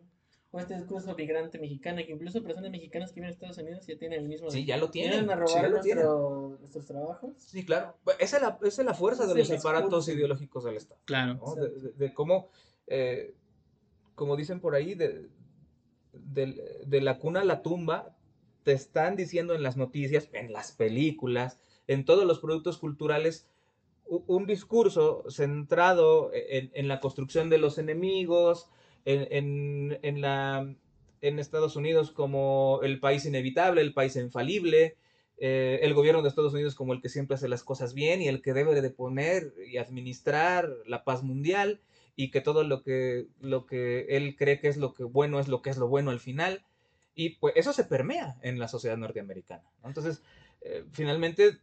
o 0.54 0.60
este 0.60 0.74
discurso 0.76 1.14
migrante 1.16 1.58
mexicano, 1.58 2.02
que 2.06 2.12
incluso 2.12 2.42
personas 2.42 2.70
mexicanas 2.70 3.10
que 3.10 3.20
viven 3.20 3.30
a 3.30 3.32
Estados 3.32 3.56
Unidos 3.56 3.86
ya 3.86 3.96
tienen 3.96 4.20
el 4.20 4.28
mismo. 4.28 4.50
Sí, 4.50 4.66
ya 4.66 4.76
lo 4.76 4.90
tienen. 4.90 5.24
Vienen 5.24 5.30
a 5.30 5.46
sí, 5.46 5.54
robar 5.54 5.62
ya 5.62 5.68
lo 5.68 5.70
nuestro- 5.80 6.56
nuestros 6.60 6.86
trabajos. 6.86 7.30
Sí, 7.38 7.64
claro. 7.64 7.96
Esa 8.18 8.36
es 8.36 8.42
la, 8.42 8.58
esa 8.62 8.82
es 8.82 8.86
la 8.86 8.92
fuerza 8.92 9.26
de 9.26 9.34
los 9.34 9.50
aparatos 9.50 10.08
ideológicos 10.08 10.64
del 10.64 10.76
Estado. 10.76 11.00
Claro. 11.06 11.34
¿no? 11.42 11.54
De, 11.54 11.70
de- 11.70 11.92
de 11.92 12.12
cómo, 12.12 12.50
eh, 12.86 13.32
como 14.14 14.36
dicen 14.36 14.60
por 14.60 14.74
ahí, 14.74 14.94
de, 14.94 15.26
de 16.12 17.00
la 17.00 17.18
cuna 17.18 17.40
a 17.40 17.44
la 17.44 17.62
tumba, 17.62 18.14
te 18.62 18.72
están 18.72 19.16
diciendo 19.16 19.54
en 19.54 19.62
las 19.62 19.78
noticias, 19.78 20.28
en 20.34 20.52
las 20.52 20.72
películas, 20.72 21.58
en 21.86 22.04
todos 22.04 22.26
los 22.26 22.40
productos 22.40 22.76
culturales, 22.78 23.48
un 24.27 24.46
discurso 24.46 25.25
centrado 25.31 26.31
en, 26.35 26.70
en 26.75 26.88
la 26.88 27.01
construcción 27.01 27.48
de 27.51 27.59
los 27.59 27.79
enemigos, 27.79 28.68
en, 29.05 29.98
en- 30.03 31.38
Estados 31.38 31.77
Unidos 31.77 32.11
como 32.11 32.81
el 32.83 32.98
país 33.01 33.25
inevitable, 33.27 33.81
el 33.81 33.94
país 33.94 34.16
infalible, 34.16 34.96
eh, 35.38 35.81
el 35.83 35.94
gobierno 35.94 36.22
de 36.22 36.29
Estados 36.29 36.53
Unidos 36.53 36.75
como 36.75 36.92
el 36.92 37.01
que 37.01 37.09
siempre 37.09 37.37
hace 37.37 37.48
las 37.48 37.62
cosas 37.64 37.94
bien 37.94 38.20
y 38.20 38.29
el 38.29 38.42
que 38.42 38.53
debe 38.53 38.81
de 38.81 38.90
poner 38.90 39.55
y 39.66 39.77
administrar 39.79 40.68
la 40.87 41.05
paz 41.05 41.22
mundial 41.22 41.81
y 42.16 42.31
que 42.31 42.40
todo 42.40 42.64
lo 42.64 42.83
que, 42.83 43.27
lo 43.40 43.66
que 43.66 44.07
él 44.11 44.37
cree 44.37 44.61
que 44.61 44.68
es 44.68 44.77
lo 44.77 44.94
que 44.94 45.05
bueno 45.05 45.40
es 45.40 45.48
lo 45.48 45.62
que 45.62 45.70
es 45.70 45.79
lo 45.79 45.88
bueno 45.88 46.11
al 46.11 46.20
final. 46.20 46.64
Y 47.14 47.31
pues 47.37 47.55
eso 47.57 47.72
se 47.72 47.85
permea 47.85 48.37
en 48.42 48.59
la 48.59 48.68
sociedad 48.68 48.96
norteamericana. 48.96 49.64
¿no? 49.83 49.88
Entonces, 49.88 50.22
eh, 50.62 50.85
finalmente, 50.92 51.59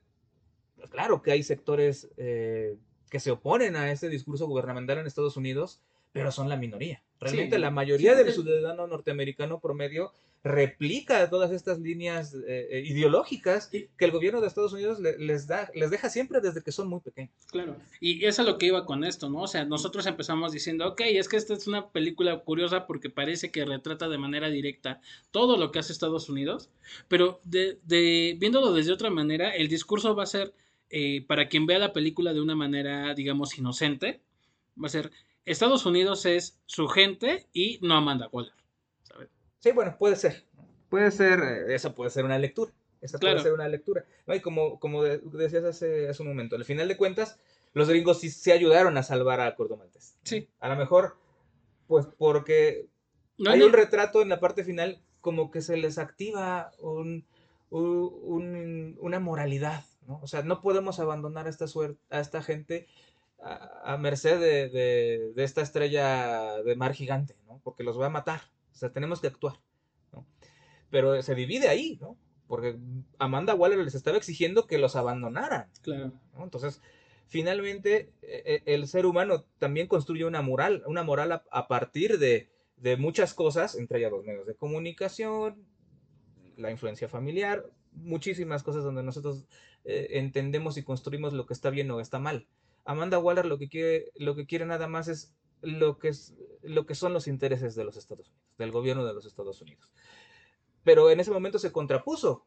claro 0.90 1.22
que 1.22 1.32
hay 1.32 1.44
sectores 1.44 2.10
eh, 2.18 2.78
que 3.10 3.20
se 3.20 3.32
oponen 3.32 3.76
a 3.76 3.92
este 3.92 4.10
discurso 4.10 4.48
gubernamental 4.48 4.98
en 5.00 5.08
Estados 5.08 5.38
Unidos, 5.38 5.82
pero 6.12 6.32
son 6.32 6.50
la 6.50 6.58
minoría. 6.58 7.02
Realmente 7.20 7.56
Sí. 7.58 7.62
la 7.62 7.72
mayoría 7.72 8.16
Sí, 8.18 8.24
del 8.24 8.34
ciudadano 8.34 8.88
norteamericano 8.88 9.60
promedio 9.60 10.12
replica 10.42 11.30
todas 11.30 11.52
estas 11.52 11.80
líneas 11.80 12.34
eh, 12.34 12.68
eh, 12.72 12.84
ideológicas 12.86 13.68
que 13.68 13.90
el 14.00 14.12
gobierno 14.12 14.40
de 14.40 14.48
Estados 14.48 14.72
Unidos 14.72 15.00
le- 15.00 15.18
les, 15.18 15.48
da, 15.48 15.70
les 15.76 15.92
deja 15.92 16.10
siempre 16.10 16.40
desde 16.40 16.62
que 16.62 16.72
son 16.72 16.88
muy 16.88 17.02
pequeños. 17.02 17.34
Claro. 17.52 17.76
Y 18.00 18.26
eso 18.26 18.42
es 18.44 18.48
lo 18.48 18.58
que 18.58 18.68
iba 18.68 18.86
con 18.86 19.04
esto, 19.04 19.30
¿no? 19.30 19.42
O 19.42 19.48
sea, 19.48 19.66
nosotros 19.66 20.06
empezamos 20.06 20.54
diciendo, 20.54 20.88
ok, 20.88 21.02
es 21.06 21.28
que 21.28 21.36
esta 21.36 21.54
es 21.54 21.68
una 21.68 21.90
película 21.90 22.40
curiosa 22.40 22.88
porque 22.88 23.10
parece 23.10 23.52
que 23.52 23.66
retrata 23.66 24.08
de 24.08 24.18
manera 24.18 24.50
directa 24.50 25.02
todo 25.32 25.58
lo 25.58 25.72
que 25.72 25.80
hace 25.80 25.92
Estados 25.92 26.30
Unidos, 26.30 26.70
pero 27.10 27.42
de, 27.44 27.78
de- 27.84 28.36
viéndolo 28.40 28.72
desde 28.74 28.94
otra 28.94 29.10
manera, 29.10 29.50
el 29.54 29.68
discurso 29.68 30.16
va 30.16 30.24
a 30.24 30.28
ser, 30.28 30.54
eh, 30.90 31.26
para 31.28 31.48
quien 31.50 31.66
vea 31.66 31.80
la 31.80 31.94
película 31.94 32.34
de 32.34 32.42
una 32.42 32.56
manera, 32.56 33.14
digamos, 33.14 33.58
inocente, 33.58 34.22
va 34.82 34.88
a 34.88 34.90
ser, 34.90 35.12
Estados 35.46 35.86
Unidos 35.86 36.26
es 36.26 36.60
su 36.66 36.88
gente 36.88 37.48
y 37.54 37.80
no 37.82 37.96
Amanda 37.96 38.28
Waller. 38.32 38.54
¿sabes? 39.04 39.30
Sí, 39.60 39.72
bueno, 39.72 39.96
puede 39.98 40.16
ser. 40.16 40.46
Puede 40.90 41.12
ser, 41.12 41.40
eh, 41.40 41.76
esa 41.76 41.94
puede 41.94 42.10
ser 42.10 42.26
una 42.26 42.38
lectura. 42.40 42.72
Esa 43.02 43.18
Claro. 43.20 43.36
puede 43.36 43.44
ser 43.44 43.54
una 43.54 43.68
lectura. 43.68 44.06
¿no? 44.28 44.36
Y 44.36 44.42
como, 44.42 44.80
como 44.80 45.04
de- 45.04 45.20
decías 45.20 45.64
hace, 45.64 46.10
hace 46.10 46.22
un 46.22 46.28
momento, 46.30 46.56
al 46.56 46.66
final 46.66 46.88
de 46.88 46.98
cuentas, 46.98 47.40
los 47.74 47.88
gringos 47.88 48.20
sí, 48.20 48.30
sí 48.30 48.52
ayudaron 48.52 48.98
a 48.98 49.04
salvar 49.04 49.40
a 49.42 49.56
Corto 49.56 49.78
Maltés. 49.78 50.18
Sí. 50.24 50.50
A 50.60 50.68
lo 50.70 50.76
mejor, 50.76 51.16
pues 51.88 52.08
porque 52.18 52.88
No, 53.38 53.52
hay 53.52 53.60
no- 53.60 53.68
un 53.68 53.74
retrato 53.74 54.22
en 54.22 54.30
la 54.30 54.40
parte 54.40 54.64
final 54.64 55.00
como 55.22 55.52
que 55.52 55.62
se 55.62 55.78
les 55.78 55.98
activa 55.98 56.72
un, 56.80 57.26
un- 57.70 58.12
un- 58.24 58.98
una 59.00 59.20
moralidad, 59.20 59.84
¿no? 60.10 60.20
O 60.24 60.28
sea, 60.28 60.42
no 60.42 60.60
podemos 60.60 61.00
abandonar 61.00 61.46
a 61.46 61.50
esta, 61.52 61.68
suerte, 61.68 62.02
a 62.10 62.20
esta 62.20 62.42
gente 62.42 62.88
a, 63.42 63.94
a 63.94 63.98
merced 63.98 64.40
de, 64.40 64.68
de- 64.70 65.34
de 65.36 65.44
esta 65.44 65.62
estrella 65.62 66.62
de 66.64 66.76
mar 66.76 66.94
gigante, 66.94 67.36
¿no? 67.48 67.62
Porque 67.64 67.84
los 67.84 67.98
va 68.00 68.08
a 68.08 68.10
matar. 68.10 68.42
O 68.74 68.76
sea, 68.76 68.92
tenemos 68.92 69.22
que 69.22 69.28
actuar, 69.28 69.58
¿no? 70.12 70.26
Pero 70.90 71.22
se 71.22 71.36
divide 71.36 71.70
ahí, 71.70 71.98
¿no? 72.02 72.18
Porque 72.48 72.80
Amanda 73.20 73.54
Waller 73.54 73.78
les 73.80 73.94
estaba 73.94 74.18
exigiendo 74.18 74.66
que 74.66 74.80
los 74.80 74.96
abandonaran. 74.96 75.70
Claro. 75.84 76.12
¿no? 76.34 76.44
Entonces, 76.44 76.82
finalmente, 77.28 78.12
eh, 78.24 78.42
eh, 78.46 78.62
el 78.66 78.88
ser 78.88 79.06
humano 79.06 79.46
también 79.60 79.86
construye 79.88 80.26
una 80.26 80.42
moral, 80.42 80.82
una 80.88 81.04
moral 81.04 81.32
a, 81.32 81.44
a 81.52 81.68
partir 81.68 82.18
de, 82.18 82.50
de 82.78 82.98
muchas 82.98 83.36
cosas, 83.36 83.76
entre 83.76 84.00
ellas 84.00 84.12
los 84.12 84.26
medios 84.26 84.48
de 84.48 84.56
comunicación, 84.56 85.64
la 86.58 86.72
influencia 86.72 87.08
familiar, 87.08 87.64
muchísimas 87.92 88.64
cosas 88.64 88.84
donde 88.84 89.04
nosotros 89.04 89.46
eh, 89.86 90.08
entendemos 90.12 90.78
y 90.78 90.84
construimos 90.84 91.34
lo 91.34 91.46
que 91.46 91.54
está 91.54 91.70
bien 91.70 91.90
o 91.92 92.00
está 92.00 92.20
mal. 92.20 92.48
Amanda 92.86 93.20
Waller 93.20 93.46
lo 93.46 93.58
que 93.58 93.70
quiere, 93.70 94.12
lo 94.16 94.36
que 94.36 94.46
quiere 94.46 94.66
nada 94.66 94.88
más 94.88 95.08
es 95.08 95.36
lo 95.62 96.00
que, 96.00 96.10
es, 96.10 96.36
lo 96.64 96.86
que 96.86 96.96
son 96.96 97.14
los 97.14 97.28
intereses 97.28 97.76
de 97.76 97.84
los 97.84 97.98
Estados 97.98 98.28
Unidos, 98.28 98.46
del 98.58 98.72
gobierno 98.72 99.06
de 99.06 99.14
los 99.14 99.26
Estados 99.26 99.62
Unidos. 99.62 99.90
Pero 100.84 101.12
en 101.12 101.20
ese 101.20 101.32
momento 101.32 101.60
se 101.60 101.72
contrapuso 101.72 102.46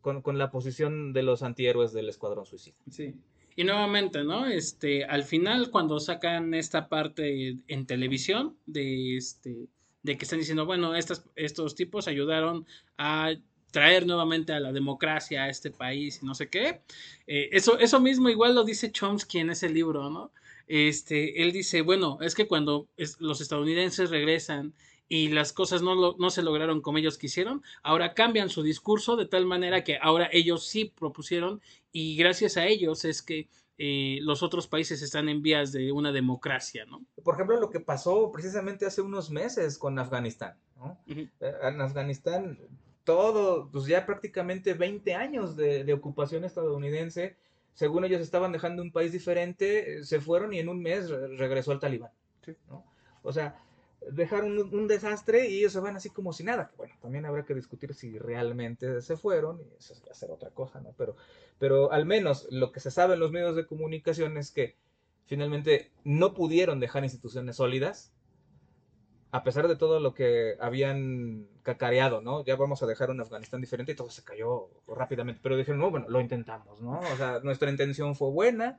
con, 0.00 0.22
con 0.22 0.38
la 0.38 0.50
posición 0.50 1.12
de 1.12 1.22
los 1.22 1.42
antihéroes 1.42 1.92
del 1.92 2.08
Escuadrón 2.08 2.46
Suicida. 2.46 2.76
Sí. 2.90 3.14
Y 3.54 3.64
nuevamente, 3.64 4.22
¿no? 4.22 4.46
Este, 4.46 5.04
al 5.04 5.24
final, 5.24 5.70
cuando 5.70 5.98
sacan 5.98 6.52
esta 6.52 6.88
parte 6.88 7.56
en 7.66 7.86
televisión 7.86 8.56
de 8.66 9.16
este, 9.16 9.68
de 10.02 10.16
que 10.16 10.24
están 10.24 10.38
diciendo, 10.38 10.66
bueno, 10.66 10.94
estos 10.94 11.74
tipos 11.74 12.06
ayudaron 12.06 12.66
a 12.98 13.34
traer 13.76 14.06
nuevamente 14.06 14.54
a 14.54 14.60
la 14.60 14.72
democracia 14.72 15.42
a 15.44 15.48
este 15.50 15.70
país 15.70 16.20
y 16.22 16.24
no 16.26 16.34
sé 16.34 16.48
qué. 16.48 16.80
eh, 17.26 17.50
eso, 17.52 17.78
eso 17.78 18.00
mismo 18.00 18.30
igual 18.30 18.54
lo 18.54 18.64
dice 18.64 18.90
Chomsky 18.90 19.38
en 19.40 19.50
ese 19.50 19.68
libro, 19.68 20.08
¿no? 20.08 20.30
Este, 20.66 21.42
él 21.42 21.52
dice, 21.52 21.82
bueno, 21.82 22.18
es 22.22 22.34
que 22.34 22.46
cuando 22.46 22.86
es- 22.96 23.20
los 23.20 23.40
estadounidenses 23.42 24.08
regresan 24.08 24.72
y 25.10 25.28
las 25.28 25.52
cosas 25.52 25.82
no, 25.82 25.94
lo- 25.94 26.16
no 26.18 26.30
se 26.30 26.42
lograron 26.42 26.80
como 26.80 26.96
ellos 26.98 27.18
quisieron, 27.18 27.62
ahora 27.82 28.14
cambian 28.14 28.48
su 28.48 28.62
discurso 28.62 29.14
de 29.16 29.26
tal 29.26 29.44
manera 29.44 29.84
que 29.84 29.98
ahora 30.00 30.28
ellos 30.32 30.66
sí 30.66 30.86
propusieron 30.98 31.60
y 31.92 32.16
gracias 32.16 32.56
a 32.56 32.66
ellos 32.66 33.04
es 33.04 33.20
que 33.22 33.46
eh, 33.78 34.20
los 34.22 34.42
otros 34.42 34.66
países 34.68 35.02
están 35.02 35.28
en 35.28 35.42
vías 35.42 35.70
de 35.70 35.92
una 35.92 36.10
democracia, 36.10 36.86
¿no? 36.86 37.02
Por 37.22 37.34
ejemplo, 37.34 37.60
lo 37.60 37.68
que 37.68 37.80
pasó 37.80 38.32
precisamente 38.32 38.86
hace 38.86 39.02
unos 39.02 39.28
meses 39.30 39.76
con 39.76 39.98
Afganistán. 39.98 40.54
¿no? 40.78 40.98
Eh, 41.08 41.28
En 41.40 41.80
Afganistán, 41.82 42.58
todo, 43.06 43.70
pues 43.72 43.86
ya 43.86 44.06
prácticamente 44.06 44.74
20 44.74 45.14
años 45.14 45.56
de, 45.56 45.84
de 45.84 45.94
ocupación 45.94 46.44
estadounidense, 46.44 47.38
según 47.74 48.04
ellos 48.04 48.20
estaban 48.22 48.52
dejando 48.52 48.82
un 48.82 48.92
país 48.92 49.12
diferente, 49.12 50.04
se 50.04 50.20
fueron 50.20 50.52
y 50.54 50.60
en 50.60 50.68
un 50.70 50.82
mes 50.82 51.10
re- 51.10 51.36
regresó 51.38 51.72
el 51.72 51.80
talibán. 51.80 52.12
¿no? 52.68 52.84
O 53.22 53.32
sea, 53.32 53.60
dejaron 54.10 54.58
un, 54.58 54.74
un 54.74 54.88
desastre 54.88 55.48
y 55.48 55.58
ellos 55.58 55.72
se 55.72 55.80
van 55.80 55.96
así 55.96 56.10
como 56.10 56.32
si 56.32 56.44
nada. 56.44 56.72
Bueno, 56.76 56.94
también 57.00 57.26
habrá 57.26 57.44
que 57.44 57.54
discutir 57.54 57.94
si 57.94 58.18
realmente 58.18 59.00
se 59.02 59.16
fueron, 59.16 59.60
y 59.60 59.74
eso 59.78 59.94
va 60.06 60.12
a 60.12 60.14
ser 60.14 60.30
otra 60.30 60.50
cosa, 60.50 60.80
¿no? 60.80 60.94
Pero, 60.96 61.16
pero 61.58 61.92
al 61.92 62.06
menos 62.06 62.46
lo 62.50 62.72
que 62.72 62.80
se 62.80 62.90
sabe 62.90 63.14
en 63.14 63.20
los 63.20 63.32
medios 63.32 63.56
de 63.56 63.66
comunicación 63.66 64.36
es 64.36 64.50
que 64.50 64.76
finalmente 65.26 65.90
no 66.04 66.34
pudieron 66.34 66.80
dejar 66.80 67.04
instituciones 67.04 67.56
sólidas, 67.56 68.12
a 69.32 69.42
pesar 69.42 69.68
de 69.68 69.76
todo 69.76 70.00
lo 70.00 70.14
que 70.14 70.56
habían 70.60 71.46
cacareado, 71.62 72.20
¿no? 72.22 72.44
Ya 72.44 72.56
vamos 72.56 72.82
a 72.82 72.86
dejar 72.86 73.10
un 73.10 73.20
Afganistán 73.20 73.60
diferente 73.60 73.92
y 73.92 73.96
todo 73.96 74.08
se 74.10 74.22
cayó 74.24 74.68
rápidamente. 74.86 75.40
Pero 75.42 75.56
dijeron, 75.56 75.80
no, 75.80 75.90
bueno, 75.90 76.06
lo 76.08 76.20
intentamos, 76.20 76.80
¿no? 76.80 77.00
O 77.00 77.16
sea, 77.16 77.40
nuestra 77.42 77.70
intención 77.70 78.14
fue 78.14 78.30
buena, 78.30 78.78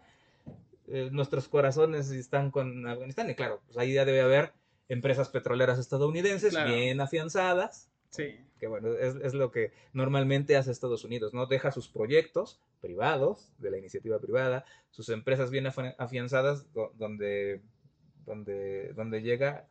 eh, 0.88 1.10
nuestros 1.12 1.48
corazones 1.50 2.10
están 2.12 2.50
con 2.50 2.88
Afganistán, 2.88 3.30
y 3.30 3.36
claro, 3.36 3.60
pues 3.66 3.78
ahí 3.78 3.94
ya 3.94 4.06
debe 4.06 4.22
haber 4.22 4.54
empresas 4.90 5.28
petroleras 5.30 5.78
estadounidenses 5.80 6.52
Claro. 6.54 6.74
bien 6.74 7.02
afianzadas, 7.02 7.90
Sí. 8.10 8.40
que 8.58 8.68
bueno, 8.68 8.94
es, 8.94 9.16
es 9.16 9.34
lo 9.34 9.52
que 9.52 9.74
normalmente 9.92 10.56
hace 10.56 10.72
Estados 10.72 11.04
Unidos, 11.04 11.34
¿no? 11.34 11.46
Deja 11.46 11.72
sus 11.74 11.90
proyectos 11.90 12.62
privados, 12.80 13.52
de 13.58 13.70
la 13.72 13.78
iniciativa 13.78 14.18
privada, 14.20 14.64
sus 14.92 15.10
empresas 15.10 15.52
bien 15.52 15.66
afi- 15.66 15.94
afianzadas, 15.98 16.72
do- 16.74 16.94
donde, 16.98 17.60
donde, 18.26 18.94
donde 18.94 19.22
llega 19.22 19.68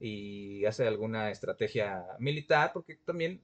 y 0.00 0.64
hace 0.66 0.86
alguna 0.86 1.30
estrategia 1.30 2.04
militar, 2.18 2.70
porque 2.74 2.96
también 2.96 3.40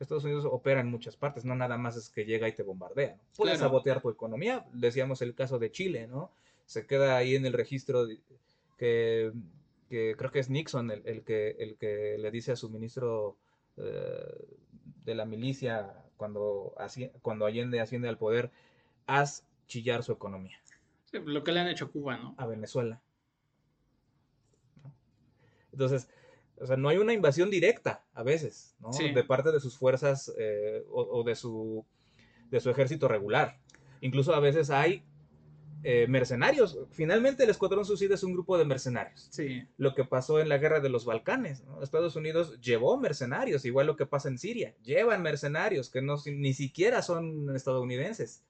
Estados 0.00 0.24
Unidos 0.24 0.44
opera 0.44 0.80
en 0.80 0.90
muchas 0.90 1.16
partes, 1.16 1.44
no 1.44 1.54
nada 1.54 1.76
más 1.78 1.96
es 1.96 2.10
que 2.10 2.24
llega 2.24 2.48
y 2.48 2.52
te 2.52 2.62
bombardea, 2.62 3.14
¿no? 3.16 3.22
Puedes 3.36 3.58
Claro. 3.58 3.70
sabotear 3.70 4.00
tu 4.00 4.10
economía, 4.10 4.66
decíamos 4.72 5.22
el 5.22 5.34
caso 5.34 5.58
de 5.58 5.70
Chile, 5.70 6.06
¿no? 6.08 6.30
Se 6.66 6.86
queda 6.86 7.16
ahí 7.16 7.36
en 7.36 7.46
el 7.46 7.52
registro 7.52 8.06
de- 8.06 8.20
que, 8.76 9.32
que 9.88 10.14
creo 10.18 10.30
que 10.32 10.40
es 10.40 10.50
Nixon 10.50 10.90
el, 10.90 11.02
el 11.06 11.22
que, 11.22 11.50
el 11.58 11.76
que 11.76 12.16
le 12.18 12.30
dice 12.30 12.52
a 12.52 12.56
su 12.56 12.70
ministro 12.70 13.36
eh, 13.76 14.46
de 15.04 15.14
la 15.14 15.24
milicia 15.26 15.94
cuando, 16.16 16.74
cuando 17.22 17.46
Allende 17.46 17.80
asciende 17.80 18.08
al 18.08 18.18
poder, 18.18 18.50
haz 19.06 19.44
chillar 19.66 20.02
su 20.02 20.12
economía 20.12 20.58
Sí, 21.10 21.18
lo 21.24 21.44
que 21.44 21.52
le 21.52 21.60
han 21.60 21.68
hecho 21.68 21.84
a 21.86 21.90
Cuba, 21.90 22.16
¿no? 22.16 22.34
a 22.36 22.46
Venezuela. 22.46 23.00
Entonces, 25.74 26.08
o 26.58 26.66
sea, 26.66 26.76
no 26.76 26.88
hay 26.88 26.98
una 26.98 27.12
invasión 27.12 27.50
directa 27.50 28.04
a 28.14 28.22
veces, 28.22 28.74
¿no? 28.80 28.92
Sí. 28.92 29.12
De 29.12 29.24
parte 29.24 29.52
de 29.52 29.60
sus 29.60 29.76
fuerzas 29.76 30.32
eh, 30.38 30.84
o, 30.90 31.02
o 31.02 31.22
de, 31.24 31.34
su, 31.34 31.84
de 32.50 32.60
su 32.60 32.70
ejército 32.70 33.08
regular. 33.08 33.58
Incluso 34.00 34.34
a 34.34 34.40
veces 34.40 34.70
hay 34.70 35.04
eh, 35.86 36.06
mercenarios. 36.08 36.78
Finalmente 36.92 37.44
el 37.44 37.50
Escuadrón 37.50 37.84
Suicida 37.84 38.14
es 38.14 38.22
un 38.22 38.32
grupo 38.32 38.56
de 38.56 38.64
mercenarios. 38.64 39.28
Sí. 39.30 39.68
Lo 39.76 39.94
que 39.94 40.04
pasó 40.04 40.40
en 40.40 40.48
la 40.48 40.56
guerra 40.56 40.80
de 40.80 40.88
los 40.88 41.04
Balcanes. 41.04 41.62
¿no? 41.64 41.82
Estados 41.82 42.16
Unidos 42.16 42.58
llevó 42.62 42.96
mercenarios, 42.96 43.66
igual 43.66 43.86
lo 43.86 43.96
que 43.96 44.06
pasa 44.06 44.28
en 44.28 44.38
Siria. 44.38 44.74
Llevan 44.82 45.22
mercenarios 45.22 45.90
que 45.90 46.00
no, 46.00 46.16
ni 46.24 46.54
siquiera 46.54 47.02
son 47.02 47.54
estadounidenses. 47.54 48.42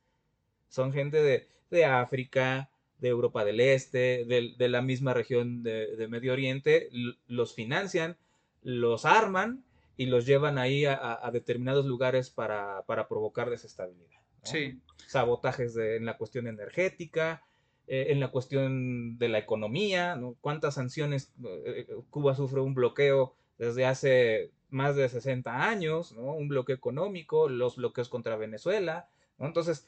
Son 0.69 0.93
gente 0.93 1.23
de, 1.23 1.49
de 1.71 1.85
África, 1.85 2.71
de 2.99 3.09
Europa 3.09 3.45
del 3.45 3.61
Este, 3.61 4.25
de, 4.25 4.55
de 4.57 4.69
la 4.69 4.83
misma 4.83 5.15
región 5.15 5.63
de, 5.63 5.97
de 5.97 6.09
Medio 6.09 6.33
Oriente. 6.33 6.89
Los 7.27 7.55
financian, 7.55 8.17
los 8.63 9.05
arman 9.05 9.65
y 9.97 10.07
los 10.07 10.27
llevan 10.27 10.59
ahí 10.59 10.85
a, 10.87 11.21
determinados 11.33 11.87
lugares 11.87 12.31
para, 12.31 12.83
para 12.87 13.07
provocar 13.09 13.51
desestabilidad. 13.51 14.21
¿no? 14.45 14.51
Sí. 14.51 14.79
sabotajes 15.07 15.75
de- 15.75 15.97
en 15.97 16.05
la 16.07 16.17
cuestión 16.17 16.47
energética, 16.47 17.43
eh, 17.87 18.07
en 18.09 18.21
la 18.21 18.29
cuestión 18.29 19.19
de 19.19 19.29
la 19.29 19.39
economía, 19.39 20.17
¿no? 20.17 20.37
¿Cuántas 20.41 20.75
sanciones? 20.75 21.33
eh, 21.45 21.87
eh, 21.89 21.95
Cuba 22.11 22.35
sufre 22.35 22.61
un 22.61 22.75
bloqueo 22.75 23.35
desde 23.59 23.85
hace 23.87 24.51
más 24.71 24.97
de 24.97 25.09
60 25.09 25.69
años, 25.69 26.13
¿no? 26.13 26.33
Un 26.33 26.49
bloqueo 26.49 26.75
económico, 26.75 27.49
los 27.49 27.77
bloqueos 27.77 28.09
contra 28.09 28.37
Venezuela, 28.37 29.09
¿no? 29.39 29.47
Entonces, 29.47 29.87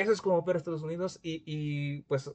eso 0.00 0.12
es 0.12 0.20
como 0.22 0.36
opera 0.36 0.58
Estados 0.58 0.82
Unidos 0.82 1.18
y, 1.22 1.42
y, 1.46 2.02
pues, 2.02 2.30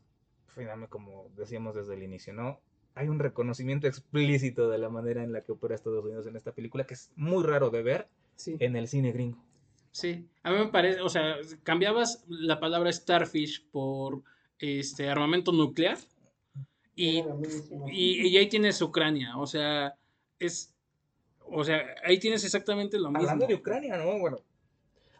finalmente, 0.56 0.90
como 0.90 1.30
decíamos 1.36 1.76
desde 1.76 1.94
el 1.96 2.04
inicio, 2.04 2.34
¿no? 2.34 2.60
Hay 2.96 3.08
un 3.08 3.20
reconocimiento 3.20 3.88
explícito 3.88 4.70
de 4.70 4.78
la 4.78 4.90
manera 4.90 5.24
en 5.24 5.34
la 5.34 5.42
que 5.42 5.52
opera 5.52 5.74
Estados 5.76 6.04
Unidos 6.06 6.28
en 6.28 6.36
esta 6.36 6.52
película 6.52 6.86
que 6.86 6.94
es 6.94 7.12
muy 7.16 7.44
raro 7.44 7.70
de 7.70 7.82
ver 7.82 8.08
Sí. 8.36 8.56
en 8.60 8.76
el 8.76 8.88
cine 8.88 9.12
gringo. 9.12 9.38
Sí, 9.92 10.28
a 10.42 10.52
mí 10.52 10.58
me 10.58 10.68
parece, 10.68 11.02
o 11.02 11.10
sea, 11.10 11.36
cambiabas 11.64 12.24
la 12.28 12.60
palabra 12.60 12.92
starfish 12.92 13.64
por 13.72 14.24
este 14.58 15.08
armamento 15.10 15.52
nuclear 15.52 15.98
y, 16.96 17.24
y, 17.92 18.28
y 18.28 18.38
ahí 18.38 18.50
tienes 18.50 18.82
Ucrania, 18.82 19.38
o 19.38 19.46
sea, 19.46 19.96
es, 20.40 20.74
o 21.46 21.64
sea, 21.64 21.82
ahí 22.04 22.18
tienes 22.20 22.44
exactamente 22.44 22.98
lo 22.98 23.10
mismo. 23.10 23.20
Hablando 23.22 23.46
de 23.48 23.56
Ucrania, 23.56 23.98
¿no? 23.98 24.18
Bueno, 24.20 24.38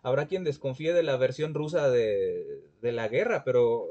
habrá 0.04 0.28
quien 0.28 0.44
desconfíe 0.44 0.94
de 0.94 1.02
la 1.04 1.18
versión 1.18 1.54
rusa 1.56 1.90
de, 1.90 2.62
de 2.82 2.92
la 2.92 3.08
guerra, 3.08 3.44
pero 3.44 3.88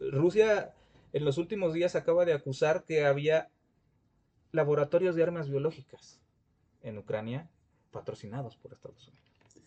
Rusia 0.00 0.72
en 1.12 1.24
los 1.24 1.36
últimos 1.38 1.74
días 1.74 1.96
acaba 1.96 2.24
de 2.24 2.32
acusar 2.32 2.84
que 2.84 3.04
había 3.04 3.50
laboratorios 4.52 5.14
de 5.16 5.22
armas 5.22 5.48
biológicas 5.50 6.20
en 6.82 6.98
Ucrania 6.98 7.48
patrocinados 7.90 8.56
por 8.56 8.72
Estados 8.72 9.08
Unidos. 9.08 9.20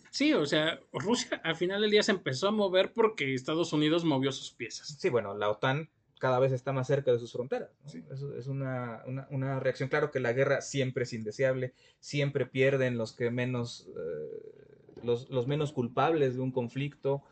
Sí, 0.10 0.34
o 0.34 0.46
sea, 0.46 0.80
Rusia 0.92 1.42
al 1.44 1.56
final 1.56 1.82
del 1.82 1.92
día 1.92 2.04
se 2.04 2.12
empezó 2.12 2.48
a 2.48 2.52
mover 2.52 2.94
porque 2.94 3.34
Estados 3.34 3.74
Unidos 3.74 4.04
movió 4.06 4.32
sus 4.32 4.52
piezas. 4.52 4.96
Sí, 5.00 5.10
bueno, 5.10 5.36
la 5.36 5.50
OTAN 5.50 5.90
cada 6.20 6.40
vez 6.40 6.52
está 6.54 6.72
más 6.72 6.88
cerca 6.88 7.12
de 7.12 7.20
sus 7.20 7.32
fronteras. 7.34 7.70
¿no? 7.84 7.90
Sí. 7.90 8.04
Eso 8.12 8.34
es 8.38 8.48
una, 8.48 9.02
una- 9.08 9.28
una 9.32 9.60
reacción. 9.60 9.90
Claro 9.90 10.12
que 10.12 10.20
la 10.20 10.32
guerra 10.32 10.62
siempre 10.62 11.04
es 11.04 11.14
indeseable, 11.14 11.74
siempre 12.00 12.46
pierden 12.46 12.98
los 12.98 13.12
que 13.14 13.32
menos, 13.32 13.88
eh, 13.98 14.73
los, 15.04 15.48
menos 15.48 15.72
culpables 15.72 16.36
de 16.36 16.42
un 16.42 16.52
conflicto. 16.52 17.24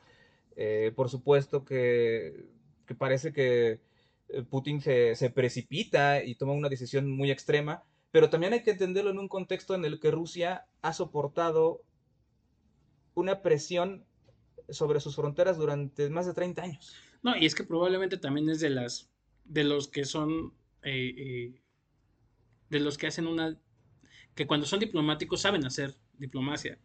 Eh, 0.55 0.91
por 0.95 1.09
supuesto 1.09 1.63
que, 1.65 2.45
parece 2.97 3.33
que 3.33 3.79
eh, 4.29 4.43
Putin 4.43 4.81
se, 4.81 5.31
precipita 5.33 6.23
y 6.23 6.35
toma 6.35 6.53
una 6.53 6.69
decisión 6.69 7.09
muy 7.09 7.31
extrema, 7.31 7.83
pero 8.11 8.29
también 8.29 8.53
hay 8.53 8.63
que 8.63 8.71
entenderlo 8.71 9.11
en 9.11 9.19
un 9.19 9.27
contexto 9.27 9.75
en 9.75 9.85
el 9.85 9.99
que 9.99 10.11
Rusia 10.11 10.65
ha 10.81 10.93
soportado 10.93 11.81
una 13.13 13.41
presión 13.41 14.05
sobre 14.69 14.99
sus 14.99 15.15
fronteras 15.15 15.57
durante 15.57 16.09
más 16.09 16.25
de 16.25 16.33
30 16.33 16.63
años. 16.63 16.95
No, 17.23 17.37
y 17.37 17.45
es 17.45 17.55
que 17.55 17.63
probablemente 17.63 18.17
también 18.17 18.49
es 18.49 18.59
de 18.59 18.69
las, 18.69 19.09
de 19.45 19.63
los 19.63 19.87
que 19.87 20.05
son, 20.05 20.53
eh, 20.83 21.61
de 22.69 22.79
los 22.79 22.97
que 22.97 23.07
hacen 23.07 23.27
una, 23.27 23.57
que 24.35 24.47
cuando 24.47 24.65
son 24.65 24.79
diplomáticos 24.79 25.41
saben 25.41 25.65
hacer 25.65 25.95
diplomacia, 26.17 26.79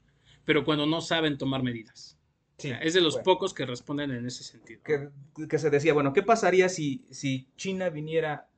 pero 0.46 0.64
cuando 0.64 0.86
no 0.86 1.00
saben 1.02 1.36
tomar 1.36 1.62
medidas. 1.62 2.16
O 2.58 2.62
sea, 2.62 2.78
es 2.78 2.94
de 2.94 3.02
los 3.02 3.14
bueno. 3.14 3.24
pocos 3.24 3.52
que 3.52 3.66
responden 3.66 4.12
en 4.12 4.24
ese 4.26 4.42
sentido. 4.42 4.80
que, 4.82 5.10
que 5.48 5.58
se 5.58 5.68
decía, 5.68 5.92
bueno, 5.92 6.14
¿qué 6.14 6.22
pasaría 6.22 6.70
si, 6.70 7.04
si 7.10 7.46
China 7.56 7.90
viniera 7.90 8.48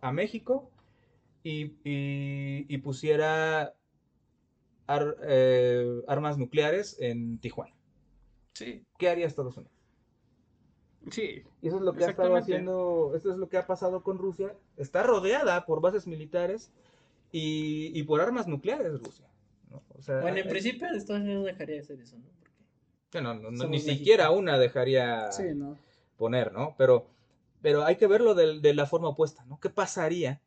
a 0.00 0.12
México 0.12 0.70
y, 1.42 1.72
y- 1.84 2.66
y 2.68 2.78
pusiera 2.78 3.74
ar- 4.86 5.16
eh, 5.22 6.02
armas 6.06 6.38
nucleares 6.38 6.96
en 7.00 7.38
Tijuana? 7.38 7.74
Sí, 8.54 8.84
¿Qué 8.98 9.08
haría 9.08 9.26
Estados 9.26 9.56
Unidos? 9.56 9.72
sí, 11.10 11.42
Y 11.62 11.68
eso 11.68 11.76
es 11.76 11.82
lo 11.82 11.94
que 11.94 12.04
ha 12.04 12.10
estado 12.10 12.36
haciendo, 12.36 13.12
eso 13.14 13.30
es 13.30 13.38
lo 13.38 13.48
que 13.48 13.56
ha 13.56 13.66
pasado 13.66 14.02
con 14.02 14.18
Rusia. 14.18 14.54
Está 14.76 15.02
rodeada 15.02 15.64
por 15.64 15.80
bases 15.80 16.06
militares 16.06 16.70
y, 17.32 17.90
y 17.98 18.02
por 18.02 18.20
armas 18.20 18.48
nucleares 18.48 18.98
Rusia. 19.00 19.26
¿No? 19.72 19.82
O 19.98 20.02
sea, 20.02 20.20
Bueno, 20.20 20.36
en 20.38 20.46
eh, 20.46 20.50
principio 20.50 20.86
Estados 20.94 21.22
Unidos 21.22 21.44
dejaría 21.46 21.74
de 21.76 21.80
hacer 21.80 22.00
eso, 22.00 22.16
¿no? 22.18 22.24
Porque 22.38 22.52
bueno, 23.12 23.34
no- 23.34 23.50
no- 23.50 23.56
somos 23.56 23.70
ni 23.70 23.76
México. 23.78 23.94
siquiera 23.96 24.30
una 24.30 24.58
dejaría 24.58 25.32
sí, 25.32 25.54
¿no? 25.54 25.76
poner, 26.16 26.52
¿no? 26.52 26.74
Pero, 26.78 27.06
pero 27.60 27.84
hay 27.84 27.96
que 27.96 28.06
verlo 28.06 28.34
de, 28.34 28.60
de 28.60 28.74
la 28.74 28.86
forma 28.86 29.08
opuesta, 29.08 29.44
¿no? 29.46 29.58
¿Qué 29.60 29.70
pasaría 29.70 30.40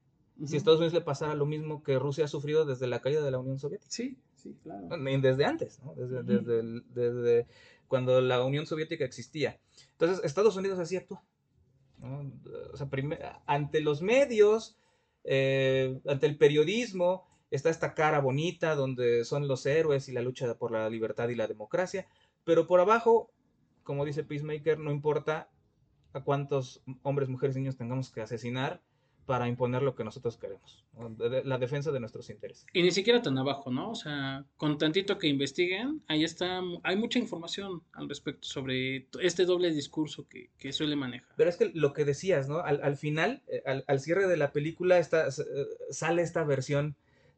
si 0.45 0.55
a 0.55 0.57
Estados 0.57 0.79
Unidos 0.79 0.93
le 0.93 1.01
pasara 1.01 1.33
lo 1.33 1.45
mismo 1.45 1.81
que 1.83 1.97
Rusia 1.99 2.25
ha 2.25 2.27
sufrido 2.27 2.65
desde 2.65 2.87
la 2.87 2.99
caída 3.01 3.21
de 3.23 3.31
la 3.31 3.39
Unión 3.39 3.57
Soviética? 3.59 3.89
Sí, 3.91 4.17
sí, 4.35 4.55
claro. 4.63 4.87
Desde 5.21 5.45
antes, 5.45 5.79
¿no? 5.83 5.93
Desde, 5.95 6.23
desde, 6.23 6.59
el- 6.59 6.83
desde 6.93 7.47
cuando 7.87 8.19
la 8.21 8.43
Unión 8.43 8.65
Soviética 8.65 9.05
existía. 9.05 9.59
Entonces, 9.91 10.23
Estados 10.25 10.55
Unidos 10.57 10.79
así 10.79 10.97
actúa. 10.97 11.23
¿no? 11.99 12.31
O 12.73 12.77
sea, 12.77 12.89
ante 13.45 13.79
los 13.79 14.01
medios, 14.01 14.77
eh, 15.23 15.99
ante 16.07 16.25
el 16.27 16.37
periodismo, 16.37 17.27
está 17.51 17.69
esta 17.69 17.93
cara 17.93 18.19
bonita 18.19 18.75
donde 18.75 19.23
son 19.25 19.47
los 19.47 19.65
héroes 19.65 20.09
y 20.09 20.13
la 20.13 20.21
lucha 20.21 20.53
por 20.57 20.71
la 20.71 20.89
libertad 20.89 21.29
y 21.29 21.35
la 21.35 21.47
democracia, 21.47 22.07
pero 22.43 22.67
por 22.67 22.79
abajo, 22.79 23.31
como 23.83 24.05
dice 24.05 24.23
Peacemaker, 24.23 24.79
no 24.79 24.91
importa 24.91 25.49
a 26.13 26.23
cuántos 26.23 26.81
hombres, 27.03 27.29
mujeres 27.29 27.55
y 27.55 27.59
niños 27.59 27.77
tengamos 27.77 28.09
que 28.09 28.21
asesinar 28.21 28.81
para 29.25 29.47
imponer 29.47 29.81
lo 29.81 29.95
que 29.95 30.03
nosotros 30.03 30.37
queremos, 30.37 30.85
la 31.19 31.57
defensa 31.57 31.91
de 31.91 31.99
nuestros 31.99 32.29
intereses. 32.29 32.65
Y 32.73 32.83
ni 32.83 32.91
siquiera 32.91 33.21
tan 33.21 33.37
abajo, 33.37 33.71
¿no? 33.71 33.89
O 33.89 33.95
sea, 33.95 34.45
con 34.55 34.77
tantito 34.77 35.17
que 35.17 35.27
investiguen, 35.27 36.03
ahí 36.07 36.23
está, 36.23 36.61
hay 36.83 36.95
mucha 36.95 37.17
información 37.17 37.81
al 37.93 38.07
respecto 38.07 38.47
sobre 38.47 39.07
este 39.19 39.45
doble 39.45 39.71
discurso 39.71 40.27
que, 40.27 40.51
que 40.59 40.71
suele 40.71 40.95
manejar. 40.95 41.33
Pero 41.37 41.49
es 41.49 41.57
que 41.57 41.71
lo 41.73 41.91
que 41.91 42.05
decías, 42.05 42.47
¿no? 42.47 42.59
Al, 42.59 42.81
al 42.83 42.97
final, 42.97 43.41
eh, 43.47 43.63
al, 43.65 43.83
al 43.87 43.99
cierre 43.99 44.27
de 44.27 44.37
la 44.37 44.51
película, 44.51 44.99
está, 44.99 45.27
eh, 45.27 45.31
sale 45.89 46.21
esta 46.21 46.43
versión 46.43 46.95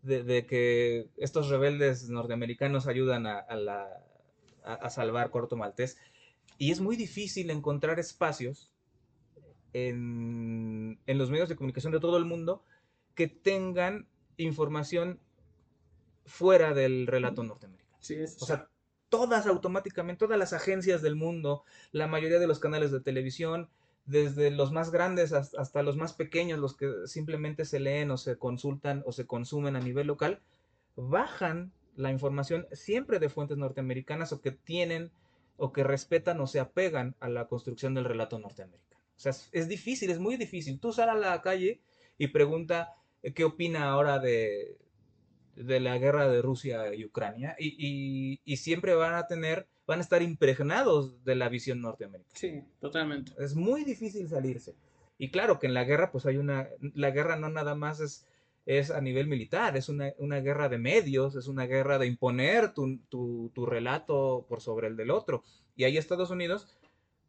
de, 0.08 0.24
de 0.24 0.45
que 0.45 1.10
estos 1.18 1.49
rebeldes 1.49 2.10
norteamericanos 2.10 2.88
ayudan 2.88 3.28
a, 3.28 3.38
a 3.39 3.55
la- 3.55 4.03
a- 4.64 4.74
a 4.74 4.89
salvar 4.89 5.30
Corto 5.30 5.55
Maltés. 5.55 5.97
Y 6.58 6.72
es 6.72 6.82
muy 6.82 6.95
difícil 6.95 7.49
encontrar 7.51 7.99
espacios 7.99 8.72
en, 9.74 10.99
en 11.05 11.18
los 11.18 11.30
medios 11.30 11.49
de 11.49 11.55
comunicación 11.55 11.93
de 11.93 11.99
todo 11.99 12.18
el 12.18 12.26
mundo 12.26 12.64
que 13.14 13.28
tengan 13.28 14.08
información 14.38 15.20
fuera 16.26 16.74
del 16.74 17.08
relato 17.08 17.43
norteamericano. 17.43 17.97
Sí, 17.99 18.16
es. 18.16 18.41
O 18.41 18.45
sea, 18.45 18.70
todas 19.10 19.47
automáticamente, 19.47 20.20
todas 20.20 20.38
las 20.39 20.53
agencias 20.53 21.01
del 21.01 21.16
mundo, 21.16 21.64
la 21.91 22.08
mayoría 22.08 22.39
de 22.39 22.47
los 22.47 22.60
canales 22.60 22.91
de 22.91 22.99
televisión, 23.01 23.70
desde 24.08 24.51
los 24.51 24.72
más 24.72 24.89
grandes 24.91 25.34
hasta, 25.34 25.84
los 25.84 25.97
más 25.97 26.14
pequeños, 26.14 26.60
los 26.60 26.76
que 26.76 26.89
simplemente 27.05 27.66
se 27.66 27.80
leen 27.80 28.10
o 28.10 28.18
se 28.18 28.38
consultan 28.38 29.03
o 29.05 29.12
se 29.12 29.28
consumen 29.28 29.76
a 29.76 29.80
nivel 29.82 30.08
local, 30.08 30.41
bajan 30.95 31.72
la 31.95 32.12
información 32.12 32.68
siempre 32.72 33.20
de 33.20 33.30
fuentes 33.30 33.58
norteamericanas 33.58 34.32
o 34.32 34.41
que 34.41 34.51
tienen 34.51 35.12
o 35.58 35.74
que 35.74 35.84
respetan 35.84 36.39
o 36.39 36.47
se 36.47 36.60
apegan 36.60 37.16
a 37.20 37.30
la 37.30 37.47
construcción 37.47 37.93
del 37.93 38.05
relato 38.05 38.39
norteamericano. 38.39 39.01
O 39.18 39.20
sea, 39.20 39.32
es, 39.32 39.49
es 39.51 39.68
difícil, 39.68 40.10
es 40.10 40.20
muy 40.20 40.38
difícil. 40.38 40.80
Tú 40.80 40.93
sal 40.93 41.10
a 41.10 41.16
la 41.16 41.41
calle 41.41 41.82
y 42.18 42.28
pregunta 42.28 42.93
eh, 43.24 43.34
qué 43.34 43.43
opina 43.43 43.89
ahora 43.89 44.20
de, 44.20 44.78
la 45.55 45.97
guerra 45.97 46.28
de 46.30 46.41
Rusia 46.41 46.93
y 46.93 47.03
Ucrania 47.03 47.55
y- 47.60 48.39
y 48.45 48.58
siempre 48.58 48.93
van 48.95 49.16
a 49.16 49.28
tener, 49.28 49.68
van 49.88 50.00
a 50.00 50.02
estar 50.02 50.22
impregnados 50.22 51.24
de 51.24 51.36
la 51.36 51.50
visión 51.50 51.82
norteamericana. 51.82 52.36
sí, 52.36 52.62
totalmente. 52.80 53.32
Es 53.40 53.56
muy 53.56 53.86
difícil 53.86 54.28
salirse. 54.28 54.76
Y 55.18 55.30
claro 55.30 55.60
que 55.60 55.68
en 55.68 55.74
la 55.74 55.86
guerra, 55.86 56.12
pues 56.12 56.26
hay 56.26 56.38
una, 56.38 56.68
la 56.94 57.10
guerra 57.10 57.38
no 57.38 57.50
nada 57.50 57.74
más 57.74 58.00
es, 58.02 58.28
es 58.66 58.92
a 58.92 59.02
nivel 59.02 59.28
militar, 59.28 59.76
es 59.78 59.90
una, 59.90 60.14
una 60.20 60.42
guerra 60.42 60.70
de 60.70 60.78
medios, 60.78 61.36
es 61.36 61.48
una 61.48 61.66
guerra 61.66 61.98
de 61.98 62.06
imponer 62.06 62.74
tu, 62.74 62.98
tu, 63.10 63.50
tu 63.56 63.66
relato 63.66 64.46
por 64.48 64.62
sobre 64.62 64.88
el 64.88 64.98
del 64.98 65.10
otro. 65.10 65.44
Y 65.76 65.86
ahí 65.86 65.98
Estados 65.98 66.30
Unidos, 66.30 66.68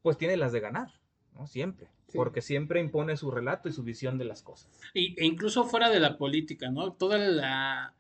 pues 0.03 0.19
tiene 0.19 0.37
las 0.37 0.53
de 0.53 0.61
ganar, 0.61 0.89
¿no? 1.35 1.47
Siempre. 1.47 1.89
Sí. 2.09 2.17
Porque 2.17 2.43
siempre 2.43 2.81
impone 2.81 3.17
su 3.17 3.31
relato 3.31 3.69
y 3.69 3.73
su 3.73 3.83
visión 3.85 4.19
de 4.19 4.25
las 4.25 4.43
cosas. 4.43 4.69
Y, 4.95 5.19
e 5.21 5.25
incluso 5.25 5.65
fuera 5.65 5.91
de 5.91 6.01
la 6.01 6.19
política, 6.19 6.71
¿no? 6.71 6.93
Toda 6.93 7.19
la, 7.19 7.95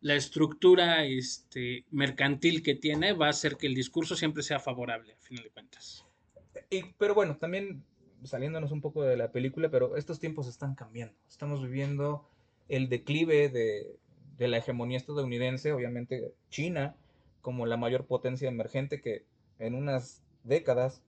la 0.00 0.14
estructura 0.14 1.04
este, 1.04 1.84
mercantil 1.90 2.62
que 2.62 2.74
tiene 2.74 3.12
va 3.12 3.26
a 3.26 3.30
hacer 3.30 3.56
que 3.56 3.66
el 3.66 3.74
discurso 3.74 4.16
siempre 4.16 4.42
sea 4.42 4.58
favorable, 4.58 5.12
a 5.12 5.20
final 5.20 5.44
de 5.44 5.50
cuentas. 5.50 6.06
y, 6.70 6.84
pero 6.98 7.14
bueno, 7.14 7.36
también 7.36 7.84
saliéndonos 8.24 8.72
un 8.72 8.80
poco 8.80 9.02
de 9.02 9.16
la 9.16 9.32
película, 9.32 9.70
pero 9.70 9.96
estos 9.96 10.18
tiempos 10.18 10.46
están 10.46 10.74
cambiando. 10.74 11.14
Estamos 11.28 11.62
viviendo 11.62 12.28
el 12.68 12.88
declive 12.88 13.48
de, 13.48 13.98
de 14.36 14.48
la 14.48 14.58
hegemonía 14.58 14.98
estadounidense, 14.98 15.72
obviamente 15.72 16.32
China 16.50 16.94
como 17.42 17.66
la 17.66 17.76
mayor 17.76 18.06
potencia 18.06 18.48
emergente 18.48 19.00
que 19.00 19.24
en 19.58 19.74
unas 19.74 20.22
décadas 20.44 21.02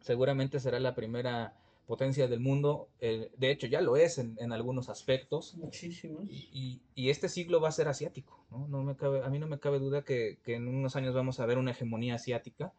seguramente 0.00 0.60
será 0.60 0.80
la 0.80 0.94
primera 0.94 1.54
potencia 1.90 2.28
del 2.28 2.38
mundo. 2.38 2.88
Eh, 3.00 3.32
de 3.36 3.50
hecho, 3.50 3.66
ya 3.66 3.80
lo 3.80 3.96
es 3.96 4.18
en, 4.18 4.36
en 4.38 4.52
algunos 4.52 4.88
aspectos. 4.88 5.56
Muchísimos. 5.56 6.22
Y, 6.30 6.80
y, 6.94 7.10
este 7.10 7.28
siglo 7.28 7.60
va 7.60 7.68
a 7.68 7.72
ser 7.72 7.88
asiático. 7.88 8.46
¿no? 8.52 8.68
No 8.68 8.84
me 8.84 8.94
cabe, 8.94 9.24
a 9.24 9.28
mí 9.28 9.40
no 9.40 9.48
me 9.48 9.58
cabe 9.58 9.80
duda 9.80 10.04
que, 10.04 10.38
que 10.44 10.54
en 10.54 10.68
unos 10.68 10.94
años 10.94 11.16
vamos 11.16 11.40
a 11.40 11.46
ver 11.46 11.58
una 11.58 11.72
hegemonía 11.72 12.14
asiática 12.14 12.72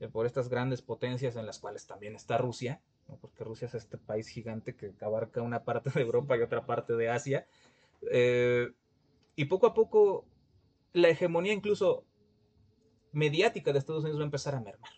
eh, 0.00 0.08
por 0.08 0.26
estas 0.26 0.50
grandes 0.50 0.82
potencias 0.82 1.36
en 1.36 1.46
las 1.46 1.58
cuales 1.58 1.86
también 1.86 2.14
está 2.14 2.36
Rusia, 2.36 2.82
¿no? 3.08 3.16
porque 3.16 3.42
Rusia 3.42 3.68
es 3.68 3.74
este 3.74 3.96
país 3.96 4.28
gigante 4.28 4.76
que 4.76 4.92
abarca 5.00 5.40
una 5.40 5.64
parte 5.64 5.88
de 5.88 6.02
Europa 6.02 6.36
y 6.36 6.42
otra 6.42 6.66
parte 6.66 6.92
de 6.92 7.08
Asia. 7.08 7.46
Eh, 8.10 8.68
y 9.34 9.46
poco 9.46 9.66
a 9.66 9.72
poco 9.72 10.26
la 10.92 11.08
hegemonía 11.08 11.54
incluso 11.54 12.04
mediática 13.12 13.72
de 13.72 13.78
Estados 13.78 14.02
Unidos 14.02 14.20
va 14.20 14.24
a 14.24 14.26
empezar 14.26 14.54
a 14.54 14.60
mermar. 14.60 14.92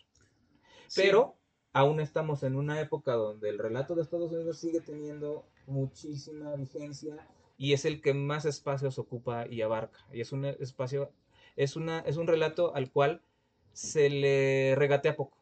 Pero. 0.97 1.37
Aún 1.73 2.01
estamos 2.01 2.43
en 2.43 2.57
una 2.57 2.81
época 2.81 3.15
donde 3.15 3.49
el 3.49 3.59
relato 3.59 3.95
de 3.95 4.03
Estados 4.03 4.33
Unidos 4.33 4.59
sigue 4.59 4.81
teniendo 4.81 5.45
muchísima 5.67 6.55
vigencia 6.57 7.17
y 7.57 7.73
es 7.75 7.85
el 7.85 8.01
que 8.01 8.15
más 8.15 8.45
espacios 8.45 8.99
ocupa 8.99 9.47
y 9.47 9.63
abarca. 9.63 10.01
Y 10.13 10.21
es 10.21 10.33
un 10.33 10.47
espacio, 10.47 11.13
es, 11.57 11.77
una, 11.77 12.01
es 12.01 12.17
un 12.17 12.27
relato 12.27 12.75
al 12.75 12.91
cual 12.91 13.23
se 13.73 14.09
le 14.09 14.75
regatea 14.77 15.15
poco. 15.15 15.37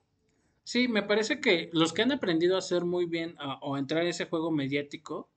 Sí, 0.65 0.89
me 0.89 1.03
parece 1.03 1.41
que 1.41 1.71
los 1.73 1.93
que 1.93 2.03
han 2.03 2.13
aprendido 2.13 2.57
a 2.57 2.59
hacer 2.59 2.85
muy 2.85 3.07
bien 3.07 3.37
o 3.63 3.75
a 3.75 3.79
entrar 3.79 4.03
en 4.03 4.09
ese 4.09 4.27
juego 4.27 4.51
mediático, 4.51 5.31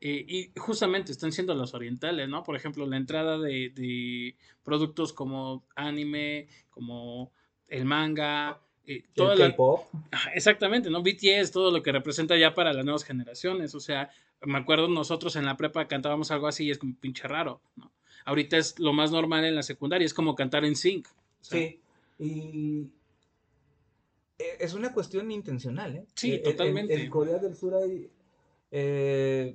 eh, 0.00 0.24
y 0.28 0.52
justamente 0.56 1.10
están 1.10 1.32
siendo 1.32 1.54
los 1.54 1.74
orientales, 1.74 2.28
¿no? 2.28 2.44
Por 2.44 2.54
ejemplo, 2.54 2.86
la 2.86 2.96
entrada 2.96 3.38
de 3.38 4.36
productos 4.62 5.12
como 5.12 5.64
anime, 5.74 6.48
como 6.70 7.32
el 7.66 7.84
manga, 7.84 8.60
eh, 8.88 9.04
toda 9.14 9.34
el 9.34 9.40
la... 9.40 9.54
Exactamente, 10.34 10.88
¿no? 10.88 11.02
BTS, 11.02 11.52
todo 11.52 11.70
lo 11.70 11.82
que 11.82 11.92
representa 11.92 12.36
ya 12.36 12.54
para 12.54 12.72
las 12.72 12.84
nuevas 12.84 13.04
generaciones. 13.04 13.74
O 13.74 13.80
sea, 13.80 14.10
me 14.42 14.58
acuerdo 14.58 14.88
nosotros 14.88 15.36
en 15.36 15.44
la 15.44 15.56
prepa 15.56 15.86
cantábamos 15.88 16.30
algo 16.30 16.48
así 16.48 16.64
y 16.64 16.70
es 16.70 16.78
como 16.78 16.94
pinche 16.94 17.28
raro, 17.28 17.60
¿no? 17.76 17.92
Ahorita 18.24 18.56
es 18.56 18.78
lo 18.78 18.92
más 18.92 19.10
normal 19.10 19.44
en 19.44 19.54
la 19.54 19.62
secundaria, 19.62 20.06
es 20.06 20.14
como 20.14 20.34
cantar 20.34 20.64
en 20.64 20.74
sync. 20.74 21.06
O 21.08 21.44
sea, 21.44 21.58
sí, 21.60 21.80
y 22.18 22.88
es 24.58 24.72
una 24.74 24.92
cuestión 24.92 25.30
intencional, 25.30 25.96
¿eh? 25.96 26.06
Sí, 26.14 26.34
en, 26.34 26.42
totalmente. 26.42 26.94
En, 26.94 27.00
en, 27.00 27.10
Corea 27.10 27.38
del 27.38 27.54
Sur 27.54 27.74
hay... 27.74 28.10
Eh, 28.70 29.54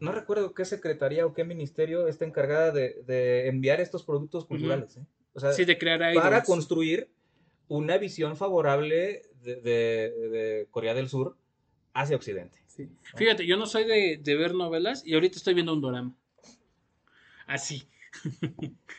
no 0.00 0.12
recuerdo 0.12 0.54
qué 0.54 0.64
secretaría 0.64 1.26
o 1.26 1.34
qué 1.34 1.44
ministerio 1.44 2.08
está 2.08 2.24
encargada 2.24 2.70
de, 2.70 3.02
de 3.06 3.48
enviar 3.48 3.80
estos 3.80 4.04
productos 4.04 4.44
culturales. 4.44 4.96
Uh 4.96 5.00
-huh. 5.00 5.02
¿eh? 5.02 5.06
o 5.34 5.40
sea, 5.40 5.52
sí, 5.52 5.64
de 5.64 5.76
crear 5.76 6.00
idols. 6.00 6.22
Para 6.22 6.42
construir 6.44 7.08
una 7.68 7.98
visión 7.98 8.36
favorable 8.36 9.22
de, 9.42 9.56
de, 9.56 10.28
de, 10.28 10.66
Corea 10.70 10.94
del 10.94 11.08
Sur 11.08 11.36
hacia 11.94 12.16
Occidente. 12.16 12.58
Sí. 12.66 12.88
Fíjate, 13.16 13.46
yo 13.46 13.56
no 13.56 13.66
soy 13.66 13.84
de, 13.84 14.20
de, 14.22 14.34
ver 14.36 14.54
novelas 14.54 15.02
y 15.06 15.14
ahorita 15.14 15.36
estoy 15.36 15.54
viendo 15.54 15.72
un 15.72 15.80
drama. 15.80 16.14
Así. 17.46 17.88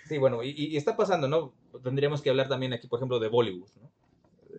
sí, 0.08 0.18
bueno, 0.18 0.44
y, 0.44 0.50
y, 0.52 0.78
está 0.78 0.96
pasando, 0.96 1.28
¿no? 1.28 1.54
Tendríamos 1.84 2.22
que 2.22 2.30
hablar 2.30 2.48
también 2.48 2.74
aquí, 2.74 2.88
por 2.88 3.00
ejemplo, 3.00 3.20
de 3.20 3.28
Bollywood, 3.28 3.70
¿no? 3.82 3.92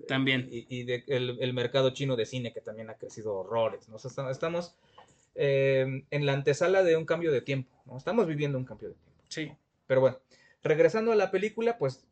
También. 0.07 0.49
Y, 0.51 0.67
y 0.69 0.85
del 0.85 1.05
de 1.07 1.45
el 1.45 1.53
mercado 1.53 1.91
chino 1.91 2.17
de 2.17 2.27
cine 2.27 2.53
que 2.53 2.61
también 2.61 2.91
ha 2.91 2.95
crecido 2.95 3.35
horrores, 3.35 3.89
¿no? 3.89 3.97
O 3.97 3.99
sea, 3.99 4.31
estamos 4.31 4.77
eh, 5.41 6.03
en 6.11 6.27
la 6.27 6.33
antesala 6.33 6.83
de 6.83 6.97
un 6.97 7.05
cambio 7.05 7.31
de 7.31 7.41
tiempo. 7.41 7.71
¿no? 7.87 7.97
Estamos 7.97 8.27
viviendo 8.27 8.59
un 8.59 8.65
cambio 8.65 8.89
de 8.89 8.95
tiempo. 8.97 9.23
Sí. 9.29 9.53
Pero 9.87 10.01
bueno, 10.01 10.19
regresando 10.65 11.13
a 11.13 11.17
la 11.17 11.31
película, 11.31 11.79
pues 11.79 12.05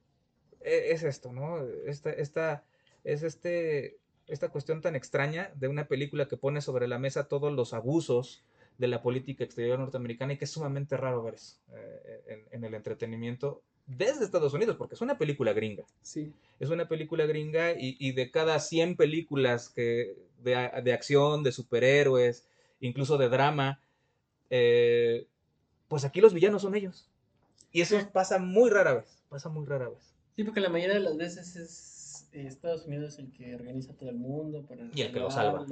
es 0.66 1.02
esto, 1.02 1.32
¿no? 1.32 1.64
Esta, 1.86 2.10
esta, 2.10 2.64
es 3.04 3.22
este, 3.22 3.98
esta 4.26 4.48
cuestión 4.48 4.80
tan 4.80 4.96
extraña 4.96 5.52
de 5.54 5.68
una 5.68 5.86
película 5.88 6.28
que 6.28 6.36
pone 6.36 6.60
sobre 6.60 6.88
la 6.88 6.98
mesa 6.98 7.28
todos 7.28 7.52
los 7.52 7.74
abusos 7.74 8.44
de 8.78 8.88
la 8.88 9.02
política 9.02 9.44
exterior 9.44 9.78
norteamericana 9.78 10.34
y 10.34 10.38
que 10.38 10.44
es 10.44 10.50
sumamente 10.50 10.96
raro 10.96 11.22
ver 11.22 11.34
eso 11.34 11.56
eh, 11.74 12.22
en, 12.26 12.44
en, 12.50 12.64
el 12.64 12.74
entretenimiento 12.74 13.62
desde 13.86 14.24
Estados 14.24 14.52
Unidos, 14.52 14.76
porque 14.76 14.96
es 14.96 15.00
una 15.00 15.16
película 15.16 15.52
gringa. 15.52 15.84
Sí. 16.02 16.32
Es 16.58 16.70
una 16.70 16.88
película 16.88 17.24
gringa 17.24 17.72
y, 17.72 17.96
y 17.98 18.12
de 18.12 18.30
cada 18.30 18.58
100 18.58 18.96
películas 18.96 19.68
que, 19.68 20.16
de, 20.42 20.70
de 20.82 20.92
acción, 20.92 21.42
de 21.42 21.52
superhéroes, 21.52 22.46
incluso 22.80 23.16
de 23.16 23.28
drama, 23.28 23.80
eh, 24.50 25.26
pues 25.88 26.04
aquí 26.04 26.20
los 26.20 26.34
villanos 26.34 26.62
son 26.62 26.74
ellos. 26.74 27.08
Y 27.72 27.80
eso 27.80 27.96
pasa 28.12 28.38
muy 28.38 28.70
rara 28.70 28.94
vez, 28.94 29.22
pasa 29.28 29.48
muy 29.48 29.66
rara 29.66 29.88
vez. 29.88 30.15
Sí, 30.36 30.44
porque 30.44 30.60
la 30.60 30.68
mayoría 30.68 30.94
de 30.94 31.00
las 31.00 31.16
veces 31.16 31.56
es 31.56 32.28
eh, 32.32 32.46
Estados 32.46 32.86
Unidos 32.86 33.18
el 33.18 33.32
que 33.32 33.54
organiza 33.54 33.94
todo 33.94 34.10
el 34.10 34.16
mundo. 34.16 34.66
Para 34.66 34.88
y 34.94 35.00
el 35.00 35.12
que 35.12 35.20
lo 35.20 35.30
salva. 35.30 35.64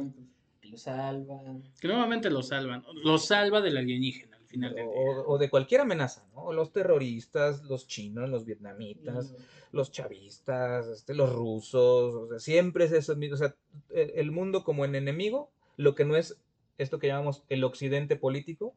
Que 0.61 0.69
lo 0.69 0.79
salva. 0.79 1.41
Que 1.79 1.87
nuevamente 1.87 2.31
lo 2.31 2.43
salvan. 2.43 2.83
Lo 3.05 3.19
salva 3.19 3.61
del 3.61 3.77
alienígena 3.77 4.37
al 4.37 4.47
final 4.47 4.75
del 4.75 4.87
día. 4.87 4.95
O, 4.95 5.35
o, 5.35 5.39
de 5.39 5.51
cualquier 5.51 5.83
amenaza, 5.83 6.27
¿no? 6.35 6.51
Los 6.55 6.73
terroristas, 6.73 7.63
los 7.65 7.87
chinos, 7.87 8.31
los 8.31 8.47
vietnamitas, 8.47 9.29
sí. 9.29 9.45
los 9.73 9.93
chavistas, 9.93 10.87
este, 10.87 11.13
los 11.15 11.31
rusos. 11.31 12.15
O 12.15 12.29
sea, 12.29 12.39
siempre 12.39 12.87
es 12.87 12.93
eso. 12.93 13.15
O 13.15 13.37
sea, 13.37 13.55
el 13.91 14.31
mundo 14.31 14.65
como 14.65 14.87
en 14.87 14.95
enemigo, 14.95 15.53
lo 15.77 15.95
que 15.95 16.07
no 16.07 16.17
es 16.17 16.41
esto 16.79 16.99
que 16.99 17.09
llamamos 17.09 17.45
el 17.51 17.65
occidente 17.65 18.17
político, 18.17 18.75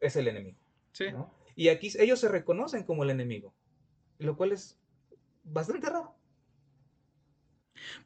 es 0.00 0.16
el 0.16 0.26
enemigo. 0.26 0.58
Sí. 0.92 1.12
¿no? 1.12 1.30
Y 1.54 1.68
aquí 1.68 1.90
ellos 1.98 2.18
se 2.18 2.28
reconocen 2.28 2.84
como 2.84 3.04
el 3.04 3.10
enemigo, 3.10 3.52
lo 4.18 4.36
cual 4.36 4.52
es 4.52 4.78
bastante 5.52 5.88
raro. 5.88 6.14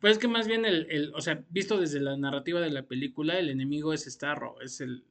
Pues 0.00 0.14
es 0.14 0.18
que 0.18 0.28
más 0.28 0.46
bien 0.46 0.64
el, 0.64 0.86
el, 0.90 1.14
o 1.14 1.20
sea, 1.20 1.44
visto 1.50 1.78
desde 1.78 2.00
la 2.00 2.16
narrativa 2.16 2.60
de 2.60 2.70
la 2.70 2.82
película, 2.82 3.38
el 3.38 3.50
enemigo 3.50 3.92
es 3.92 4.04
Starro, 4.04 4.60
es 4.60 4.80
el... 4.80 5.04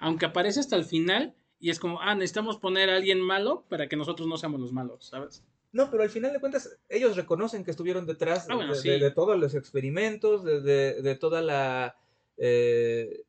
Aunque 0.00 0.26
aparece 0.26 0.60
hasta 0.60 0.76
el 0.76 0.84
final 0.84 1.34
y 1.60 1.70
es 1.70 1.78
como, 1.78 2.00
ah, 2.00 2.14
necesitamos 2.14 2.58
poner 2.58 2.90
a 2.90 2.96
alguien 2.96 3.20
malo 3.20 3.64
para 3.68 3.88
que 3.88 3.96
nosotros 3.96 4.28
no 4.28 4.36
seamos 4.36 4.60
los 4.60 4.72
malos, 4.72 5.06
¿sabes? 5.06 5.44
No, 5.72 5.90
pero 5.90 6.02
al 6.02 6.10
final 6.10 6.32
de 6.32 6.40
cuentas, 6.40 6.78
ellos 6.88 7.16
reconocen 7.16 7.64
que 7.64 7.70
estuvieron 7.70 8.06
detrás 8.06 8.46
ah, 8.48 8.54
bueno, 8.54 8.74
de, 8.74 8.80
sí. 8.80 8.88
de, 8.88 8.98
de, 8.98 9.10
todos 9.10 9.38
los 9.38 9.54
experimentos, 9.54 10.44
de, 10.44 11.02
de 11.02 11.14
toda 11.16 11.42
la... 11.42 11.96
Eh, 12.36 13.24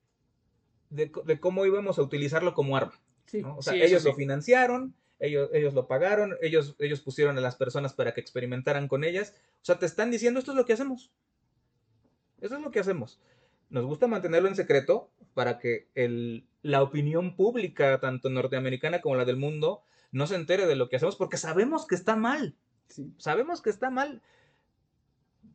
de, 0.89 1.11
de, 1.25 1.39
cómo 1.39 1.65
íbamos 1.65 1.97
a 1.97 2.03
utilizarlo 2.03 2.53
como 2.53 2.77
arma. 2.77 2.99
Sí, 3.25 3.41
¿no? 3.41 3.57
O 3.57 3.61
sea, 3.61 3.73
sí, 3.73 3.81
ellos 3.81 4.03
lo 4.03 4.13
financiaron, 4.13 4.93
ellos, 5.19 5.49
ellos 5.53 5.73
lo 5.73 5.87
pagaron, 5.87 6.35
ellos, 6.41 6.75
ellos 6.79 7.01
pusieron 7.01 7.37
a 7.37 7.41
las 7.41 7.55
personas 7.55 7.93
para 7.93 8.13
que 8.13 8.21
experimentaran 8.21 8.87
con 8.87 9.03
ellas. 9.03 9.35
O 9.61 9.65
sea, 9.65 9.79
te 9.79 9.85
están 9.85 10.11
diciendo 10.11 10.39
esto 10.39 10.51
es 10.51 10.57
lo 10.57 10.65
que 10.65 10.73
hacemos. 10.73 11.11
Eso 12.41 12.55
es 12.55 12.61
lo 12.61 12.71
que 12.71 12.79
hacemos. 12.79 13.19
Nos 13.69 13.85
gusta 13.85 14.07
mantenerlo 14.07 14.47
en 14.47 14.55
secreto 14.55 15.11
para 15.33 15.57
que 15.57 15.89
el, 15.95 16.45
la 16.61 16.83
opinión 16.83 17.35
pública, 17.35 17.99
tanto 17.99 18.29
norteamericana 18.29 19.01
como 19.01 19.15
la 19.15 19.25
del 19.25 19.37
mundo, 19.37 19.83
no 20.11 20.27
se 20.27 20.35
entere 20.35 20.65
de 20.67 20.75
lo 20.75 20.89
que 20.89 20.97
hacemos 20.97 21.15
porque 21.15 21.37
sabemos 21.37 21.87
que 21.87 21.95
está 21.95 22.15
mal. 22.15 22.55
Sí. 22.87 23.11
Sabemos 23.17 23.61
que 23.61 23.69
está 23.69 23.89
mal, 23.89 24.21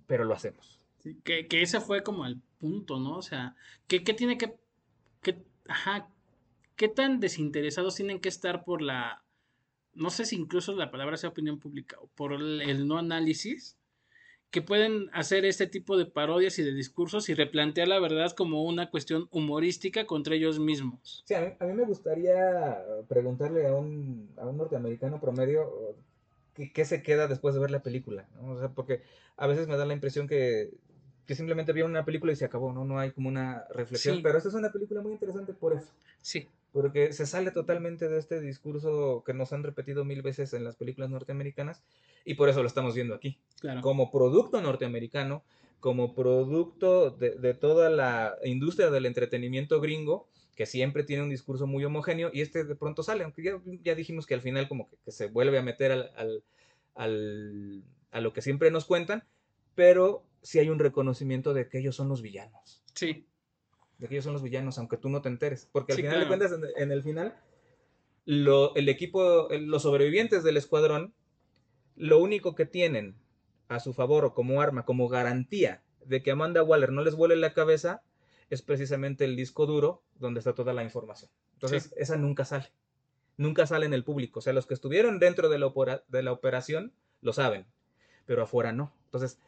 pero 0.07 0.25
lo 0.25 0.35
hacemos. 0.35 0.81
Sí, 0.99 1.19
que, 1.23 1.47
que, 1.47 1.63
ese 1.63 1.81
fue 1.81 2.03
como 2.03 2.27
el 2.27 2.41
punto, 2.59 2.99
¿no? 2.99 3.17
O 3.17 3.23
sea, 3.23 3.57
¿qué, 3.87 4.03
qué 4.03 4.13
tiene 4.13 4.37
que, 4.37 4.55
que, 5.23 5.39
ajá, 5.67 6.09
qué 6.77 6.89
tan 6.89 7.21
desinteresados 7.21 7.95
tienen 7.95 8.21
que 8.21 8.29
estar 8.29 8.65
por 8.65 8.83
la, 8.83 9.23
no 9.95 10.11
sé 10.11 10.25
si 10.25 10.37
incluso 10.37 10.75
la 10.75 10.91
palabra 10.91 11.17
sea 11.17 11.31
opinión 11.31 11.59
pública, 11.59 11.97
o 12.01 12.07
por 12.09 12.33
el, 12.33 12.87
no 12.87 12.99
análisis, 12.99 13.77
que 14.51 14.63
pueden 14.63 15.09
hacer 15.13 15.45
este 15.45 15.67
tipo 15.69 15.97
de 15.97 16.07
parodias 16.07 16.59
y 16.59 16.65
de 16.65 16.75
discursos 16.75 17.29
y 17.29 17.35
replantear 17.35 17.87
la 17.87 18.01
verdad 18.01 18.33
como 18.33 18.65
una 18.65 18.91
cuestión 18.91 19.29
humorística 19.31 20.07
contra 20.07 20.35
ellos 20.35 20.59
mismos. 20.59 21.23
Sí, 21.25 21.35
a 21.35 21.41
mí, 21.41 21.53
a 21.59 21.65
mí 21.67 21.73
me 21.73 21.85
gustaría 21.85 22.83
preguntarle 23.09 23.67
a 23.69 23.75
un, 23.75 24.29
a 24.37 24.47
un 24.47 24.57
norteamericano 24.57 25.21
promedio 25.21 25.97
qué, 26.55 26.73
qué, 26.73 26.85
se 26.85 27.03
queda 27.03 27.29
después 27.29 27.55
de 27.55 27.61
ver 27.61 27.71
la 27.71 27.83
película, 27.83 28.29
¿no? 28.35 28.53
O 28.55 28.59
sea, 28.59 28.71
porque 28.71 29.03
a 29.37 29.47
veces 29.47 29.69
me 29.69 29.77
da 29.77 29.87
la 29.87 29.95
impresión 29.95 30.27
que, 30.27 30.71
que 31.27 31.37
simplemente 31.37 31.73
vieron 31.73 31.93
una 31.93 32.05
película 32.05 32.33
y 32.33 32.37
se 32.37 32.45
acabó, 32.45 32.73
¿no? 32.73 32.85
No 32.85 32.99
hay 32.99 33.13
como 33.13 33.29
una 33.29 33.65
reflexión, 33.71 34.17
Sí. 34.17 34.23
pero 34.23 34.37
esta 34.37 34.49
es 34.49 34.55
una 34.57 34.73
película 34.73 35.01
muy 35.01 35.13
interesante 35.13 35.55
por 35.55 35.75
eso. 35.75 35.93
Sí, 36.21 36.49
porque 36.73 37.13
se 37.13 37.27
sale 37.27 37.51
totalmente 37.51 38.09
de 38.09 38.19
este 38.19 38.41
discurso 38.41 39.23
que 39.25 39.35
nos 39.35 39.53
han 39.53 39.63
repetido 39.63 40.05
mil 40.05 40.23
veces 40.23 40.53
en 40.53 40.65
las 40.65 40.77
películas 40.77 41.11
norteamericanas 41.11 41.83
y 42.25 42.35
por 42.35 42.49
eso 42.49 42.63
lo 42.63 42.69
estamos 42.69 42.95
viendo 42.95 43.15
aquí. 43.15 43.39
claro. 43.61 43.81
Como 43.81 44.11
producto 44.11 44.61
norteamericano, 44.61 45.43
como 45.81 46.15
producto 46.15 47.11
de, 47.11 47.31
de 47.37 47.55
toda 47.55 47.91
la 47.91 48.37
industria 48.45 48.91
del 48.91 49.07
entretenimiento 49.07 49.81
gringo, 49.81 50.29
que 50.55 50.67
siempre 50.67 51.05
tiene 51.05 51.23
un 51.23 51.31
discurso 51.31 51.67
muy 51.67 51.85
homogéneo 51.85 52.31
y 52.33 52.43
este 52.43 52.65
de 52.65 52.77
pronto 52.77 53.03
sale, 53.03 53.25
aunque 53.25 53.43
ya, 53.43 53.61
ya 53.83 53.95
dijimos 53.95 54.27
que 54.27 54.35
al 54.35 54.43
final 54.43 54.69
como 54.69 54.89
que, 54.91 54.99
que 55.05 55.11
se 55.11 55.29
vuelve 55.29 55.59
a 55.59 55.63
meter 55.63 55.91
al, 55.91 56.11
al, 56.17 56.45
al, 56.95 57.83
a 58.11 58.21
lo 58.21 58.33
que 58.33 58.43
siempre 58.43 58.71
nos 58.71 58.85
cuentan, 58.85 59.25
pero 59.75 60.27
sí 60.43 60.59
hay 60.59 60.69
un 60.69 60.79
reconocimiento 60.79 61.55
de 61.55 61.69
que 61.69 61.79
ellos 61.79 61.97
son 61.97 62.09
los 62.09 62.21
villanos. 62.21 62.83
Sí. 62.95 63.27
De 64.01 64.09
que 64.09 64.15
ellos 64.15 64.25
son 64.25 64.33
los 64.33 64.43
villanos, 64.43 64.79
aunque 64.79 64.97
tú 64.97 65.09
no 65.11 65.21
te 65.23 65.29
enteres. 65.29 65.69
Porque 65.73 65.93
al 65.93 65.97
Sí, 65.97 66.03
final 66.03 66.21
de 66.21 66.27
claro. 66.27 66.39
cuentas, 66.49 66.73
en, 66.77 66.83
en 66.83 66.91
el 66.93 67.03
final, 67.03 67.35
lo- 68.25 68.75
el 68.75 68.89
equipo, 68.89 69.49
los 69.51 69.83
sobrevivientes 69.83 70.43
del 70.43 70.57
escuadrón, 70.57 71.15
lo 71.97 72.19
único 72.19 72.55
que 72.55 72.67
tienen 72.67 73.17
a 73.69 73.79
su 73.81 73.93
favor 73.93 74.25
o 74.25 74.35
como 74.35 74.61
arma, 74.61 74.85
como 74.85 75.09
garantía 75.09 75.83
de 76.05 76.23
que 76.23 76.31
Amanda 76.31 76.63
Waller 76.63 76.93
no 76.93 77.03
les 77.05 77.15
vuele 77.15 77.37
la 77.37 77.53
cabeza, 77.53 78.03
es 78.49 78.63
precisamente 78.63 79.25
el 79.25 79.37
disco 79.37 79.67
duro 79.67 80.03
donde 80.19 80.41
está 80.41 80.55
toda 80.55 80.73
la 80.73 80.83
información. 80.83 81.31
Entonces, 81.55 81.85
Sí. 81.85 81.91
esa 81.99 82.17
nunca 82.17 82.45
sale. 82.45 82.73
Nunca 83.37 83.67
sale 83.67 83.87
en 83.87 83.95
el 83.95 84.03
público. 84.05 84.39
O 84.41 84.43
sea, 84.43 84.53
los 84.53 84.67
que 84.67 84.75
estuvieron 84.75 85.19
dentro 85.19 85.49
de 85.49 85.59
la, 85.59 85.67
opera- 85.67 86.03
de 86.09 86.23
la 86.23 86.33
operación 86.33 86.93
lo 87.21 87.33
saben, 87.33 87.67
pero 88.27 88.43
afuera 88.43 88.73
no. 88.73 88.93
Entonces, 89.05 89.39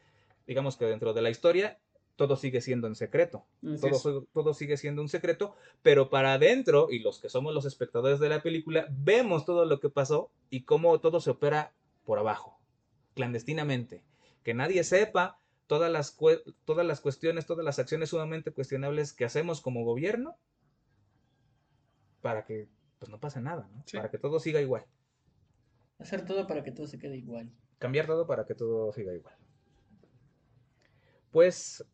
digamos 0.47 0.77
que 0.77 0.85
dentro 0.85 1.15
de 1.15 1.23
la 1.23 1.31
historia, 1.31 1.79
todo 2.17 2.37
sigue 2.37 2.61
siendo 2.61 2.87
en 2.87 2.95
secreto. 2.95 3.45
Todo, 3.81 4.27
todo 4.33 4.55
sigue 4.55 4.77
siendo 4.77 5.03
un 5.03 5.09
secreto, 5.09 5.55
pero 5.83 6.11
para 6.11 6.35
adentro, 6.35 6.89
y 6.91 7.01
los 7.01 7.19
que 7.19 7.29
somos 7.29 7.55
los 7.55 7.65
espectadores 7.65 8.21
de 8.21 8.29
la 8.29 8.43
película, 8.43 8.87
vemos 8.91 9.45
todo 9.45 9.65
lo 9.65 9.81
que 9.81 9.89
pasó 9.89 10.31
y 10.51 10.63
cómo 10.65 11.01
todo 11.01 11.21
se 11.21 11.31
opera 11.31 11.73
por 12.05 12.19
abajo, 12.19 12.59
clandestinamente. 13.15 14.03
Que 14.43 14.55
nadie 14.55 14.85
sepa 14.85 15.39
todas 15.67 15.91
las, 15.91 16.17
todas 16.65 16.87
las 16.87 17.01
cuestiones, 17.01 17.47
todas 17.47 17.65
las 17.65 17.79
acciones 17.79 18.11
sumamente 18.11 18.53
cuestionables 18.53 19.13
que 19.13 19.25
hacemos 19.25 19.61
como 19.61 19.85
gobierno 19.85 20.37
para 22.21 22.45
que 22.45 22.69
pues, 22.99 23.11
no 23.11 23.19
pase 23.19 23.41
nada, 23.41 23.69
¿no? 23.73 23.83
Sí. 23.87 23.97
para 23.97 24.11
que 24.11 24.19
todo 24.19 24.39
siga 24.39 24.61
igual. 24.61 24.85
Hacer 25.99 26.25
todo 26.25 26.47
para 26.47 26.63
que 26.63 26.73
todo 26.73 26.87
se 26.87 26.99
quede 26.99 27.17
igual. 27.17 27.51
cambiar 27.79 28.07
todo 28.07 28.27
para 28.27 28.45
que 28.45 28.55
todo 28.55 28.93
siga 28.93 29.15
igual. 29.15 29.35
Pues 31.31 31.85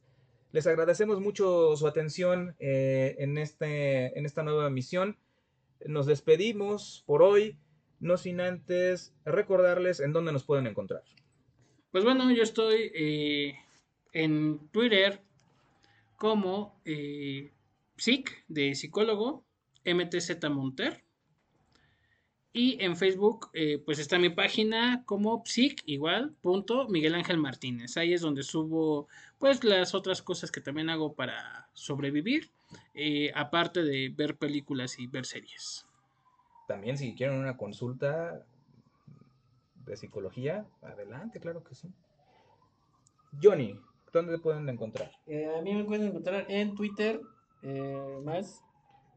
les 0.52 0.66
agradecemos 0.66 1.20
mucho 1.20 1.76
su 1.76 1.86
atención 1.86 2.56
eh, 2.58 3.16
en, 3.18 3.38
este, 3.38 4.18
en 4.18 4.24
esta 4.24 4.42
nueva 4.42 4.66
emisión. 4.66 5.16
Nos 5.84 6.06
despedimos 6.06 7.04
por 7.06 7.22
hoy, 7.22 7.56
no 8.00 8.16
sin 8.16 8.40
antes 8.40 9.14
recordarles 9.24 10.00
en 10.00 10.12
dónde 10.12 10.32
nos 10.32 10.44
pueden 10.44 10.66
encontrar. 10.66 11.02
Pues 11.90 12.04
bueno, 12.04 12.30
yo 12.32 12.42
estoy 12.42 12.90
eh, 12.94 13.54
en 14.12 14.68
Twitter 14.70 15.20
como 16.16 16.80
eh, 16.84 17.50
psic 17.96 18.44
de 18.48 18.74
psicólogo, 18.74 19.44
MTZ 19.84 20.48
Monter. 20.50 21.04
Y 22.52 22.82
en 22.82 22.96
Facebook, 22.96 23.50
eh, 23.52 23.78
pues 23.84 23.98
está 23.98 24.18
mi 24.18 24.30
página 24.30 25.02
como 25.04 25.42
psic, 25.44 25.82
igual, 25.86 26.34
punto 26.40 26.88
Miguel 26.88 27.14
Ángel 27.14 27.38
Martínez. 27.38 27.96
Ahí 27.96 28.14
es 28.14 28.22
donde 28.22 28.42
subo, 28.42 29.06
pues, 29.38 29.64
las 29.64 29.94
otras 29.94 30.22
cosas 30.22 30.50
que 30.50 30.60
también 30.60 30.88
hago 30.88 31.14
para 31.14 31.68
sobrevivir, 31.74 32.50
eh, 32.94 33.30
aparte 33.34 33.82
de 33.82 34.12
ver 34.16 34.36
películas 34.36 34.98
y 34.98 35.06
ver 35.06 35.26
series. 35.26 35.86
También 36.66 36.98
si 36.98 37.14
quieren 37.14 37.38
una 37.38 37.56
consulta 37.56 38.44
de 39.84 39.96
psicología, 39.96 40.66
adelante, 40.82 41.40
claro 41.40 41.62
que 41.64 41.74
sí. 41.74 41.88
Johnny, 43.42 43.78
¿dónde 44.12 44.32
te 44.32 44.38
pueden 44.38 44.68
encontrar? 44.68 45.10
Eh, 45.26 45.50
a 45.58 45.62
mí 45.62 45.74
me 45.74 45.84
pueden 45.84 46.08
encontrar 46.08 46.46
en 46.48 46.74
Twitter 46.74 47.20
eh, 47.62 48.20
más 48.22 48.62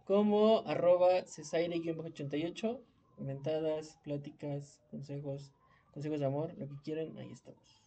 como 0.06 0.68
arroba 0.68 1.26
cesaire-88. 1.26 2.80
Comentadas, 3.22 4.00
pláticas, 4.04 4.82
consejos, 4.90 5.54
consejos 5.94 6.20
de 6.20 6.26
amor, 6.26 6.56
lo 6.58 6.68
que 6.68 6.74
quieran, 6.84 7.16
ahí 7.20 7.32
estamos. 7.32 7.80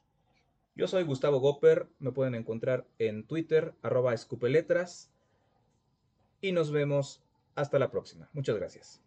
Yo 0.76 0.86
soy 0.86 1.02
Gustavo 1.02 1.40
Gopper, 1.40 1.88
me 1.98 2.12
pueden 2.12 2.36
encontrar 2.36 2.86
en 3.00 3.26
Twitter, 3.26 3.74
arroba 3.82 4.14
escupeletras, 4.14 5.10
y 6.40 6.52
nos 6.52 6.70
vemos 6.70 7.20
hasta 7.56 7.80
la 7.80 7.90
próxima. 7.90 8.30
Muchas 8.32 8.54
gracias. 8.54 9.00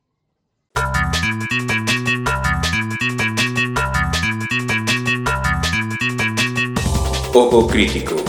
Ojo 7.34 7.68
crítico. 7.68 8.27